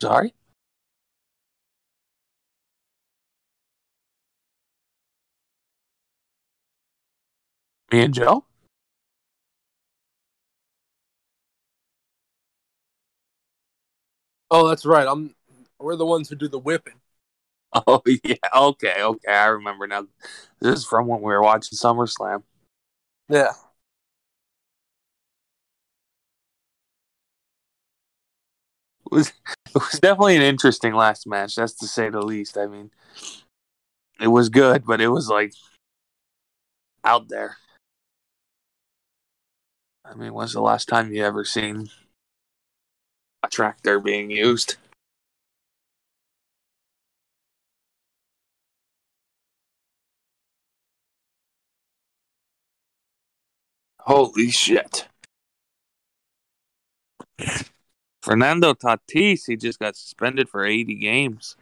Sorry. 0.00 0.34
Me 7.92 8.00
and 8.02 8.14
Joe? 8.14 8.44
Oh, 14.50 14.68
that's 14.68 14.84
right. 14.86 15.06
I'm. 15.06 15.34
We're 15.78 15.96
the 15.96 16.06
ones 16.06 16.28
who 16.28 16.36
do 16.36 16.48
the 16.48 16.58
whipping. 16.58 16.94
Oh 17.86 18.00
yeah, 18.24 18.36
okay, 18.56 19.02
okay. 19.02 19.30
I 19.30 19.46
remember 19.48 19.86
now. 19.86 20.06
This 20.58 20.78
is 20.78 20.84
from 20.86 21.06
when 21.06 21.20
we 21.20 21.26
were 21.32 21.42
watching 21.42 21.76
SummerSlam. 21.76 22.42
Yeah. 23.28 23.52
It 29.10 29.14
was 29.14 29.28
it 29.66 29.74
was 29.74 30.00
definitely 30.00 30.36
an 30.36 30.42
interesting 30.42 30.92
last 30.92 31.26
match, 31.26 31.54
that's 31.54 31.72
to 31.74 31.86
say 31.86 32.10
the 32.10 32.20
least. 32.20 32.58
I 32.58 32.66
mean, 32.66 32.90
it 34.20 34.28
was 34.28 34.50
good, 34.50 34.84
but 34.84 35.00
it 35.00 35.08
was 35.08 35.28
like 35.28 35.54
out 37.04 37.28
there. 37.28 37.56
I 40.04 40.14
mean, 40.14 40.34
when's 40.34 40.52
the 40.52 40.60
last 40.60 40.88
time 40.88 41.12
you 41.12 41.24
ever 41.24 41.44
seen 41.44 41.88
a 43.42 43.48
tractor 43.48 43.98
being 43.98 44.30
used? 44.30 44.76
Holy 54.00 54.50
shit. 54.50 55.06
Fernando 58.28 58.74
Tatis, 58.74 59.46
he 59.46 59.56
just 59.56 59.78
got 59.78 59.96
suspended 59.96 60.50
for 60.50 60.62
80 60.62 60.96
games. 60.96 61.56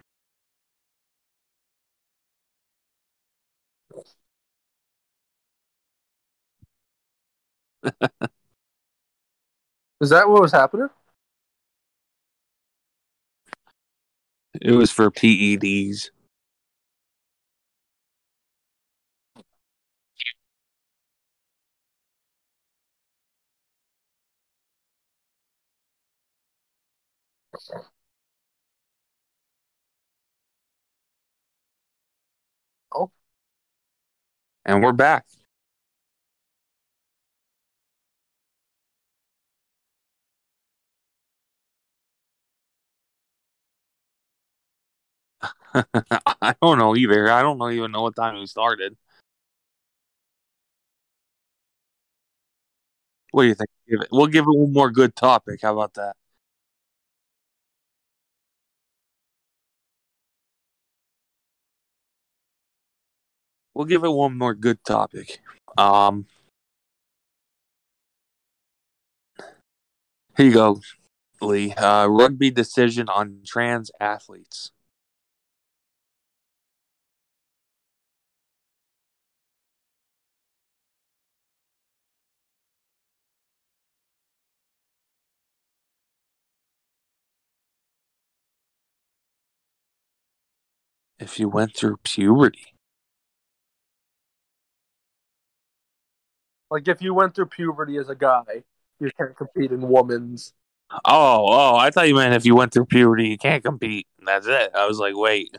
Is 10.01 10.11
that 10.11 10.29
what 10.29 10.43
was 10.43 10.51
happening? 10.51 10.89
It 14.61 14.73
was 14.73 14.91
for 14.91 15.09
PEDs. 15.13 16.11
And 34.67 34.83
we're 34.83 34.93
back. 34.93 35.25
I 46.43 46.55
don't 46.63 46.79
know 46.79 46.97
either. 46.97 47.31
I 47.31 47.43
don't 47.43 47.59
know 47.59 47.71
even 47.71 47.93
know 47.93 48.03
what 48.03 48.17
time 48.17 48.39
we 48.39 48.47
started. 48.47 48.97
What 53.33 53.43
do 53.43 53.49
you 53.49 53.55
think? 53.55 53.71
We'll 54.11 54.27
give 54.27 54.45
it 54.45 54.57
one 54.59 54.73
more 54.73 54.91
good 54.91 55.15
topic. 55.17 55.61
How 55.63 55.73
about 55.73 55.95
that? 55.95 56.17
we'll 63.77 63.85
give 63.85 64.05
it 64.05 64.09
one 64.09 64.39
more 64.39 64.55
good 64.55 64.83
topic. 64.85 65.39
Um, 65.77 66.25
here 70.37 70.47
you 70.47 70.53
go, 70.53 70.81
Lee. 71.43 71.75
Uh, 71.75 72.07
rugby 72.07 72.51
decision 72.51 73.11
on 73.11 73.43
trans 73.45 73.91
athletes. 74.01 74.71
If 91.19 91.39
you 91.39 91.49
went 91.49 91.77
through 91.77 91.99
puberty. 92.05 92.76
Like 96.71 96.89
if 96.89 97.01
you 97.01 97.15
went 97.15 97.35
through 97.35 97.47
puberty 97.47 97.97
as 97.99 98.09
a 98.09 98.15
guy, 98.15 98.65
you 99.01 99.11
can't 99.19 99.37
compete 99.37 99.73
in 99.73 99.89
women's. 99.89 100.53
Oh, 100.91 101.47
oh, 101.49 101.77
I 101.77 101.91
thought 101.91 102.09
you 102.09 102.15
meant 102.15 102.35
if 102.35 102.45
you 102.47 102.55
went 102.55 102.73
through 102.73 102.87
puberty, 102.87 103.29
you 103.29 103.39
can't 103.39 103.65
compete. 103.65 104.07
That's 104.25 104.47
it. 104.47 104.71
I 104.75 104.87
was 104.87 104.99
like, 104.99 105.17
wait. 105.17 105.57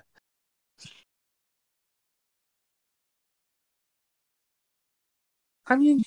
I 5.67 5.75
mean, 5.75 6.01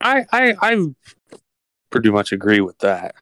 I, 0.00 0.26
I, 0.32 0.54
I 0.60 0.86
pretty 1.90 2.10
much 2.10 2.32
agree 2.32 2.60
with 2.60 2.78
that. 2.78 3.14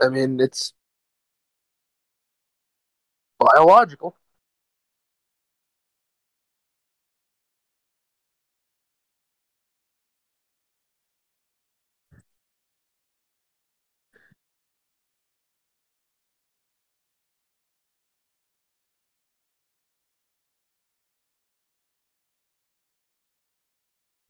I 0.00 0.08
mean 0.08 0.40
it's 0.40 0.72
biological. 3.38 4.14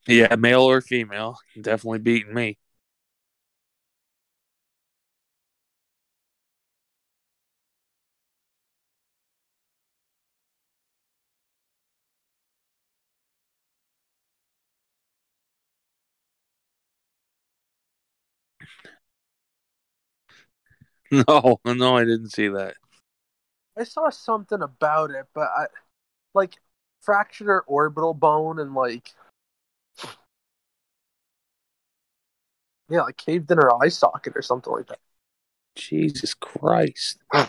Yeah, 0.06 0.34
male 0.36 0.62
or 0.62 0.80
female, 0.80 1.38
definitely 1.60 1.98
beating 2.00 2.34
me. 2.34 2.58
No, 21.26 21.58
no, 21.64 21.96
I 21.96 22.04
didn't 22.04 22.30
see 22.30 22.48
that. 22.48 22.74
I 23.78 23.84
saw 23.84 24.10
something 24.10 24.60
about 24.60 25.10
it, 25.10 25.26
but 25.32 25.48
I 25.56 25.66
like 26.34 26.58
fractured 27.00 27.46
her 27.46 27.62
orbital 27.62 28.12
bone 28.12 28.58
and 28.58 28.74
like 28.74 29.14
yeah, 32.90 33.02
like 33.02 33.16
caved 33.16 33.50
in 33.50 33.58
her 33.58 33.70
eye 33.82 33.88
socket 33.88 34.34
or 34.36 34.42
something 34.42 34.72
like 34.72 34.86
that. 34.88 34.98
Jesus 35.76 36.34
Christ. 36.34 37.18
I 37.32 37.48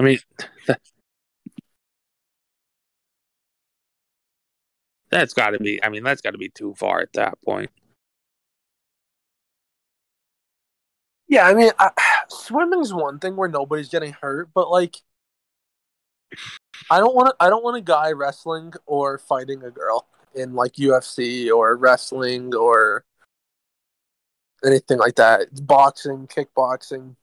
mean, 0.00 0.18
that, 0.66 0.80
that's 5.10 5.34
got 5.34 5.50
to 5.50 5.58
be, 5.58 5.82
I 5.82 5.88
mean, 5.88 6.02
that's 6.02 6.20
got 6.20 6.32
to 6.32 6.38
be 6.38 6.50
too 6.50 6.74
far 6.74 7.00
at 7.00 7.12
that 7.14 7.38
point. 7.44 7.70
Yeah, 11.32 11.46
I 11.46 11.54
mean, 11.54 11.70
I, 11.78 11.90
swimming's 12.28 12.92
one 12.92 13.18
thing 13.18 13.36
where 13.36 13.48
nobody's 13.48 13.88
getting 13.88 14.12
hurt, 14.12 14.50
but 14.52 14.70
like, 14.70 14.98
I 16.90 16.98
don't 16.98 17.14
want 17.14 17.28
to. 17.28 17.34
I 17.40 17.48
don't 17.48 17.64
want 17.64 17.78
a 17.78 17.80
guy 17.80 18.12
wrestling 18.12 18.74
or 18.84 19.16
fighting 19.16 19.64
a 19.64 19.70
girl 19.70 20.06
in 20.34 20.54
like 20.54 20.74
UFC 20.74 21.50
or 21.50 21.74
wrestling 21.76 22.54
or 22.54 23.06
anything 24.62 24.98
like 24.98 25.14
that. 25.14 25.40
It's 25.40 25.60
boxing, 25.62 26.26
kickboxing, 26.26 27.16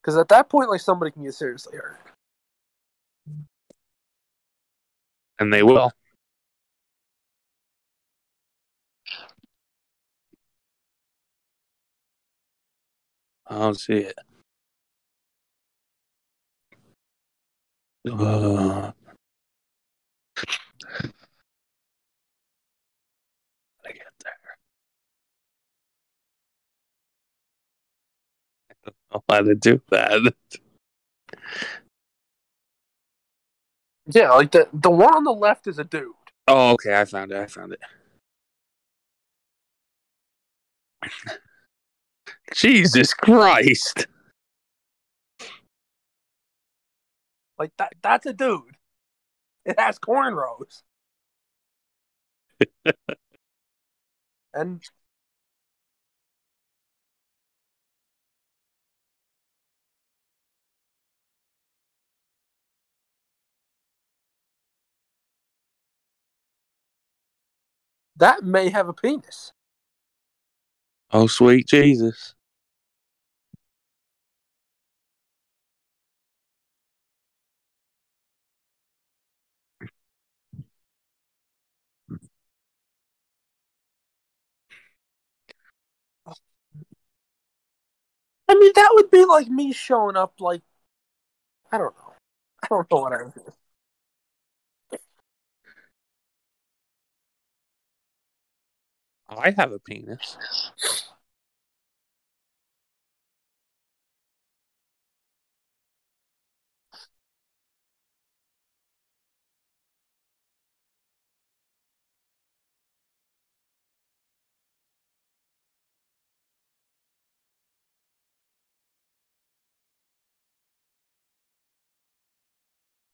because 0.00 0.16
at 0.16 0.28
that 0.28 0.48
point, 0.48 0.70
like, 0.70 0.80
somebody 0.80 1.10
can 1.10 1.24
get 1.24 1.34
seriously 1.34 1.76
hurt. 1.76 1.98
And 5.40 5.52
they 5.52 5.64
will. 5.64 5.90
I 13.50 13.58
don't 13.58 13.78
see 13.78 13.94
it. 13.94 14.14
Uh, 18.08 18.92
I 23.84 23.92
get 23.92 24.12
there. 24.22 24.32
I 28.70 28.74
don't 28.84 28.94
know 29.12 29.22
how 29.28 29.40
to 29.42 29.54
do 29.56 29.80
that. 29.90 30.34
Yeah, 34.06 34.30
like 34.30 34.52
the 34.52 34.68
the 34.72 34.90
one 34.90 35.12
on 35.12 35.24
the 35.24 35.32
left 35.32 35.66
is 35.66 35.80
a 35.80 35.84
dude. 35.84 36.12
Oh, 36.46 36.70
okay. 36.72 36.98
I 36.98 37.04
found 37.04 37.32
it. 37.32 37.36
I 37.36 37.46
found 37.46 37.72
it. 37.72 37.80
Jesus 42.54 43.14
Christ. 43.14 44.06
Like 47.58 47.72
that 47.78 47.92
that's 48.02 48.26
a 48.26 48.32
dude. 48.32 48.76
It 49.64 49.78
has 49.78 49.98
cornrows. 49.98 50.82
and 54.54 54.82
that 68.16 68.42
may 68.42 68.70
have 68.70 68.88
a 68.88 68.92
penis. 68.92 69.52
Oh, 71.12 71.26
sweet 71.26 71.66
Jesus. 71.66 72.34
I 88.50 88.54
mean, 88.54 88.72
that 88.74 88.90
would 88.94 89.12
be 89.12 89.24
like 89.24 89.46
me 89.46 89.72
showing 89.72 90.16
up 90.16 90.34
like 90.40 90.62
I 91.70 91.78
don't 91.78 91.94
know. 91.96 92.14
I 92.64 92.66
don't 92.68 92.90
know 92.90 92.98
what 92.98 93.12
I 93.12 93.22
would 93.22 93.34
do. 93.34 93.52
I 99.28 99.52
have 99.52 99.70
a 99.70 99.78
penis. 99.78 100.36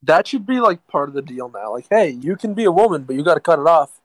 That 0.06 0.26
should 0.26 0.46
be 0.46 0.60
like 0.60 0.86
part 0.86 1.08
of 1.08 1.14
the 1.14 1.22
deal 1.22 1.48
now. 1.50 1.72
Like, 1.72 1.86
hey, 1.90 2.10
you 2.10 2.36
can 2.36 2.54
be 2.54 2.64
a 2.64 2.72
woman, 2.72 3.04
but 3.04 3.16
you 3.16 3.22
got 3.22 3.34
to 3.34 3.40
cut 3.40 3.58
it 3.58 3.66
off. 3.66 4.00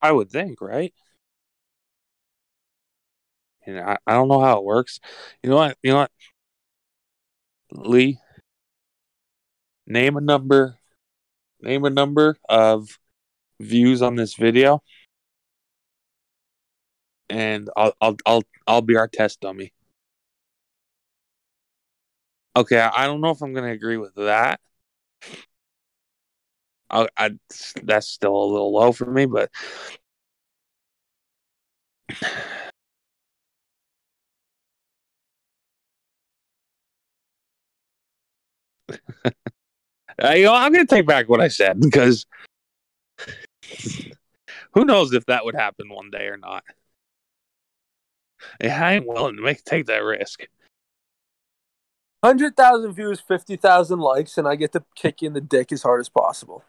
I 0.00 0.12
would 0.12 0.30
think, 0.30 0.60
right? 0.60 0.92
and 3.66 3.78
I, 3.78 3.96
I 4.06 4.14
don't 4.14 4.28
know 4.28 4.40
how 4.40 4.58
it 4.58 4.64
works. 4.64 5.00
You 5.42 5.50
know 5.50 5.56
what? 5.56 5.76
You 5.82 5.92
know 5.92 5.96
what? 5.98 6.10
Lee, 7.70 8.18
name 9.86 10.16
a 10.16 10.20
number. 10.20 10.78
Name 11.62 11.84
a 11.84 11.90
number 11.90 12.36
of 12.48 12.98
views 13.60 14.02
on 14.02 14.16
this 14.16 14.34
video, 14.34 14.82
and 17.28 17.68
I'll 17.76 17.92
I'll 18.00 18.16
I'll 18.26 18.42
I'll 18.66 18.82
be 18.82 18.96
our 18.96 19.08
test 19.08 19.40
dummy. 19.40 19.72
Okay, 22.56 22.78
I 22.78 23.06
don't 23.06 23.20
know 23.20 23.30
if 23.30 23.42
I'm 23.42 23.52
gonna 23.52 23.70
agree 23.72 23.98
with 23.98 24.14
that. 24.14 24.60
I, 26.90 27.08
I 27.16 27.30
that's 27.82 28.06
still 28.08 28.34
a 28.36 28.46
little 28.46 28.72
low 28.72 28.92
for 28.92 29.06
me, 29.06 29.26
but 29.26 29.50
Uh, 40.22 40.30
you 40.30 40.44
know, 40.44 40.54
I'm 40.54 40.72
going 40.72 40.86
to 40.86 40.94
take 40.94 41.06
back 41.06 41.28
what 41.28 41.40
I 41.40 41.48
said 41.48 41.80
because 41.80 42.26
who 44.72 44.84
knows 44.84 45.12
if 45.12 45.26
that 45.26 45.44
would 45.44 45.54
happen 45.54 45.88
one 45.88 46.10
day 46.10 46.26
or 46.26 46.36
not. 46.36 46.64
I 48.62 48.94
ain't 48.94 49.06
willing 49.06 49.36
to 49.36 49.42
make 49.42 49.64
take 49.64 49.86
that 49.86 50.02
risk. 50.04 50.46
Hundred 52.24 52.56
thousand 52.56 52.92
views, 52.94 53.20
fifty 53.20 53.56
thousand 53.56 54.00
likes, 54.00 54.38
and 54.38 54.48
I 54.48 54.56
get 54.56 54.72
to 54.72 54.84
kick 54.94 55.22
in 55.22 55.32
the 55.32 55.40
dick 55.40 55.70
as 55.72 55.82
hard 55.82 56.00
as 56.00 56.08
possible. 56.08 56.64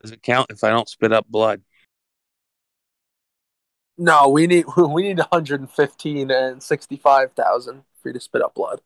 Does 0.00 0.10
it 0.10 0.22
count 0.22 0.50
if 0.50 0.64
I 0.64 0.70
don't 0.70 0.88
spit 0.88 1.12
up 1.12 1.26
blood? 1.28 1.62
No, 3.98 4.28
we 4.28 4.46
need 4.46 4.66
we 4.76 5.02
need 5.02 5.18
115 5.18 6.30
and 6.30 6.62
65,000 6.62 7.82
for 8.00 8.08
you 8.08 8.12
to 8.14 8.20
spit 8.20 8.42
up 8.42 8.54
blood. 8.54 8.80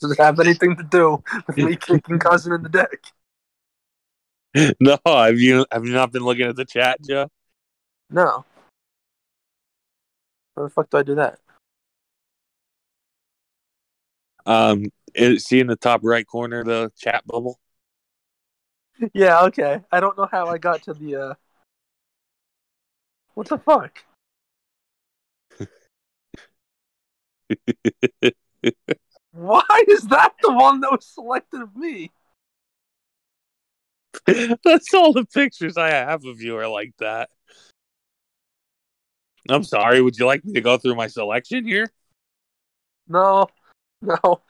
Does 0.00 0.12
it 0.12 0.18
have 0.18 0.40
anything 0.40 0.76
to 0.76 0.82
do 0.82 1.22
with 1.46 1.58
me 1.58 1.76
kicking 1.76 2.18
cousin 2.18 2.54
in 2.54 2.62
the 2.62 2.68
dick? 2.70 3.04
no, 4.80 4.98
have 5.04 5.38
you 5.38 5.66
have 5.70 5.84
you 5.84 5.92
not 5.92 6.12
been 6.12 6.24
looking 6.24 6.46
at 6.46 6.56
the 6.56 6.64
chat, 6.64 6.98
Joe? 7.02 7.28
No. 8.08 8.44
How 10.56 10.62
the 10.62 10.70
fuck 10.70 10.88
do 10.88 10.98
I 10.98 11.02
do 11.02 11.16
that? 11.16 11.38
Um, 14.46 14.86
it, 15.14 15.40
see 15.40 15.60
in 15.60 15.66
the 15.66 15.76
top 15.76 16.00
right 16.02 16.26
corner 16.26 16.64
the 16.64 16.90
chat 16.98 17.26
bubble. 17.26 17.58
Yeah, 19.12 19.42
okay. 19.44 19.80
I 19.90 20.00
don't 20.00 20.16
know 20.16 20.28
how 20.30 20.46
I 20.46 20.58
got 20.58 20.82
to 20.84 20.94
the 20.94 21.16
uh 21.16 21.34
What 23.34 23.48
the 23.48 23.58
fuck? 23.58 23.98
Why 29.32 29.64
is 29.88 30.02
that 30.04 30.34
the 30.42 30.52
one 30.52 30.80
that 30.80 30.92
was 30.92 31.06
selected 31.06 31.60
of 31.62 31.74
me? 31.76 32.12
That's 34.26 34.94
all 34.94 35.12
the 35.12 35.26
pictures 35.26 35.76
I 35.76 35.90
have 35.90 36.24
of 36.24 36.40
you 36.40 36.56
are 36.56 36.68
like 36.68 36.92
that. 36.98 37.30
I'm 39.48 39.64
sorry. 39.64 40.00
Would 40.00 40.16
you 40.18 40.26
like 40.26 40.44
me 40.44 40.54
to 40.54 40.60
go 40.60 40.78
through 40.78 40.94
my 40.94 41.08
selection 41.08 41.66
here? 41.66 41.90
No. 43.08 43.48
No. 44.04 44.42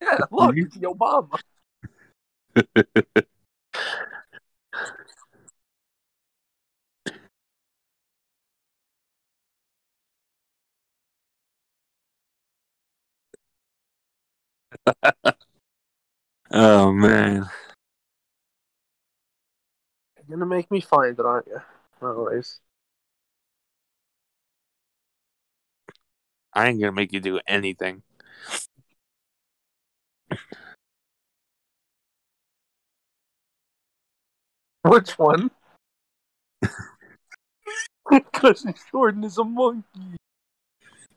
Yeah, 0.00 0.18
look, 0.30 0.56
it's 0.56 0.76
the 0.76 0.86
Obama. 0.86 1.38
oh 16.52 16.92
man. 16.92 17.48
You're 20.28 20.36
gonna 20.36 20.46
make 20.46 20.70
me 20.70 20.82
find 20.82 21.18
it, 21.18 21.24
aren't 21.24 21.46
you? 21.46 21.60
Always. 22.02 22.60
I 26.52 26.68
ain't 26.68 26.80
gonna 26.80 26.92
make 26.92 27.14
you 27.14 27.20
do 27.20 27.40
anything. 27.46 28.02
Which 34.82 35.18
one? 35.18 35.50
Because 38.10 38.64
Jordan 38.90 39.24
is 39.24 39.36
a 39.36 39.44
monkey. 39.44 40.16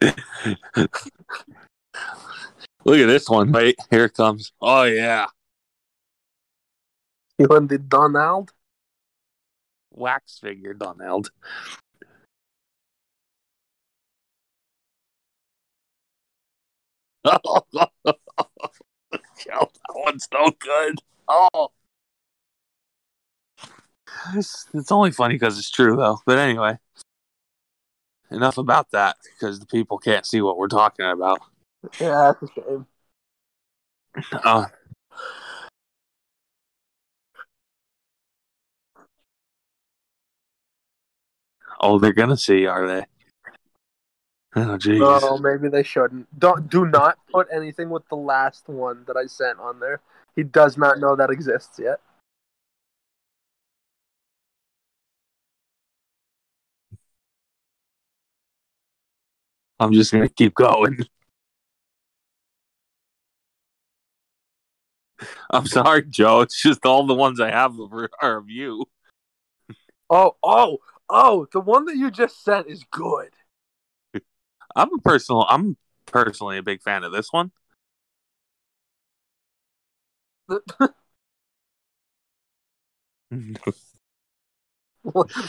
Look 0.01 0.13
at 2.99 3.07
this 3.07 3.29
one. 3.29 3.53
Wait, 3.53 3.77
here 3.89 4.05
it 4.05 4.13
comes. 4.13 4.51
Oh 4.61 4.83
yeah. 4.83 5.27
You 7.37 7.47
want 7.49 7.69
the 7.69 7.77
Donald? 7.77 8.51
Wax 9.91 10.39
figure 10.39 10.73
Donald. 10.73 11.31
Oh, 19.53 19.67
that 19.73 19.93
one's 19.95 20.27
no 20.33 20.51
good. 20.59 20.99
Oh. 21.27 21.69
It's, 24.33 24.67
it's 24.73 24.91
only 24.91 25.11
funny 25.11 25.35
because 25.35 25.57
it's 25.57 25.69
true, 25.69 25.95
though. 25.95 26.19
But 26.25 26.37
anyway, 26.37 26.77
enough 28.29 28.57
about 28.57 28.91
that 28.91 29.17
because 29.23 29.59
the 29.59 29.65
people 29.65 29.97
can't 29.97 30.25
see 30.25 30.41
what 30.41 30.57
we're 30.57 30.67
talking 30.67 31.05
about. 31.05 31.39
Yeah, 31.99 32.33
that's 32.39 32.43
a 32.43 32.61
shame. 32.61 32.85
Uh, 34.43 34.65
oh, 41.81 41.99
they're 41.99 42.13
gonna 42.13 42.37
see, 42.37 42.65
are 42.65 42.87
they? 42.87 43.05
Oh, 44.55 44.77
jeez. 44.77 44.99
No, 44.99 45.37
maybe 45.37 45.69
they 45.69 45.83
shouldn't. 45.83 46.27
Don't 46.37 46.69
do 46.69 46.85
not 46.85 47.17
put 47.31 47.47
anything 47.53 47.89
with 47.89 48.07
the 48.09 48.17
last 48.17 48.67
one 48.67 49.05
that 49.07 49.15
I 49.15 49.25
sent 49.25 49.59
on 49.59 49.79
there. 49.79 50.01
He 50.35 50.43
does 50.43 50.77
not 50.77 50.99
know 50.99 51.15
that 51.15 51.29
exists 51.29 51.79
yet. 51.79 51.99
I'm 59.79 59.93
just 59.93 60.11
gonna 60.11 60.29
keep 60.29 60.53
going. 60.53 60.99
I'm 65.49 65.65
sorry, 65.65 66.03
Joe. 66.03 66.41
It's 66.41 66.61
just 66.61 66.85
all 66.85 67.05
the 67.05 67.13
ones 67.13 67.39
I 67.39 67.51
have 67.51 67.75
are 68.21 68.37
of 68.37 68.49
you. 68.49 68.85
Oh, 70.09 70.35
oh, 70.43 70.79
oh! 71.11 71.47
The 71.51 71.59
one 71.59 71.85
that 71.85 71.97
you 71.97 72.09
just 72.09 72.43
sent 72.43 72.67
is 72.67 72.83
good. 72.89 73.29
I'm 74.75 74.93
a 74.93 74.97
personal. 74.99 75.45
I'm 75.49 75.77
personally 76.05 76.57
a 76.57 76.63
big 76.63 76.81
fan 76.81 77.03
of 77.03 77.11
this 77.11 77.31
one. 77.31 77.51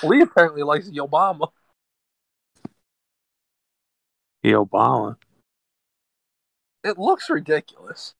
Lee 0.02 0.22
apparently 0.22 0.62
likes 0.62 0.88
the 0.88 0.98
Obama. 0.98 1.48
The 4.42 4.52
Obama. 4.52 5.16
It 6.84 6.98
looks 6.98 7.30
ridiculous. 7.30 8.14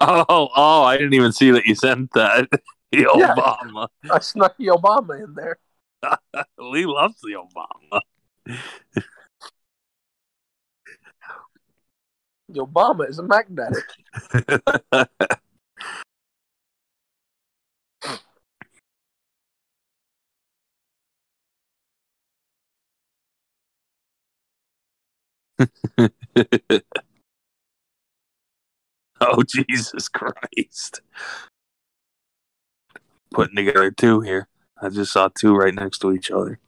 Oh, 0.00 0.48
oh! 0.54 0.82
I 0.84 0.96
didn't 0.96 1.14
even 1.14 1.32
see 1.32 1.50
that 1.50 1.66
you 1.66 1.74
sent 1.74 2.12
that. 2.14 2.48
The 2.94 3.08
Yeah. 3.16 3.34
Obama. 3.34 3.88
I 4.10 4.18
snuck 4.20 4.56
the 4.56 4.68
Obama 4.68 5.22
in 5.22 5.34
there. 5.34 5.58
Lee 6.58 6.86
loves 6.86 7.20
the 7.22 7.34
Obama. 7.34 8.00
The 12.48 12.60
Obama 12.60 13.06
is 13.08 13.18
a 13.18 13.22
magnetic. 13.22 13.84
oh 29.20 29.42
Jesus 29.42 30.08
Christ! 30.08 31.02
Putting 33.34 33.56
together 33.56 33.90
two 33.90 34.20
here. 34.20 34.46
I 34.80 34.88
just 34.88 35.12
saw 35.12 35.28
two 35.28 35.56
right 35.56 35.74
next 35.74 35.98
to 35.98 36.12
each 36.12 36.30
other. 36.30 36.60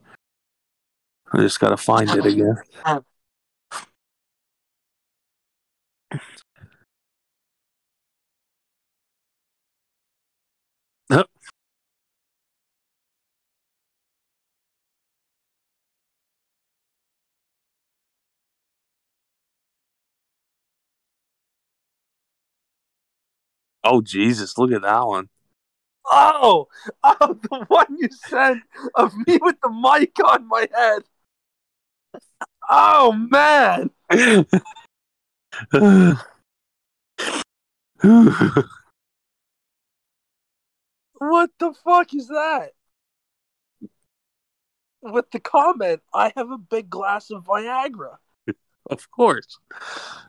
I 1.33 1.39
just 1.39 1.61
gotta 1.61 1.77
find 1.77 2.11
it 2.11 2.27
again. 2.27 2.57
Oh 23.89 24.01
Jesus! 24.01 24.59
Look 24.59 24.73
at 24.73 24.83
that 24.83 25.07
one. 25.07 25.29
Oh, 26.11 26.69
oh, 27.03 27.39
the 27.51 27.65
one 27.69 27.97
you 27.99 28.09
sent 28.11 28.63
of 28.95 29.15
me 29.27 29.39
with 29.41 29.57
the 29.63 29.71
mic 29.71 30.17
on 30.25 30.47
my 30.49 30.69
head. 30.75 31.03
Oh 32.71 33.13
man. 33.13 33.91
What 41.19 41.51
the 41.59 41.75
fuck 41.85 42.15
is 42.15 42.29
that? 42.29 42.73
With 45.03 45.31
the 45.31 45.41
comment, 45.41 46.03
I 46.13 46.33
have 46.37 46.51
a 46.51 46.59
big 46.59 46.91
glass 46.91 47.31
of 47.31 47.45
Viagra. 47.45 48.19
of 48.91 49.11
course. 49.11 49.59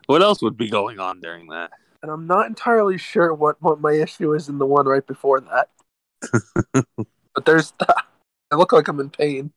What 0.06 0.22
else 0.22 0.40
would 0.42 0.56
be 0.56 0.70
going 0.70 0.98
on 0.98 1.20
during 1.20 1.48
that? 1.48 1.70
And 2.02 2.10
I'm 2.10 2.26
not 2.26 2.46
entirely 2.46 2.98
sure 2.98 3.34
what, 3.34 3.60
what 3.60 3.80
my 3.80 3.92
issue 3.92 4.32
is 4.34 4.48
in 4.48 4.58
the 4.58 4.66
one 4.66 4.86
right 4.86 5.06
before 5.06 5.40
that. 5.40 5.68
but 7.34 7.44
there's 7.44 7.72
that. 7.80 8.04
I 8.50 8.56
look 8.56 8.72
like 8.72 8.88
I'm 8.88 9.00
in 9.00 9.10
pain. 9.10 9.52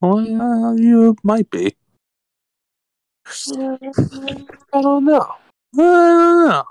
Well, 0.00 0.78
you 0.78 1.16
might 1.24 1.50
be. 1.50 1.74
I 3.26 3.78
don't 4.80 5.04
know. 5.04 5.34
I 5.74 5.82
don't 5.82 6.48
know. 6.48 6.64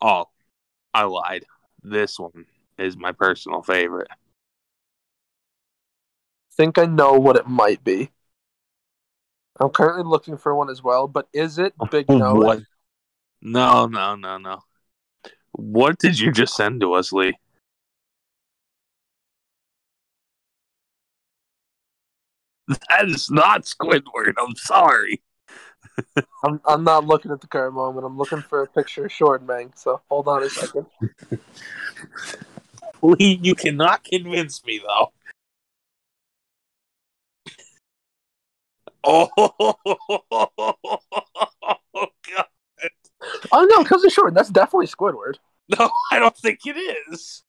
Oh, 0.00 0.24
I 0.92 1.04
lied. 1.04 1.44
This 1.82 2.18
one 2.18 2.46
is 2.78 2.96
my 2.96 3.12
personal 3.12 3.62
favorite. 3.62 4.08
think 6.56 6.78
I 6.78 6.86
know 6.86 7.14
what 7.14 7.36
it 7.36 7.46
might 7.46 7.82
be. 7.84 8.10
I'm 9.60 9.70
currently 9.70 10.04
looking 10.04 10.36
for 10.36 10.54
one 10.54 10.70
as 10.70 10.82
well, 10.82 11.06
but 11.06 11.28
is 11.32 11.58
it 11.58 11.74
Big 11.90 12.08
No? 12.08 12.34
What? 12.34 12.60
No, 13.40 13.86
no, 13.86 14.16
no, 14.16 14.38
no. 14.38 14.60
What 15.52 15.98
did 15.98 16.18
you 16.18 16.32
just 16.32 16.56
send 16.56 16.80
to 16.80 16.94
us, 16.94 17.12
Lee? 17.12 17.38
That 22.68 23.08
is 23.08 23.30
not 23.30 23.64
Squidward. 23.64 24.34
I'm 24.38 24.56
sorry. 24.56 25.22
I'm, 26.44 26.60
I'm 26.66 26.82
not 26.82 27.06
looking 27.06 27.30
at 27.30 27.40
the 27.40 27.46
current 27.46 27.74
moment. 27.74 28.06
I'm 28.06 28.16
looking 28.16 28.40
for 28.40 28.62
a 28.62 28.66
picture 28.66 29.04
of 29.04 29.12
Short 29.12 29.44
Mang, 29.46 29.72
so 29.76 30.00
hold 30.10 30.28
on 30.28 30.42
a 30.42 30.50
second. 30.50 30.86
Lee, 33.02 33.38
you 33.42 33.54
cannot 33.54 34.02
convince 34.02 34.64
me, 34.64 34.80
though. 34.84 35.12
Oh, 41.96 42.08
God. 42.26 42.46
Oh 43.52 43.64
no, 43.70 43.82
because 43.82 44.04
of 44.04 44.12
Short. 44.12 44.34
That's 44.34 44.50
definitely 44.50 44.86
Squidward. 44.86 45.34
No, 45.78 45.90
I 46.12 46.18
don't 46.18 46.36
think 46.36 46.60
it 46.66 46.76
is. 46.76 47.44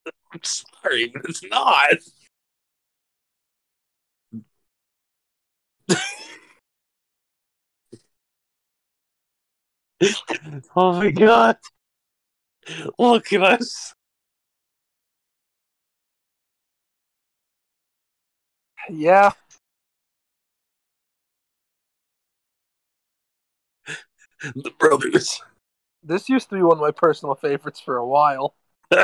I'm 0.32 0.40
sorry, 0.42 1.08
but 1.08 1.24
it's 1.24 1.42
not. 1.44 1.94
oh 10.76 10.92
my 10.92 11.10
god. 11.10 11.56
Look 12.98 13.32
at 13.32 13.42
us. 13.42 13.94
Yeah, 18.90 19.32
The 24.54 24.70
brothers. 24.78 25.42
this 26.02 26.28
used 26.28 26.48
to 26.50 26.54
be 26.56 26.62
one 26.62 26.78
of 26.78 26.82
my 26.82 26.90
personal 26.92 27.34
favorites 27.34 27.80
for 27.80 27.96
a 27.98 28.06
while. 28.06 28.54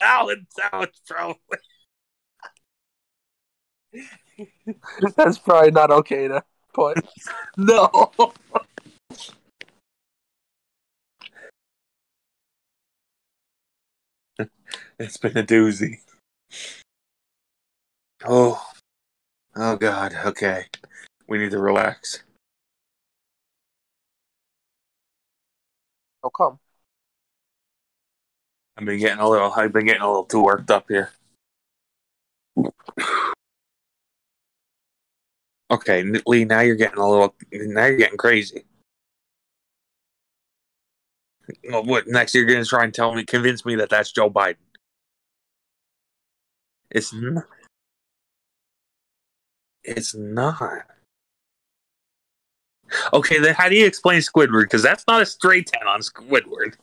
Alan 0.00 0.46
Sounds 0.50 1.00
probably. 1.06 1.58
That's 5.16 5.38
probably 5.38 5.70
not 5.70 5.90
okay 5.90 6.28
to 6.28 6.42
put. 6.72 6.98
No. 7.56 8.12
it's 14.98 15.16
been 15.16 15.36
a 15.36 15.42
doozy. 15.42 15.98
Oh. 18.24 18.64
Oh 19.56 19.76
god, 19.76 20.14
okay. 20.24 20.64
We 21.28 21.38
need 21.38 21.50
to 21.52 21.58
relax. 21.58 22.22
How 26.22 26.30
come? 26.30 26.58
I've 28.76 28.84
been 28.84 28.98
getting 28.98 29.18
a 29.20 29.28
little 29.28 29.52
I've 29.52 29.72
been 29.72 29.86
getting 29.86 30.02
a 30.02 30.06
little 30.06 30.24
too 30.24 30.42
worked 30.42 30.70
up 30.70 30.86
here. 30.88 31.10
Okay, 35.70 36.02
Lee, 36.26 36.44
now 36.44 36.60
you're 36.60 36.76
getting 36.76 36.98
a 36.98 37.08
little 37.08 37.34
now 37.52 37.86
you're 37.86 37.96
getting 37.96 38.18
crazy. 38.18 38.64
Well, 41.70 41.84
what 41.84 42.06
next 42.08 42.34
you're 42.34 42.44
gonna 42.44 42.64
try 42.64 42.84
and 42.84 42.94
tell 42.94 43.14
me 43.14 43.24
convince 43.24 43.64
me 43.64 43.76
that 43.76 43.90
that's 43.90 44.12
Joe 44.12 44.30
Biden. 44.30 44.56
It's 46.90 47.12
mm-hmm. 47.12 47.34
not. 47.34 47.44
It's 49.82 50.14
not. 50.14 50.86
Okay, 53.12 53.38
then 53.38 53.54
how 53.54 53.68
do 53.68 53.76
you 53.76 53.86
explain 53.86 54.20
Squidward? 54.20 54.64
Because 54.64 54.82
that's 54.82 55.04
not 55.08 55.22
a 55.22 55.26
straight 55.26 55.66
10 55.66 55.86
on 55.86 56.00
Squidward. 56.00 56.74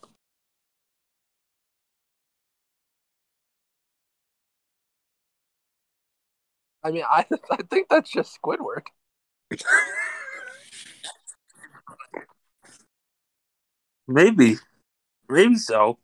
I 6.84 6.90
mean, 6.90 7.04
I 7.08 7.24
I 7.50 7.56
think 7.70 7.88
that's 7.88 8.10
just 8.10 8.38
Squidward. 8.40 8.82
Maybe. 14.06 14.58
Maybe 15.28 15.56
so. 15.56 15.98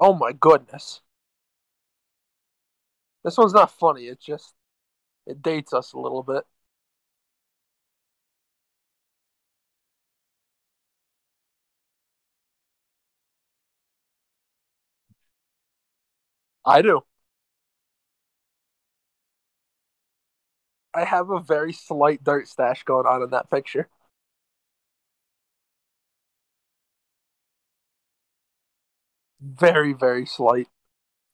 Oh 0.00 0.14
my 0.14 0.32
goodness. 0.32 1.02
This 3.22 3.36
one's 3.36 3.52
not 3.52 3.70
funny. 3.70 4.06
It 4.06 4.20
just 4.20 4.54
it 5.26 5.42
dates 5.42 5.72
us 5.74 5.92
a 5.94 5.98
little 6.00 6.22
bit. 6.22 6.44
I 16.66 16.82
do. 16.82 17.02
I 20.96 21.04
have 21.04 21.30
a 21.30 21.38
very 21.40 21.72
slight 21.74 22.24
dirt 22.24 22.48
stash 22.48 22.82
going 22.84 23.06
on 23.06 23.22
in 23.22 23.30
that 23.30 23.50
picture. 23.50 23.88
Very, 29.40 29.92
very 29.92 30.26
slight. 30.26 30.68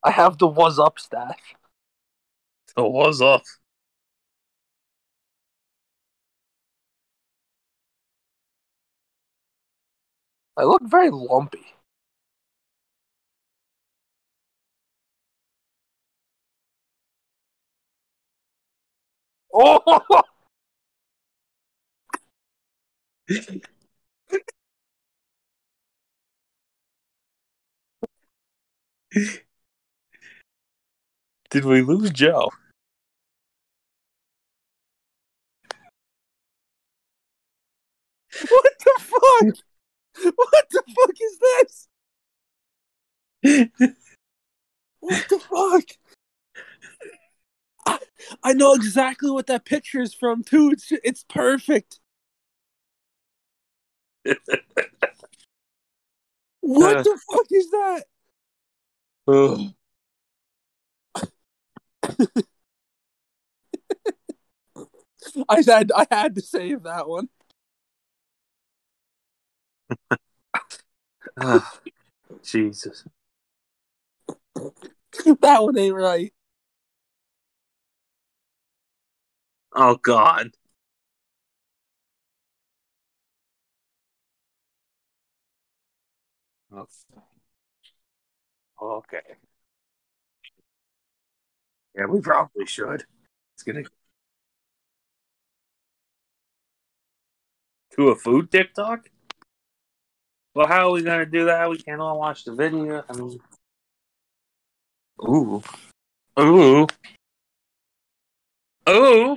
I 0.02 0.10
have 0.12 0.38
the 0.38 0.48
was 0.48 0.78
up 0.78 0.98
stash. 0.98 1.54
So 2.76 2.88
was 2.88 3.22
up? 3.22 3.42
I 10.56 10.64
look 10.64 10.82
very 10.82 11.10
lumpy. 11.10 11.74
Oh! 19.52 20.22
Did 31.50 31.64
we 31.66 31.82
lose 31.82 32.10
Joe? 32.10 32.50
What 38.48 38.72
the 38.78 38.94
fuck? 38.98 39.56
What 40.34 40.64
the 40.70 40.82
fuck 40.96 41.16
is 41.20 41.38
this? 41.38 41.88
What 45.00 45.28
the 45.28 45.38
fuck? 45.40 45.84
I, 48.42 48.52
know 48.52 48.74
exactly 48.74 49.30
what 49.30 49.46
that 49.46 49.64
picture 49.64 50.00
is 50.00 50.14
from 50.14 50.42
too. 50.42 50.70
It's 50.70 50.90
it's 50.90 51.24
perfect. 51.28 52.00
What 56.64 56.98
Uh. 56.98 57.02
the 57.02 57.18
fuck 57.30 57.46
is 57.50 57.70
that? 57.70 58.04
Ugh. 59.26 59.74
I 65.48 65.62
had 65.66 65.90
I 65.92 66.06
had 66.10 66.34
to 66.36 66.40
save 66.40 66.84
that 66.84 67.08
one. 67.08 67.28
Ugh. 71.40 71.62
Jesus. 72.42 73.04
That 75.40 75.62
one 75.62 75.76
ain't 75.78 75.94
right. 75.94 76.32
Oh 79.74 79.96
God. 79.96 80.52
Oh. 86.72 86.86
Okay. 88.80 89.20
Yeah, 91.94 92.06
we 92.06 92.20
probably 92.20 92.66
should. 92.66 93.04
It's 93.54 93.62
gonna 93.62 93.84
to 97.96 98.08
a 98.08 98.16
food 98.16 98.50
TikTok. 98.50 99.08
Well, 100.54 100.66
how 100.66 100.88
are 100.88 100.92
we 100.92 101.02
gonna 101.02 101.26
do 101.26 101.46
that? 101.46 101.68
We 101.70 101.78
can't 101.78 102.00
all 102.00 102.18
watch 102.18 102.44
the 102.44 102.54
video. 102.54 103.04
I 103.08 103.12
mean, 103.14 103.40
ooh, 105.22 105.62
ooh, 106.40 106.86
ooh. 108.88 109.36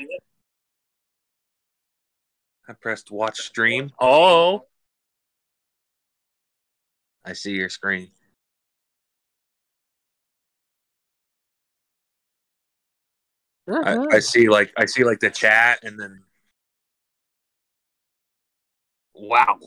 I 2.67 2.73
pressed 2.73 3.11
watch 3.11 3.39
stream. 3.39 3.91
Oh, 3.99 4.65
I 7.23 7.33
see 7.33 7.51
your 7.51 7.69
screen. 7.69 8.09
I, 13.67 13.71
mm-hmm. 13.71 14.13
I 14.13 14.19
see 14.19 14.47
like 14.47 14.71
I 14.77 14.85
see 14.85 15.03
like 15.03 15.19
the 15.19 15.31
chat 15.31 15.79
and 15.83 15.99
then 15.99 16.21
wow. 19.15 19.57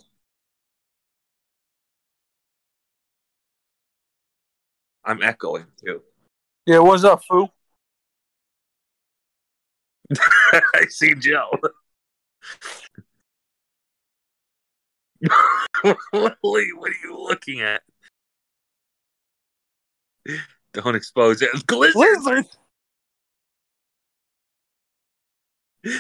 I'm 5.04 5.22
echoing 5.22 5.66
too. 5.84 6.02
Yeah, 6.66 6.80
what's 6.80 7.02
up, 7.02 7.22
foo? 7.24 7.48
I 10.52 10.86
see 10.88 11.14
Joe. 11.14 11.50
what 16.12 16.38
are 16.44 16.60
you 16.60 16.80
looking 17.16 17.60
at? 17.60 17.82
Don't 20.72 20.94
expose 20.94 21.42
it. 21.42 21.50
Blizzard. 21.66 22.44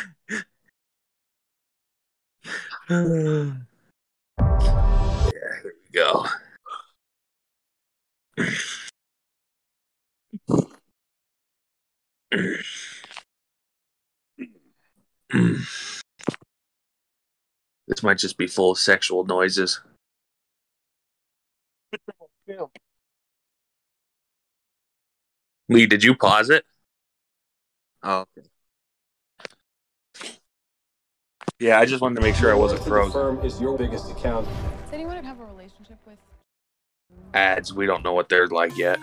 yeah, 2.90 3.52
here 5.50 5.64
we 5.64 5.72
go. 5.92 6.26
this 17.88 18.02
might 18.02 18.18
just 18.18 18.36
be 18.36 18.46
full 18.46 18.72
of 18.72 18.78
sexual 18.78 19.24
noises. 19.24 19.80
Lee, 25.68 25.86
did 25.86 26.04
you 26.04 26.14
pause 26.14 26.50
it? 26.50 26.64
Oh, 28.02 28.26
okay. 28.36 28.46
Yeah, 31.58 31.80
I 31.80 31.86
just 31.86 32.00
wanted 32.00 32.16
to 32.16 32.20
make 32.20 32.36
sure 32.36 32.52
I 32.52 32.54
wasn't 32.54 32.84
frozen. 32.84 33.12
firm 33.12 33.40
is 33.44 33.60
your 33.60 33.76
biggest 33.76 34.10
account. 34.10 34.46
Does 34.84 34.92
anyone 34.92 35.24
have 35.24 35.40
a 35.40 35.44
relationship 35.44 35.98
with? 36.06 36.18
Ads, 37.34 37.74
we 37.74 37.86
don't 37.86 38.04
know 38.04 38.12
what 38.12 38.28
they're 38.28 38.46
like 38.46 38.76
yet. 38.76 39.00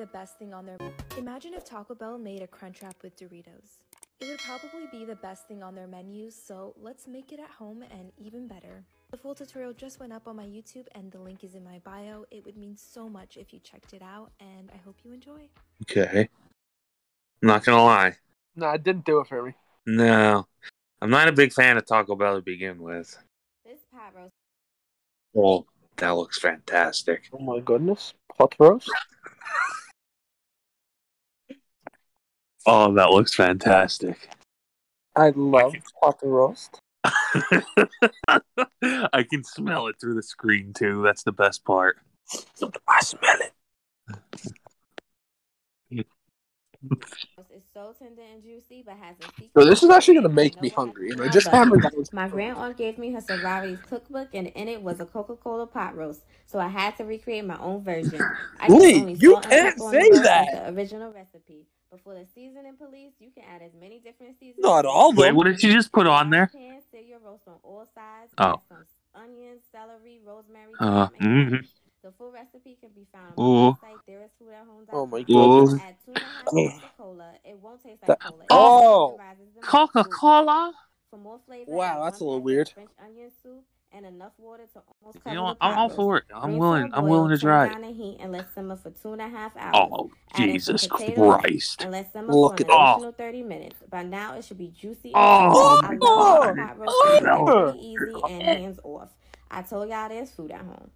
The 0.00 0.06
best 0.06 0.38
thing 0.38 0.54
on 0.54 0.64
their 0.64 0.78
Imagine 1.18 1.52
if 1.52 1.62
Taco 1.62 1.94
Bell 1.94 2.16
made 2.16 2.40
a 2.40 2.46
Crunchwrap 2.46 2.94
with 3.02 3.18
Doritos. 3.18 3.80
It 4.18 4.28
would 4.28 4.38
probably 4.38 4.86
be 4.90 5.04
the 5.04 5.16
best 5.16 5.46
thing 5.46 5.62
on 5.62 5.74
their 5.74 5.86
menus, 5.86 6.34
so 6.34 6.74
let's 6.80 7.06
make 7.06 7.32
it 7.32 7.38
at 7.38 7.50
home 7.50 7.82
and 7.82 8.10
even 8.16 8.48
better. 8.48 8.82
The 9.10 9.18
full 9.18 9.34
tutorial 9.34 9.74
just 9.74 10.00
went 10.00 10.14
up 10.14 10.26
on 10.26 10.36
my 10.36 10.46
YouTube 10.46 10.86
and 10.94 11.12
the 11.12 11.18
link 11.18 11.44
is 11.44 11.54
in 11.54 11.62
my 11.62 11.80
bio. 11.84 12.24
It 12.30 12.46
would 12.46 12.56
mean 12.56 12.76
so 12.78 13.10
much 13.10 13.36
if 13.36 13.52
you 13.52 13.58
checked 13.58 13.92
it 13.92 14.00
out 14.00 14.30
and 14.40 14.70
I 14.72 14.78
hope 14.78 14.96
you 15.04 15.12
enjoy. 15.12 15.48
Okay. 15.82 16.30
I'm 17.42 17.46
not 17.46 17.62
gonna 17.62 17.84
lie. 17.84 18.16
No, 18.56 18.68
I 18.68 18.78
didn't 18.78 19.04
do 19.04 19.20
it 19.20 19.26
for 19.26 19.42
me. 19.42 19.52
No. 19.84 20.46
I'm 21.02 21.10
not 21.10 21.28
a 21.28 21.32
big 21.32 21.52
fan 21.52 21.76
of 21.76 21.84
Taco 21.84 22.16
Bell 22.16 22.36
to 22.36 22.42
begin 22.42 22.80
with. 22.80 23.18
This 23.66 23.80
pot 23.92 24.14
roast 24.16 24.32
Well, 25.34 25.66
that 25.96 26.10
looks 26.10 26.38
fantastic. 26.38 27.28
Oh 27.34 27.38
my 27.38 27.60
goodness. 27.60 28.14
Pot 28.38 28.54
roast? 28.58 28.90
Oh, 32.66 32.92
that 32.94 33.10
looks 33.10 33.34
fantastic. 33.34 34.28
I 35.16 35.30
love 35.34 35.74
pot 36.02 36.18
roast. 36.22 36.80
I 38.82 39.22
can 39.28 39.42
smell 39.44 39.86
it 39.88 39.96
through 40.00 40.14
the 40.14 40.22
screen 40.22 40.72
too. 40.74 41.02
That's 41.02 41.22
the 41.22 41.32
best 41.32 41.64
part. 41.64 41.98
I 42.86 43.00
smell 43.00 43.36
it. 43.40 43.52
it. 45.90 46.06
is 47.54 47.62
so 47.74 47.94
tender 47.98 48.22
and 48.32 48.42
juicy 48.42 48.82
but 48.84 48.96
has 48.96 49.16
a 49.20 49.24
secret. 49.24 49.50
So 49.56 49.64
this 49.64 49.82
is 49.82 49.90
actually 49.90 50.14
gonna 50.14 50.28
make 50.28 50.60
me 50.60 50.68
hungry, 50.68 51.10
and 51.10 51.22
I 51.22 51.28
just 51.28 51.48
haven't 51.48 51.80
gotten 51.80 52.04
My 52.12 52.28
grandaunt 52.28 52.76
gave 52.76 52.98
me 52.98 53.12
her 53.12 53.20
sorority's 53.20 53.80
cookbook, 53.88 54.28
and 54.34 54.48
in 54.48 54.68
it 54.68 54.82
was 54.82 55.00
a 55.00 55.06
Coca-Cola 55.06 55.66
pot 55.66 55.96
roast. 55.96 56.22
So 56.46 56.58
I 56.58 56.68
had 56.68 56.96
to 56.98 57.04
recreate 57.04 57.46
my 57.46 57.58
own 57.58 57.82
version. 57.82 58.20
I 58.58 58.68
used 58.68 58.80
Lee, 58.80 59.16
you 59.18 59.40
can't 59.40 59.76
pepper 59.76 59.84
on 59.84 59.92
the 59.92 60.00
say 60.00 60.10
that. 60.22 60.46
The 60.52 60.74
original 60.74 61.12
recipe. 61.12 61.66
But 61.90 62.00
for 62.04 62.14
the 62.14 62.24
seasoning 62.34 62.76
police, 62.76 63.12
you 63.18 63.30
can 63.34 63.42
add 63.52 63.62
as 63.62 63.72
many 63.78 63.98
different 63.98 64.38
seasonings. 64.38 64.58
Not 64.60 64.86
all 64.86 65.10
of 65.10 65.16
Wait, 65.16 65.32
what 65.32 65.44
did 65.44 65.60
you 65.62 65.72
just 65.72 65.90
put 65.90 66.06
on 66.06 66.30
there? 66.30 66.46
Pan, 66.46 66.80
sear 66.92 67.00
your 67.00 67.18
roast 67.18 67.42
on 67.48 67.54
all 67.64 67.86
sides. 67.94 68.32
Oh. 68.38 68.60
Onions, 69.14 69.62
celery, 69.72 70.20
rosemary, 70.24 70.72
Uh, 70.78 71.08
thyme, 71.08 71.16
and 71.20 71.52
mhm. 71.52 71.68
The 72.02 72.12
full 72.12 72.30
recipe 72.30 72.78
can 72.80 72.90
be 72.94 73.06
found 73.12 73.34
Ooh. 73.38 73.42
on 73.42 73.76
my 73.82 73.88
website. 73.90 73.98
There 74.06 74.22
is 74.22 74.30
food 74.38 74.52
at 74.52 74.66
home. 74.66 74.86
Oh 74.92 75.06
my 75.06 75.22
god. 75.22 75.80
Add 75.80 75.96
two 76.06 76.12
and 76.12 76.16
a 76.16 76.20
half 76.20 76.44
cups 76.44 76.84
of 76.84 76.96
cola. 76.96 77.32
It 77.44 77.58
won't 77.58 77.82
taste 77.82 78.02
like 78.08 78.20
cola. 78.20 78.44
Oh. 78.50 79.18
Coca 79.60 80.04
Cola? 80.04 80.72
For 81.10 81.18
more 81.18 81.40
flavor, 81.44 81.72
Wow, 81.72 82.04
that's 82.04 82.20
a 82.20 82.24
little 82.24 82.40
weird. 82.40 82.68
French 82.70 82.90
onion 83.04 83.30
soup 83.42 83.64
and 83.92 84.06
enough 84.06 84.32
water 84.38 84.64
to 84.72 84.82
almost 85.02 85.16
You 85.16 85.20
cover 85.22 85.34
know, 85.34 85.40
the 85.42 85.44
what? 85.46 85.56
I'm 85.60 85.72
pot 85.74 85.78
all 85.78 85.88
roast. 85.88 85.96
for 85.96 86.16
it. 86.18 86.24
I'm 86.34 86.40
Bring 86.42 86.52
to 86.54 86.58
willing. 86.60 86.82
a 86.92 86.96
I'm 86.96 87.02
boil, 87.02 87.10
willing 87.10 87.30
to 87.30 87.38
turn 87.38 87.48
try 87.48 87.68
down 87.68 87.84
it. 87.84 87.86
the 87.88 87.92
heat 87.92 88.16
and 88.20 88.32
let 88.32 88.54
simmer 88.54 88.76
for 88.76 88.90
two 88.90 89.12
and 89.12 89.20
a 89.22 89.28
half 89.28 89.56
hours. 89.56 89.88
Oh, 89.92 90.10
Add 90.34 90.48
in 90.48 90.60
some 90.60 90.76
Jesus 90.76 90.86
potatoes 90.86 91.36
Christ. 91.40 91.82
And 91.82 91.90
let 91.92 92.12
simmer 92.12 92.32
Look 92.32 92.58
for 92.58 92.64
an 92.64 92.70
at- 92.70 92.76
Oh. 92.76 92.92
additional 92.92 93.12
30 93.12 93.42
minutes. 93.42 93.76
By 93.90 94.02
now, 94.04 94.34
it 94.36 94.44
should 94.44 94.58
be 94.58 94.68
juicy. 94.68 95.12
and 95.14 95.52
Oh, 95.52 95.80
tender. 95.80 95.86
I 95.86 95.98
my 95.98 96.06
love 96.06 96.44
God. 96.44 96.56
my 96.56 96.66
pot 96.66 96.78
roast. 96.78 96.92
Oh, 96.94 97.12
It's 97.14 97.24
no. 97.24 97.44
very 97.44 97.78
easy 97.78 98.20
and 98.28 98.42
hands 98.42 98.80
off. 98.84 99.08
I 99.50 99.62
told 99.62 99.88
y'all 99.88 100.08
there's 100.08 100.30
food 100.30 100.50
at 100.52 100.60
home. 100.60 100.90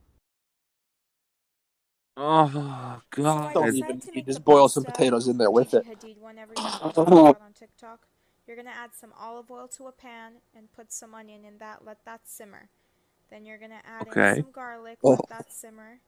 Oh, 2.16 3.00
God. 3.10 3.54
Don't 3.54 3.74
even 3.74 4.00
you 4.12 4.22
just 4.22 4.44
boil 4.44 4.68
some 4.68 4.84
potatoes 4.84 5.26
in 5.26 5.36
there 5.36 5.50
with 5.50 5.74
it. 5.74 5.84
Hadid 5.84 6.18
whenever 6.18 6.52
you 6.52 6.62
talk 6.62 6.96
about 6.96 7.40
on 7.40 7.52
TikTok. 7.54 8.06
You're 8.46 8.56
gonna 8.56 8.70
add 8.70 8.90
some 8.94 9.12
olive 9.18 9.50
oil 9.50 9.66
to 9.68 9.86
a 9.86 9.92
pan 9.92 10.34
and 10.54 10.70
put 10.70 10.92
some 10.92 11.14
onion 11.14 11.44
in 11.44 11.58
that. 11.58 11.84
Let 11.84 12.04
that 12.04 12.20
simmer. 12.28 12.68
Then 13.30 13.44
you're 13.46 13.58
gonna 13.58 13.80
add 13.84 14.08
Okay. 14.08 14.30
in 14.30 14.42
some 14.44 14.52
garlic. 14.52 14.98
Oh. 15.02 15.10
Let 15.10 15.28
that 15.28 15.52
simmer. 15.52 15.98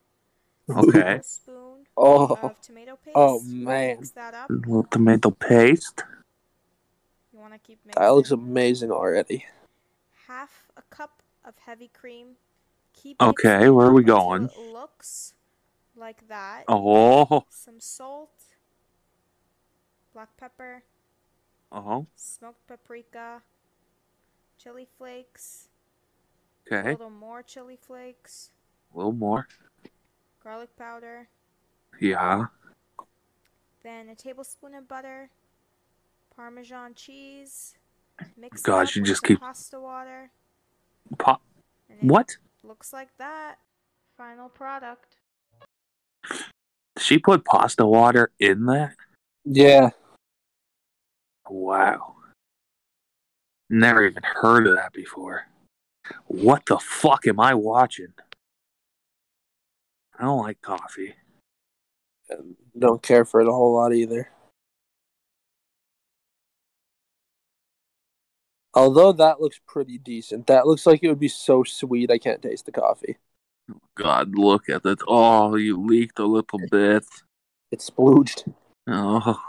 Okay. 0.68 1.20
spoon 1.22 1.86
Oh. 1.96 2.34
of 2.42 2.60
tomato 2.60 2.96
paste. 2.96 3.12
Oh 3.14 3.40
man, 3.44 3.96
Mix 3.98 4.10
that 4.10 4.34
up. 4.34 4.50
A 4.50 4.52
little 4.52 4.82
tomato 4.84 5.30
paste. 5.30 6.02
You 7.32 7.38
want 7.38 7.52
to 7.52 7.58
keep 7.58 7.78
mixing. 7.86 8.02
that 8.02 8.08
looks 8.14 8.30
amazing 8.30 8.90
already. 8.90 9.44
half 10.26 10.66
a 10.76 10.82
cup 10.82 11.22
of 11.44 11.54
heavy 11.58 11.88
cream. 11.88 12.36
Keep 12.94 13.20
Okay, 13.22 13.68
where 13.70 13.86
are 13.86 13.92
we 13.92 14.02
going? 14.02 14.46
It 14.46 14.58
looks 14.72 15.34
like 15.94 16.26
that. 16.28 16.64
Oh. 16.66 17.44
Some 17.48 17.78
salt, 17.78 18.32
black 20.12 20.36
pepper, 20.36 20.82
Uh 21.70 21.80
huh. 21.82 22.00
smoked 22.16 22.66
paprika, 22.66 23.42
chili 24.58 24.88
flakes, 24.98 25.68
a 26.70 26.82
little 26.82 27.10
more 27.10 27.42
chili 27.42 27.76
flakes, 27.80 28.50
A 28.94 28.96
little 28.96 29.12
more. 29.12 29.46
garlic 30.42 30.76
powder, 30.76 31.28
Yeah. 32.00 32.46
then 33.82 34.08
a 34.08 34.14
tablespoon 34.14 34.74
of 34.74 34.88
butter, 34.88 35.30
Parmesan 36.34 36.94
cheese. 36.94 37.74
Mix 38.36 38.60
it 38.60 38.64
God, 38.64 38.94
you 38.94 39.02
just 39.02 39.22
keep- 39.22 39.40
pasta 39.40 39.78
water. 39.80 40.30
Pop. 41.18 41.40
What? 42.00 42.36
Looks 42.62 42.92
like 42.92 43.16
that. 43.18 43.58
Final 44.16 44.48
product. 44.48 45.16
She 46.98 47.18
put 47.18 47.44
pasta 47.44 47.86
water 47.86 48.32
in 48.38 48.66
that? 48.66 48.96
Yeah, 49.44 49.90
Wow. 51.48 52.16
Never 53.70 54.04
even 54.04 54.22
heard 54.24 54.66
of 54.66 54.74
that 54.76 54.92
before. 54.92 55.46
What 56.26 56.66
the 56.66 56.78
fuck 56.78 57.26
am 57.26 57.40
I 57.40 57.54
watching? 57.54 58.12
I 60.18 60.24
don't 60.24 60.42
like 60.42 60.60
coffee. 60.62 61.14
Um, 62.32 62.56
don't 62.78 63.02
care 63.02 63.24
for 63.24 63.40
it 63.40 63.48
a 63.48 63.52
whole 63.52 63.74
lot 63.74 63.92
either. 63.92 64.30
Although 68.74 69.12
that 69.12 69.40
looks 69.40 69.60
pretty 69.66 69.98
decent. 69.98 70.46
That 70.48 70.66
looks 70.66 70.86
like 70.86 71.02
it 71.02 71.08
would 71.08 71.20
be 71.20 71.28
so 71.28 71.64
sweet. 71.64 72.10
I 72.10 72.18
can't 72.18 72.42
taste 72.42 72.66
the 72.66 72.72
coffee. 72.72 73.16
Oh, 73.70 73.80
God, 73.94 74.36
look 74.36 74.68
at 74.68 74.82
that. 74.82 74.98
Oh, 75.08 75.56
you 75.56 75.82
leaked 75.82 76.18
a 76.18 76.26
little 76.26 76.60
bit. 76.70 77.04
It's 77.72 77.90
splooged. 77.90 78.52
Oh. 78.86 79.42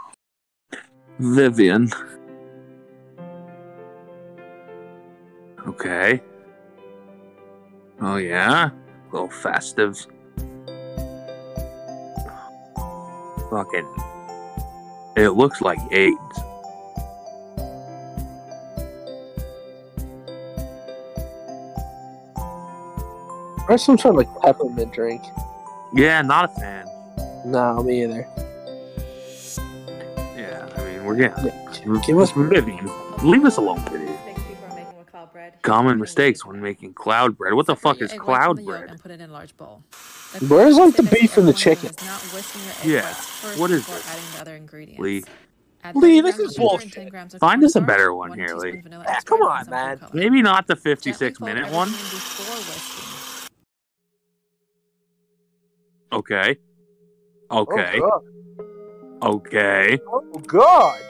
Vivian. 1.18 1.90
Okay. 5.66 6.22
Oh, 8.00 8.16
yeah? 8.16 8.70
A 8.70 9.12
little 9.12 9.28
festive. 9.28 9.98
Fucking. 13.50 13.88
It 15.16 15.30
looks 15.30 15.60
like 15.60 15.78
AIDS. 15.90 16.16
Or 23.68 23.76
some 23.76 23.98
sort 23.98 24.14
of 24.14 24.18
like 24.18 24.28
peppermint 24.42 24.92
drink. 24.92 25.22
Yeah, 25.92 26.22
not 26.22 26.44
a 26.44 26.48
fan. 26.60 26.86
No, 27.44 27.82
me 27.82 28.02
either. 28.04 28.28
Yeah, 30.36 30.68
I 30.76 30.84
mean, 30.84 31.04
we're 31.04 31.16
getting. 31.16 31.52
Give 32.06 32.18
us 32.18 32.32
Vivian. 32.32 32.90
Leave 33.22 33.44
us 33.44 33.56
alone, 33.56 33.80
Vivian. 33.90 34.17
Common 35.68 35.98
mistakes 35.98 36.46
when 36.46 36.60
making 36.60 36.94
cloud 36.94 37.36
bread. 37.36 37.52
What 37.54 37.66
the 37.66 37.76
fuck 37.76 38.00
is 38.00 38.12
cloud 38.12 38.64
bread? 38.64 38.90
And 38.90 39.00
put 39.00 39.10
it 39.10 39.20
in 39.20 39.28
a 39.28 39.32
large 39.32 39.54
bowl. 39.56 39.82
Where's 40.48 40.76
like 40.76 40.96
the 40.96 41.02
beef 41.02 41.36
and 41.36 41.46
the 41.46 41.52
chicken? 41.52 41.90
Not 42.06 42.20
whisking 42.32 42.62
your 42.62 42.72
egg 42.80 42.86
Yeah. 42.86 43.04
whites 43.06 43.26
first 43.26 43.58
What 43.60 43.70
is 43.70 43.86
this? 43.86 44.34
the 44.34 44.40
other 44.40 44.56
ingredients. 44.56 45.00
Lee. 45.00 45.24
Lee, 45.94 46.20
this 46.20 46.38
is 46.38 46.50
of 46.56 46.56
bullshit. 46.56 46.92
10 46.92 47.08
grams 47.08 47.34
of 47.34 47.40
Find 47.40 47.62
us 47.64 47.76
a 47.76 47.80
better 47.80 48.12
one 48.14 48.30
one 48.30 48.38
here, 48.38 48.54
Lee. 48.56 48.80
vanilla 48.80 49.04
Ah, 49.08 49.20
come 49.24 49.42
on, 49.42 49.68
man. 49.70 49.98
colour. 49.98 50.10
Maybe 50.14 50.42
not 50.42 50.66
the 50.66 50.76
56 50.76 51.38
minute 51.40 51.70
one. 51.70 51.88
in 51.88 51.92
before 51.94 52.56
whisking. 52.56 53.48
Okay. 56.12 56.56
Okay. 57.50 58.00
Oh. 58.02 58.22
Okay. 59.22 59.98
Oh 60.10 60.20
god. 60.46 61.00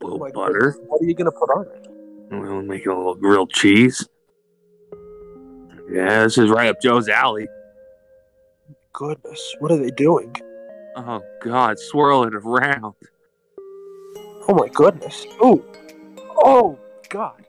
A 0.00 0.04
little 0.04 0.22
Oh 0.24 0.30
butter. 0.32 0.52
goodness. 0.72 0.78
What 0.86 1.02
are 1.02 1.04
you 1.04 1.14
gonna 1.14 1.32
put 1.32 1.50
on 1.50 1.66
it? 1.74 1.87
We'll 2.30 2.62
make 2.62 2.86
a 2.86 2.92
little 2.92 3.14
grilled 3.14 3.52
cheese. 3.52 4.06
Yeah, 5.90 6.24
this 6.24 6.36
is 6.36 6.50
right 6.50 6.68
up 6.68 6.80
Joe's 6.82 7.08
alley. 7.08 7.48
Goodness, 8.92 9.54
what 9.60 9.72
are 9.72 9.78
they 9.78 9.90
doing? 9.90 10.34
Oh 10.96 11.22
God, 11.42 11.78
swirl 11.78 12.24
it 12.24 12.34
around. 12.34 12.94
Oh 14.48 14.54
my 14.54 14.68
goodness. 14.68 15.26
Oh. 15.40 15.64
Oh 16.36 16.78
god. 17.08 17.44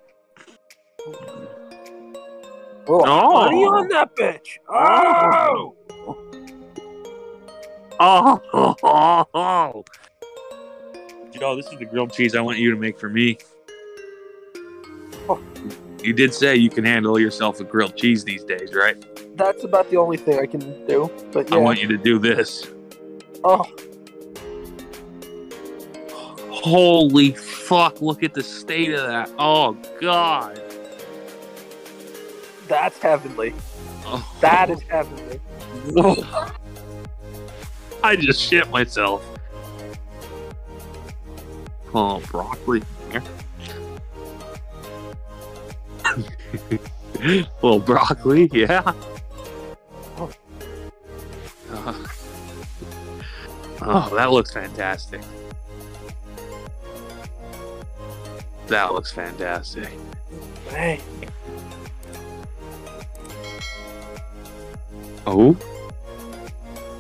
Oh, 2.88 3.04
Oh. 3.06 3.42
honey 3.42 3.64
on 3.66 3.88
that 3.90 4.16
bitch. 4.16 4.60
Oh. 4.70 5.76
Oh, 8.02 8.42
oh, 8.54 8.76
oh, 8.84 9.26
oh. 9.34 9.84
Joe, 11.32 11.56
this 11.56 11.68
is 11.68 11.78
the 11.78 11.86
grilled 11.86 12.14
cheese 12.14 12.36
I 12.36 12.42
want 12.42 12.58
you 12.58 12.72
to 12.72 12.78
make 12.78 12.98
for 12.98 13.10
me. 13.10 13.38
You 16.02 16.14
did 16.14 16.34
say 16.34 16.56
you 16.56 16.70
can 16.70 16.86
handle 16.86 17.20
yourself 17.20 17.60
a 17.60 17.66
grilled 17.66 17.98
cheese 17.98 18.24
these 18.24 18.46
days, 18.46 18.74
right? 18.74 18.96
That's 19.36 19.66
about 19.66 19.90
the 19.90 19.98
only 19.98 20.16
thing 20.16 20.40
I 20.40 20.46
can 20.46 20.62
do. 20.88 21.12
But 21.32 21.50
yeah. 21.50 21.58
I 21.58 21.60
want 21.60 21.82
you 21.82 21.90
to 21.90 21.98
do 21.98 22.20
this. 22.20 22.68
Oh. 23.44 23.66
Holy 26.50 27.32
fuck, 27.32 28.02
look 28.02 28.24
at 28.24 28.34
the 28.34 28.44
state 28.44 28.94
of 28.94 29.08
that. 29.08 29.30
Oh, 29.38 29.78
God. 30.00 30.62
That's 32.68 32.98
heavenly. 33.00 33.54
Oh. 34.06 34.38
That 34.40 34.70
is 34.70 34.82
heavenly. 34.84 35.42
I 38.04 38.16
just 38.16 38.42
shit 38.42 38.70
myself. 38.70 39.26
Oh, 41.94 42.22
broccoli. 42.32 42.84
Little 47.62 47.80
broccoli, 47.80 48.50
yeah. 48.54 48.94
Uh, 51.72 51.94
oh, 53.82 54.16
that 54.16 54.32
looks 54.32 54.52
fantastic. 54.52 55.22
That 58.68 58.94
looks 58.94 59.12
fantastic. 59.12 59.90
Hey. 60.70 61.00
Oh, 65.26 65.58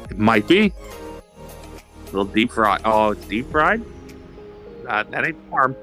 it 0.09 0.17
might 0.17 0.47
be. 0.47 0.67
A 0.67 2.05
little 2.05 2.25
deep 2.25 2.51
fried. 2.51 2.81
Oh, 2.85 3.11
it's 3.11 3.25
deep 3.25 3.51
fried. 3.51 3.83
Uh, 4.87 5.03
that 5.03 5.25
ain't 5.25 5.51
parm. 5.51 5.75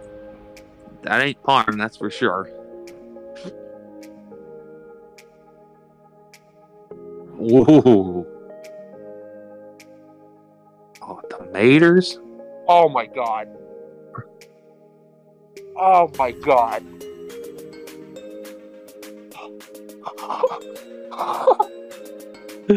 That 1.02 1.22
ain't 1.22 1.42
parm. 1.42 1.78
That's 1.78 1.96
for 1.96 2.10
sure. 2.10 2.50
Whoa. 7.38 8.26
Oh, 11.02 11.20
tomatoes. 11.30 12.18
Oh 12.66 12.88
my 12.88 13.06
god. 13.06 13.48
Oh 15.76 16.10
my 16.18 16.32
god. 16.32 16.82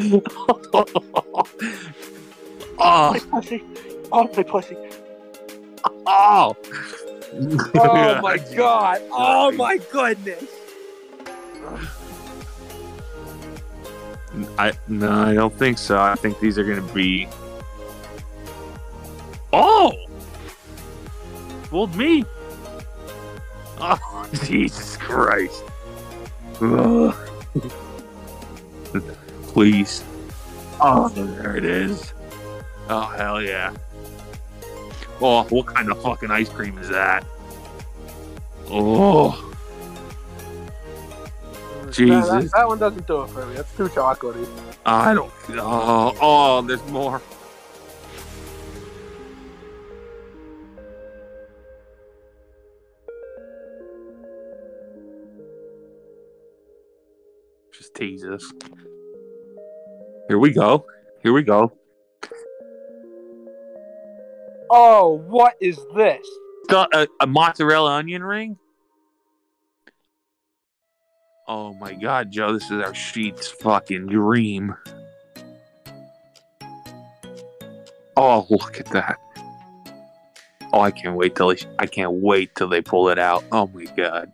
oh, 2.77 3.11
my 3.11 3.19
pussy. 3.31 3.63
Oh 4.11 4.29
my 4.35 4.43
pussy. 4.43 4.77
oh. 6.05 6.55
Oh 7.75 8.21
my 8.21 8.37
god. 8.55 9.01
Oh 9.11 9.51
my 9.51 9.77
goodness. 9.91 10.43
I 14.59 14.73
no, 14.89 15.09
I 15.09 15.33
don't 15.33 15.53
think 15.57 15.77
so. 15.77 15.97
I 15.97 16.15
think 16.15 16.37
these 16.41 16.57
are 16.57 16.65
gonna 16.65 16.81
be. 16.93 17.29
Oh, 19.53 19.93
fooled 21.63 21.95
me. 21.95 22.25
Oh, 23.77 24.27
Jesus 24.43 24.97
Christ! 24.97 25.63
Please. 29.43 30.03
Oh, 30.81 31.07
there 31.07 31.55
it 31.55 31.63
is. 31.63 32.13
Oh 32.89 33.07
hell 33.15 33.41
yeah! 33.41 33.73
Oh, 35.21 35.43
what 35.43 35.67
kind 35.67 35.89
of 35.89 36.01
fucking 36.01 36.31
ice 36.31 36.49
cream 36.49 36.77
is 36.79 36.89
that? 36.89 37.25
Oh, 38.69 39.48
That, 41.89 41.95
Jesus. 41.95 42.51
that 42.51 42.67
one 42.67 42.77
doesn't 42.77 43.07
do 43.07 43.23
it 43.23 43.29
for 43.29 43.45
me. 43.45 43.55
That's 43.55 43.75
too 43.75 43.87
chocolatey. 43.87 44.47
I 44.85 45.13
don't. 45.13 45.31
Oh, 45.49 46.15
oh, 46.21 46.61
there's 46.61 46.85
more. 46.87 47.21
Just 57.73 57.95
tease 57.95 58.23
us. 58.23 58.53
Here 60.27 60.37
we 60.37 60.51
go. 60.51 60.85
Here 61.23 61.33
we 61.33 61.41
go. 61.41 61.73
Oh, 64.69 65.23
what 65.27 65.55
is 65.59 65.79
this? 65.95 66.27
Got 66.67 66.93
a, 66.93 66.99
uh, 66.99 67.05
a 67.21 67.27
mozzarella 67.27 67.93
onion 67.93 68.23
ring. 68.23 68.59
Oh 71.51 71.73
my 71.73 71.95
god, 71.95 72.29
Joe, 72.29 72.53
this 72.53 72.69
is 72.69 72.79
our 72.79 72.93
sheets 72.93 73.47
fucking 73.47 74.05
dream. 74.05 74.75
Oh, 78.15 78.45
look 78.51 78.79
at 78.79 78.85
that. 78.91 79.17
Oh, 80.71 80.81
I 80.81 80.91
can't 80.91 81.15
wait 81.15 81.35
till 81.35 81.47
they, 81.47 81.57
I 81.79 81.87
can't 81.87 82.11
wait 82.11 82.53
till 82.53 82.67
they 82.67 82.83
pull 82.83 83.09
it 83.09 83.17
out. 83.17 83.43
Oh 83.51 83.65
my 83.73 83.85
god. 83.85 84.31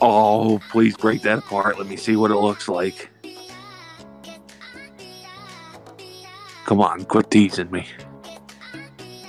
Oh, 0.00 0.60
please 0.72 0.96
break 0.96 1.22
that 1.22 1.38
apart. 1.38 1.78
Let 1.78 1.86
me 1.86 1.96
see 1.96 2.16
what 2.16 2.32
it 2.32 2.36
looks 2.38 2.68
like. 2.68 3.10
Come 6.64 6.80
on, 6.80 7.04
quit 7.04 7.30
teasing 7.30 7.70
me. 7.70 7.86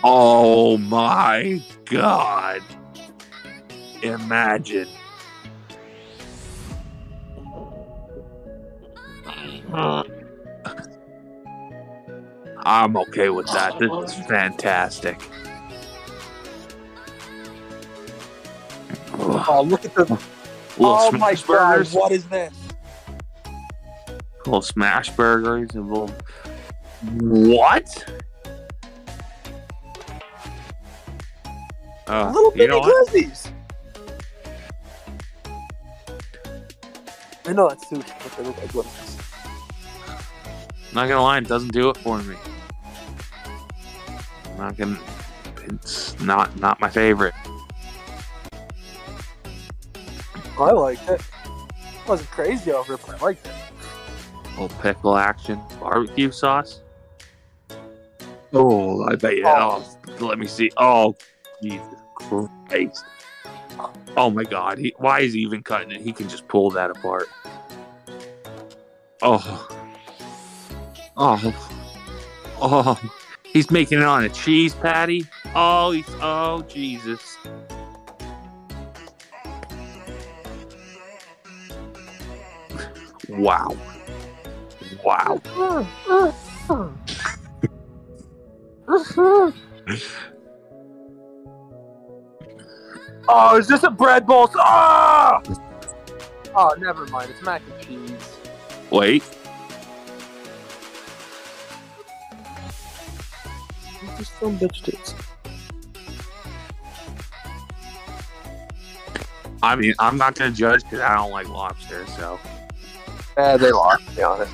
Oh 0.04 0.80
my 0.80 1.64
god. 1.86 2.64
Imagine. 4.04 4.88
I'm 12.66 12.98
okay 12.98 13.30
with 13.30 13.48
that. 13.48 13.80
This 13.80 13.92
is 14.18 14.26
fantastic. 14.26 15.20
Oh, 19.20 19.64
look 19.66 19.86
at 19.86 19.94
the. 19.94 20.04
Little 20.06 20.98
oh 20.98 21.12
my 21.12 21.36
smash 21.36 21.44
god, 21.44 21.74
burgers. 21.76 21.94
what 21.94 22.12
is 22.12 22.26
this? 22.26 22.54
Little 24.46 24.62
smash 24.62 25.10
burgers 25.12 25.70
and 25.76 25.88
little. 25.88 26.12
What? 27.20 28.06
Uh, 32.08 32.28
Little 32.28 32.44
you 32.44 32.52
bitty 32.52 32.68
know 32.68 32.80
what? 32.80 33.08
glizzies. 33.08 33.53
I 37.46 37.54
know 37.54 37.68
that's 37.68 37.86
sushi, 37.86 38.12
but 38.24 38.38
they 38.38 38.44
look 38.44 38.58
like 38.58 38.72
glizzies. 38.72 39.20
Not 40.94 41.10
gonna 41.10 41.22
lie, 41.22 41.40
it 41.40 41.48
doesn't 41.48 41.74
do 41.74 41.90
it 41.90 41.98
for 41.98 42.22
me. 42.22 42.36
I'm 44.46 44.58
not 44.58 44.78
gonna. 44.78 45.00
It's 45.64 46.20
not 46.20 46.58
not 46.60 46.80
my 46.80 46.90
favorite. 46.90 47.34
I 50.58 50.72
liked 50.72 51.10
it. 51.10 51.22
wasn't 52.08 52.30
crazy 52.30 52.72
over 52.72 52.94
it, 52.94 53.02
but 53.06 53.22
I 53.22 53.26
liked 53.26 53.46
it. 53.46 53.54
Little 54.52 54.70
pickle 54.82 55.18
action, 55.18 55.60
barbecue 55.80 56.32
sauce. 56.32 56.82
Oh, 58.54 59.04
I 59.06 59.16
bet 59.16 59.36
you. 59.36 59.48
Oh, 59.48 59.84
oh 60.20 60.26
let 60.26 60.38
me 60.38 60.46
see. 60.46 60.72
Oh, 60.78 61.16
Jesus 61.62 61.88
Christ! 62.16 63.04
Oh 64.16 64.30
my 64.30 64.44
God! 64.44 64.78
He, 64.78 64.94
why 64.98 65.22
is 65.22 65.34
he 65.34 65.40
even 65.42 65.64
cutting 65.64 65.92
it? 65.92 66.02
He 66.02 66.14
can 66.14 66.30
just 66.30 66.48
pull 66.48 66.70
that 66.72 66.92
apart. 66.92 67.28
Oh, 69.22 69.68
oh, 71.18 71.72
oh! 72.62 73.12
He's 73.44 73.72
making 73.72 74.00
it 74.00 74.06
on 74.06 74.24
a 74.24 74.30
cheese 74.30 74.76
patty. 74.76 75.26
Oh, 75.56 75.92
he's 75.92 76.06
oh 76.22 76.64
Jesus! 76.68 77.38
Wow! 83.30 83.76
Wow! 85.04 85.42
Oh, 93.28 93.58
is 93.58 93.68
this 93.68 93.84
a 93.84 93.90
bread 93.90 94.26
bowl? 94.26 94.50
Ah! 94.58 95.42
Oh, 96.56 96.76
never 96.78 97.06
mind. 97.08 97.32
It's 97.32 97.42
mac 97.42 97.62
and 97.66 98.08
cheese. 98.10 98.38
Wait. 98.92 99.24
What 104.02 104.18
this 104.18 104.30
some 104.30 104.58
bitch 104.58 104.84
tits? 104.84 105.16
I 109.64 109.76
mean, 109.78 109.94
I'm 109.98 110.18
not 110.18 110.36
gonna 110.36 110.52
judge 110.52 110.84
because 110.84 111.00
I 111.00 111.16
don't 111.16 111.32
like 111.32 111.48
lobster. 111.48 112.06
So 112.08 112.40
Eh, 113.38 113.58
they 113.58 113.72
lost, 113.72 114.06
to 114.10 114.16
be 114.16 114.22
honest. 114.22 114.54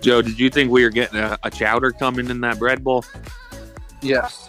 Joe, 0.00 0.22
did 0.22 0.38
you 0.38 0.48
think 0.48 0.70
we 0.70 0.82
were 0.82 0.90
getting 0.90 1.18
a, 1.18 1.38
a 1.42 1.50
chowder 1.50 1.90
coming 1.90 2.30
in 2.30 2.40
that 2.40 2.58
bread 2.58 2.82
bowl? 2.82 3.04
Yes. 4.00 4.48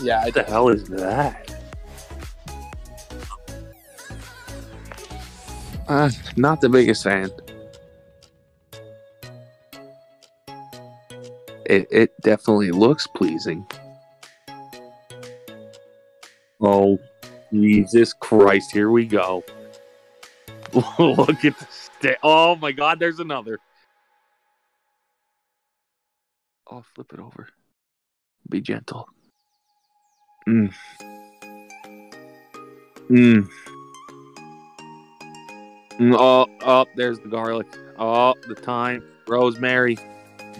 Yeah, 0.00 0.20
I 0.20 0.24
What 0.26 0.34
the 0.34 0.42
hell 0.44 0.68
is 0.68 0.84
that? 0.88 1.46
Uh, 5.88 6.10
not 6.36 6.60
the 6.60 6.68
biggest 6.68 7.04
fan. 7.04 7.30
It 11.64 11.86
it 11.90 12.20
definitely 12.22 12.70
looks 12.70 13.06
pleasing. 13.06 13.66
Oh, 16.60 16.98
Jesus 17.52 18.12
Christ! 18.12 18.72
Here 18.72 18.90
we 18.90 19.04
go. 19.04 19.44
Look 20.98 21.44
at 21.44 21.58
the 21.58 21.66
sta- 21.70 21.85
Oh 22.22 22.56
my 22.56 22.72
God! 22.72 22.98
There's 22.98 23.20
another. 23.20 23.58
I'll 26.68 26.84
flip 26.94 27.12
it 27.12 27.20
over. 27.20 27.48
Be 28.48 28.60
gentle. 28.60 29.08
Mm. 30.48 30.72
Mm. 33.10 33.48
Mm, 35.98 36.14
Oh, 36.18 36.46
oh, 36.62 36.86
there's 36.94 37.18
the 37.20 37.28
garlic. 37.28 37.66
Oh, 37.98 38.34
the 38.48 38.54
thyme, 38.54 39.02
rosemary, 39.26 39.96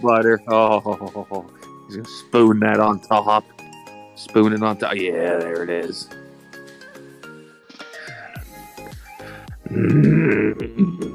butter. 0.01 0.41
Oh, 0.47 1.45
he's 1.87 1.97
gonna 1.97 2.07
spoon 2.07 2.59
that 2.61 2.79
on 2.79 2.99
top. 2.99 3.45
Spoon 4.15 4.53
it 4.53 4.63
on 4.63 4.77
top. 4.77 4.95
Yeah, 4.95 5.37
there 5.37 5.63
it 5.63 5.69
is. 5.69 6.09
Mm. 9.69 11.06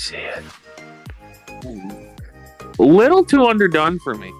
See 0.00 0.16
it. 0.16 0.42
A 2.78 2.82
little 2.82 3.22
too 3.24 3.46
underdone 3.46 3.98
for 3.98 4.14
me. 4.14 4.32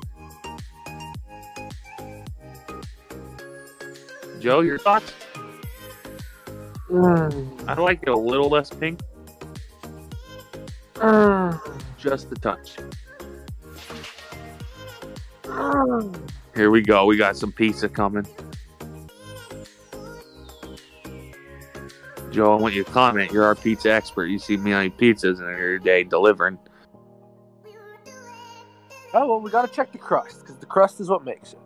Joe, 4.41 4.61
your 4.61 4.79
thoughts? 4.79 5.13
I 6.91 7.75
like 7.79 8.03
it 8.03 8.09
a 8.09 8.17
little 8.17 8.49
less 8.49 8.71
pink. 8.71 9.01
Just 11.99 12.33
a 12.33 12.37
touch. 12.41 12.77
Here 16.55 16.71
we 16.71 16.81
go. 16.81 17.05
We 17.05 17.19
got 17.19 17.37
some 17.37 17.53
pizza 17.53 17.89
coming. 17.89 18.27
Joe, 22.31 22.57
I 22.57 22.61
want 22.61 22.75
you 22.75 22.85
to 22.85 22.91
comment. 22.91 23.33
You're 23.33 23.45
our 23.45 23.55
pizza 23.55 23.93
expert. 23.93 24.27
You 24.27 24.39
see 24.39 24.57
me 24.57 24.73
on 24.73 24.85
your 24.85 24.93
pizzas 24.93 25.41
and 25.41 25.49
every 25.49 25.81
day 25.81 26.05
delivering. 26.05 26.59
Oh 29.13 29.29
well, 29.29 29.41
we 29.41 29.51
gotta 29.51 29.69
check 29.69 29.91
the 29.91 29.99
crust 29.99 30.41
because 30.41 30.59
the 30.59 30.67
crust 30.67 31.01
is 31.01 31.09
what 31.09 31.25
makes 31.25 31.55
it. 31.55 31.59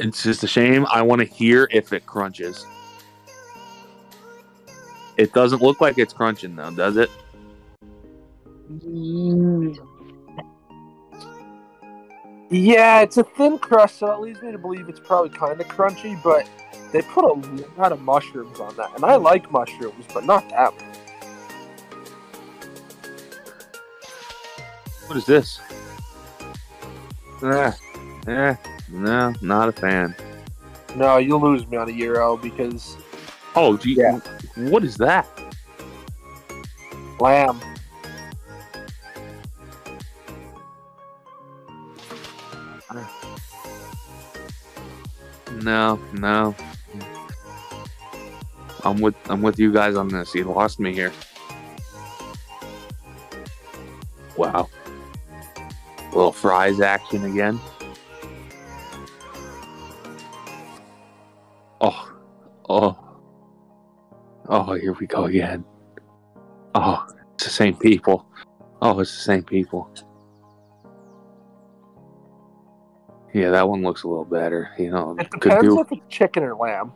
It's 0.00 0.22
just 0.22 0.42
a 0.42 0.48
shame. 0.48 0.86
I 0.90 1.02
want 1.02 1.20
to 1.20 1.26
hear 1.26 1.68
if 1.70 1.92
it 1.92 2.06
crunches. 2.06 2.66
It 5.16 5.32
doesn't 5.32 5.62
look 5.62 5.80
like 5.80 5.98
it's 5.98 6.14
crunching 6.14 6.56
though, 6.56 6.70
does 6.70 6.96
it? 6.96 7.10
Mm. 8.72 9.76
Yeah, 12.50 13.00
it's 13.02 13.16
a 13.16 13.22
thin 13.22 13.58
crust, 13.58 13.98
so 13.98 14.06
that 14.06 14.20
leads 14.20 14.42
me 14.42 14.50
to 14.50 14.58
believe 14.58 14.88
it's 14.88 14.98
probably 14.98 15.30
kind 15.30 15.60
of 15.60 15.68
crunchy, 15.68 16.20
but 16.22 16.48
they 16.92 17.00
put 17.00 17.24
a 17.24 17.32
lot 17.80 17.92
of 17.92 18.00
mushrooms 18.02 18.58
on 18.58 18.74
that. 18.76 18.92
And 18.96 19.04
I 19.04 19.14
like 19.14 19.50
mushrooms, 19.52 20.04
but 20.12 20.24
not 20.26 20.48
that 20.50 20.74
much. 20.74 20.96
What 25.06 25.16
is 25.16 25.26
this? 25.26 25.60
Eh, 27.42 27.72
eh, 28.26 28.56
no, 28.88 29.32
not 29.40 29.68
a 29.68 29.72
fan. 29.72 30.14
No, 30.96 31.18
you'll 31.18 31.40
lose 31.40 31.66
me 31.68 31.76
on 31.76 31.88
a 31.88 31.92
gyro 31.92 32.36
because 32.36 32.96
Oh, 33.54 33.76
gee, 33.76 34.00
what 34.56 34.84
is 34.84 34.96
that? 34.96 35.26
lamb. 37.20 37.60
No, 45.62 46.00
no. 46.14 46.54
I'm 48.84 49.00
with 49.00 49.14
I'm 49.28 49.42
with 49.42 49.58
you 49.58 49.72
guys 49.72 49.94
on 49.94 50.08
this. 50.08 50.34
You 50.34 50.44
lost 50.44 50.80
me 50.80 50.94
here. 50.94 51.12
Wow. 54.36 54.68
Little 56.12 56.32
fries 56.32 56.80
action 56.80 57.24
again. 57.24 57.60
Oh, 61.82 62.12
oh, 62.68 62.98
oh! 64.48 64.74
Here 64.74 64.92
we 64.94 65.06
go 65.06 65.24
again. 65.24 65.64
Oh, 66.74 67.06
it's 67.34 67.44
the 67.44 67.50
same 67.50 67.76
people. 67.76 68.26
Oh, 68.82 68.98
it's 69.00 69.14
the 69.14 69.22
same 69.22 69.44
people. 69.44 69.90
Yeah, 73.32 73.50
that 73.50 73.68
one 73.68 73.82
looks 73.82 74.02
a 74.02 74.08
little 74.08 74.24
better. 74.24 74.70
You 74.78 74.90
know, 74.90 75.16
It 75.18 75.30
could 75.30 75.40
depends 75.42 75.64
do. 75.68 75.80
if 75.80 75.92
it's 75.92 76.02
chicken 76.08 76.42
or 76.42 76.56
lamb. 76.56 76.92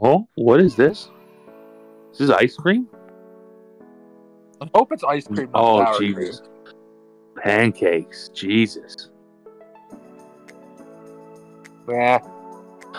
Oh, 0.00 0.28
what 0.36 0.60
is 0.60 0.76
this? 0.76 1.10
This 2.12 2.20
is 2.20 2.30
ice 2.30 2.56
cream. 2.56 2.88
I 4.60 4.68
hope 4.74 4.92
it's 4.92 5.04
ice 5.04 5.26
cream. 5.26 5.50
Oh, 5.54 5.98
Jesus. 5.98 6.42
Pancakes. 7.36 8.28
Jesus. 8.30 9.10
Yeah. 11.88 12.18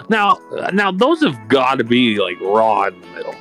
Now, 0.09 0.37
uh, 0.57 0.71
now 0.71 0.91
those 0.91 1.21
have 1.23 1.47
got 1.47 1.75
to 1.75 1.83
be 1.83 2.19
like 2.19 2.39
raw 2.41 2.85
in 2.85 2.99
the 3.01 3.07
middle. 3.07 3.35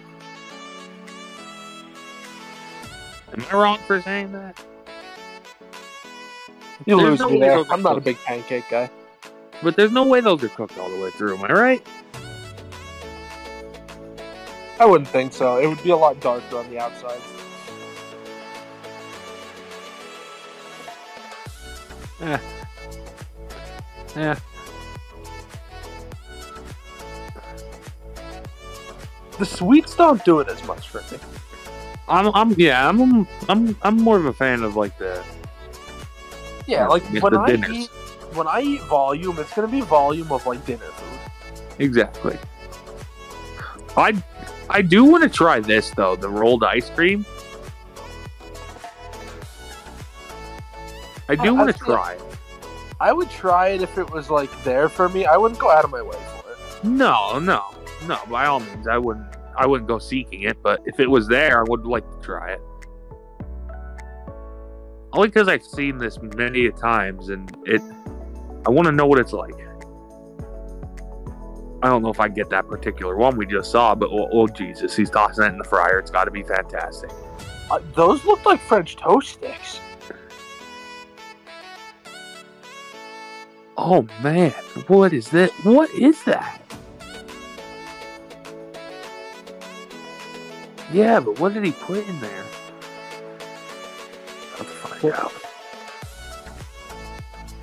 Am 3.38 3.44
I 3.50 3.56
wrong 3.56 3.78
for 3.86 4.02
saying 4.02 4.32
that? 4.32 4.60
You 6.86 6.96
lose 6.96 7.20
no 7.20 7.28
me 7.28 7.38
there. 7.38 7.64
I'm 7.70 7.82
not 7.82 7.96
a 7.96 8.00
big 8.00 8.16
pancake 8.24 8.64
guy. 8.68 8.90
But 9.62 9.76
there's 9.76 9.92
no 9.92 10.04
way 10.04 10.20
those 10.20 10.42
are 10.42 10.48
cooked 10.48 10.78
all 10.78 10.90
the 10.90 11.00
way 11.00 11.10
through. 11.10 11.36
Am 11.36 11.44
I 11.44 11.52
right? 11.52 11.86
I 14.80 14.86
wouldn't 14.86 15.08
think 15.08 15.32
so. 15.32 15.58
It 15.58 15.66
would 15.66 15.82
be 15.82 15.90
a 15.90 15.96
lot 15.96 16.20
darker 16.20 16.56
on 16.56 16.68
the 16.70 16.78
outside. 16.78 17.20
Yeah. 22.20 22.40
Yeah. 24.16 24.38
The 29.38 29.46
sweets 29.46 29.94
don't 29.94 30.24
do 30.24 30.40
it 30.40 30.48
as 30.48 30.64
much 30.64 30.88
for 30.88 31.00
me. 31.12 31.20
I'm, 32.08 32.34
I'm, 32.34 32.52
yeah, 32.58 32.88
I'm, 32.88 33.26
I'm, 33.48 33.76
I'm 33.82 33.96
more 33.96 34.16
of 34.16 34.24
a 34.24 34.32
fan 34.32 34.62
of 34.62 34.76
like 34.76 34.96
the, 34.98 35.22
Yeah, 36.66 36.86
like 36.86 37.02
when 37.22 37.32
the 37.32 37.40
I 37.40 37.70
eat 37.70 37.90
when 38.34 38.46
I 38.46 38.60
eat 38.60 38.82
volume, 38.82 39.38
it's 39.38 39.52
gonna 39.54 39.68
be 39.68 39.80
volume 39.80 40.30
of 40.32 40.46
like 40.46 40.64
dinner 40.66 40.84
food. 40.84 41.20
exactly. 41.78 42.38
I, 43.96 44.22
I 44.70 44.82
do 44.82 45.04
want 45.04 45.22
to 45.24 45.28
try 45.30 45.60
this 45.60 45.90
though, 45.90 46.14
the 46.16 46.28
rolled 46.28 46.62
ice 46.64 46.90
cream. 46.90 47.24
I 51.28 51.36
do 51.36 51.54
want 51.54 51.74
to 51.76 51.84
try 51.84 52.14
it. 52.14 52.22
I 53.00 53.12
would 53.12 53.30
try 53.30 53.68
it 53.68 53.82
if 53.82 53.98
it 53.98 54.10
was 54.10 54.30
like 54.30 54.50
there 54.64 54.88
for 54.88 55.08
me. 55.08 55.26
I 55.26 55.36
wouldn't 55.36 55.60
go 55.60 55.70
out 55.70 55.84
of 55.84 55.90
my 55.90 56.02
way 56.02 56.16
for 56.16 56.50
it. 56.50 56.84
No, 56.84 57.38
no, 57.38 57.74
no. 58.06 58.18
By 58.30 58.46
all 58.46 58.60
means, 58.60 58.86
I 58.88 58.98
wouldn't. 58.98 59.26
I 59.58 59.66
wouldn't 59.66 59.88
go 59.88 59.98
seeking 59.98 60.42
it. 60.42 60.62
But 60.62 60.80
if 60.86 61.00
it 61.00 61.10
was 61.10 61.26
there, 61.26 61.60
I 61.60 61.64
would 61.68 61.84
like 61.84 62.08
to 62.10 62.18
try 62.24 62.52
it. 62.52 62.60
Only 65.12 65.28
because 65.28 65.48
I've 65.48 65.64
seen 65.64 65.98
this 65.98 66.18
many 66.36 66.66
a 66.66 66.72
times, 66.72 67.30
and 67.30 67.54
it. 67.66 67.82
I 68.66 68.70
want 68.70 68.86
to 68.86 68.92
know 68.92 69.06
what 69.06 69.18
it's 69.18 69.32
like. 69.32 69.54
I 71.82 71.88
don't 71.88 72.02
know 72.02 72.10
if 72.10 72.18
I 72.18 72.28
get 72.28 72.50
that 72.50 72.66
particular 72.66 73.16
one 73.16 73.36
we 73.36 73.46
just 73.46 73.70
saw, 73.70 73.94
but 73.94 74.10
oh, 74.10 74.28
oh 74.32 74.48
Jesus, 74.48 74.96
he's 74.96 75.10
tossing 75.10 75.44
it 75.44 75.48
in 75.48 75.58
the 75.58 75.64
fryer. 75.64 75.98
It's 75.98 76.10
got 76.10 76.24
to 76.24 76.30
be 76.30 76.42
fantastic. 76.42 77.10
Uh, 77.70 77.78
those 77.94 78.24
look 78.24 78.44
like 78.44 78.60
French 78.60 78.96
toast 78.96 79.34
sticks. 79.34 79.80
Oh 83.76 84.06
man, 84.22 84.50
what 84.88 85.12
is 85.12 85.30
that? 85.30 85.50
What 85.62 85.88
is 85.90 86.24
that? 86.24 86.60
Yeah, 90.92 91.20
but 91.20 91.38
what 91.38 91.52
did 91.52 91.64
he 91.64 91.72
put 91.72 92.06
in 92.08 92.20
there? 92.20 92.44
Let's 94.58 94.72
find 94.72 95.12
out. 95.14 95.32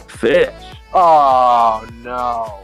Fish. 0.07 0.53
Oh 0.93 1.87
no. 2.03 2.61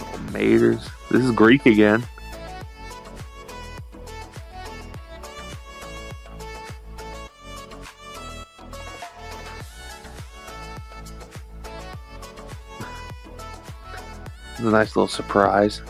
Oh, 0.00 0.18
maters. 0.30 0.88
This 1.10 1.24
is 1.24 1.32
Greek 1.32 1.66
again. 1.66 2.04
A 14.66 14.70
nice 14.70 14.96
little 14.96 15.08
surprise. 15.08 15.82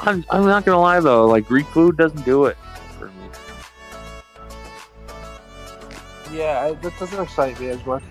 I'm, 0.00 0.24
I'm 0.30 0.44
not 0.46 0.64
gonna 0.64 0.80
lie 0.80 1.00
though, 1.00 1.26
like 1.26 1.46
Greek 1.46 1.66
food 1.66 1.96
doesn't 1.96 2.24
do 2.24 2.46
it 2.46 2.56
for 2.98 3.06
me. 3.08 3.12
Yeah, 6.32 6.60
I- 6.70 6.74
that 6.74 6.98
doesn't 6.98 7.20
excite 7.22 7.58
me 7.60 7.68
as 7.68 7.84
much. 7.84 8.02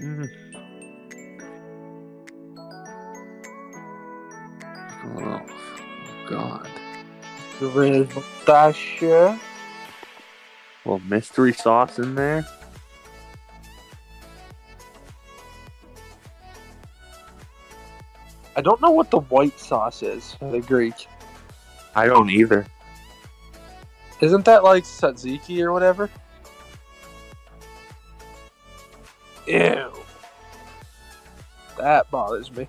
Mm. 0.00 0.47
Dasha. 7.60 9.38
Little 10.84 11.00
mystery 11.00 11.52
sauce 11.52 11.98
in 11.98 12.14
there. 12.14 12.46
I 18.56 18.60
don't 18.60 18.80
know 18.80 18.90
what 18.90 19.10
the 19.10 19.20
white 19.20 19.58
sauce 19.58 20.02
is 20.02 20.34
for 20.34 20.50
the 20.50 20.60
Greek. 20.60 21.06
I 21.94 22.06
don't 22.06 22.30
either. 22.30 22.66
Isn't 24.20 24.44
that 24.46 24.64
like 24.64 24.84
tzatziki 24.84 25.60
or 25.60 25.72
whatever? 25.72 26.10
Ew. 29.46 29.92
That 31.76 32.10
bothers 32.10 32.50
me. 32.50 32.68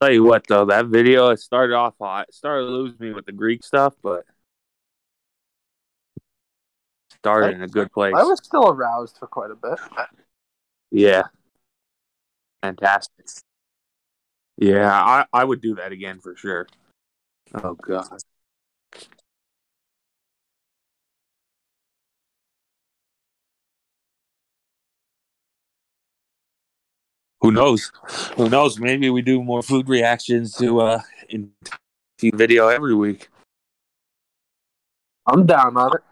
Tell 0.00 0.12
you 0.12 0.22
what 0.22 0.46
though, 0.46 0.66
that 0.66 0.86
video 0.86 1.30
it 1.30 1.40
started 1.40 1.74
off 1.74 1.94
hot. 2.00 2.28
It 2.28 2.34
started 2.34 2.64
losing 2.64 2.98
me 3.00 3.12
with 3.12 3.26
the 3.26 3.32
Greek 3.32 3.64
stuff, 3.64 3.94
but 4.02 4.24
started 7.18 7.56
in 7.56 7.62
a 7.62 7.68
good 7.68 7.90
place. 7.90 8.14
I 8.16 8.22
was 8.22 8.40
still 8.42 8.68
aroused 8.68 9.18
for 9.18 9.26
quite 9.26 9.50
a 9.50 9.56
bit. 9.56 9.78
Yeah. 10.90 11.24
Fantastic. 12.62 13.26
Yeah, 14.56 14.92
I, 14.92 15.24
I 15.32 15.44
would 15.44 15.60
do 15.60 15.76
that 15.76 15.92
again 15.92 16.20
for 16.20 16.36
sure. 16.36 16.66
Oh 17.54 17.74
god. 17.74 18.06
Who 27.40 27.52
knows? 27.52 27.92
Who 28.36 28.48
knows? 28.48 28.78
Maybe 28.80 29.10
we 29.10 29.22
do 29.22 29.42
more 29.42 29.62
food 29.62 29.88
reactions 29.88 30.54
to 30.56 30.80
uh 30.80 31.00
in 31.28 31.52
video 32.22 32.68
every 32.68 32.94
week. 32.94 33.28
I'm 35.26 35.46
down 35.46 35.76
on 35.76 35.96
it. 35.96 36.02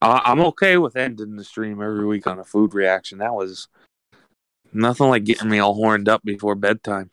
I- 0.00 0.22
I'm 0.26 0.40
okay 0.40 0.76
with 0.76 0.96
ending 0.96 1.36
the 1.36 1.44
stream 1.44 1.82
every 1.82 2.06
week 2.06 2.26
on 2.26 2.38
a 2.38 2.44
food 2.44 2.72
reaction. 2.74 3.18
That 3.18 3.34
was 3.34 3.68
nothing 4.72 5.08
like 5.08 5.24
getting 5.24 5.48
me 5.48 5.58
all 5.58 5.74
horned 5.74 6.08
up 6.08 6.22
before 6.24 6.54
bedtime. 6.54 7.10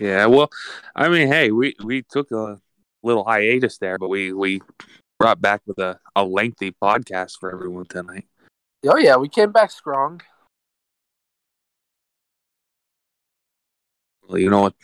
Yeah, 0.00 0.26
well, 0.26 0.50
I 0.94 1.08
mean, 1.08 1.28
hey, 1.28 1.50
we 1.50 1.74
we 1.82 2.02
took 2.02 2.30
a 2.30 2.60
little 3.02 3.24
hiatus 3.24 3.78
there, 3.78 3.98
but 3.98 4.08
we 4.08 4.32
we 4.32 4.60
brought 5.18 5.40
back 5.40 5.62
with 5.66 5.78
a, 5.78 5.98
a 6.14 6.24
lengthy 6.24 6.72
podcast 6.82 7.38
for 7.38 7.52
everyone 7.52 7.86
tonight. 7.86 8.26
Oh 8.86 8.96
yeah, 8.96 9.16
we 9.16 9.28
came 9.28 9.52
back 9.52 9.70
strong. 9.70 10.20
Well, 14.28 14.38
you 14.38 14.50
know 14.50 14.62
what 14.62 14.74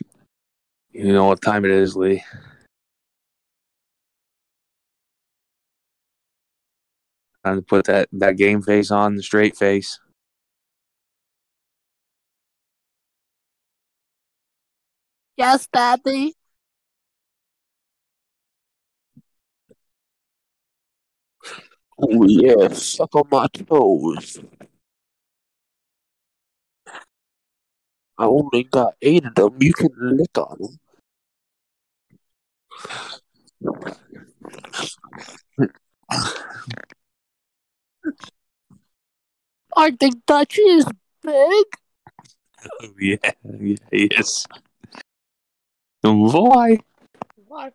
you 0.90 1.12
know 1.12 1.26
what 1.26 1.42
time 1.42 1.64
it 1.64 1.70
is, 1.70 1.96
Lee. 1.96 2.22
Time 7.44 7.56
to 7.56 7.62
put 7.62 7.84
that, 7.86 8.08
that 8.12 8.38
game 8.38 8.62
face 8.62 8.90
on, 8.90 9.16
the 9.16 9.22
straight 9.22 9.54
face. 9.54 10.00
Yes, 15.36 15.68
Daddy. 15.70 16.34
Oh 21.98 22.26
yeah, 22.26 22.68
suck 22.68 23.14
on 23.14 23.28
my 23.30 23.46
toes. 23.46 24.40
I 28.18 28.24
only 28.24 28.64
got 28.64 28.94
eight 29.02 29.24
of 29.24 29.34
them. 29.34 29.56
You 29.60 29.72
can 29.72 29.90
lick 30.16 30.36
on 30.38 30.56
them. 30.58 30.78
I 39.76 39.90
think 39.90 40.26
Dutch 40.26 40.58
is 40.58 40.86
big. 41.22 41.66
Oh 42.82 42.94
yeah, 42.98 43.16
yeah, 43.60 43.76
yes. 43.92 44.46
Why? 46.02 46.78
Why? 47.46 47.70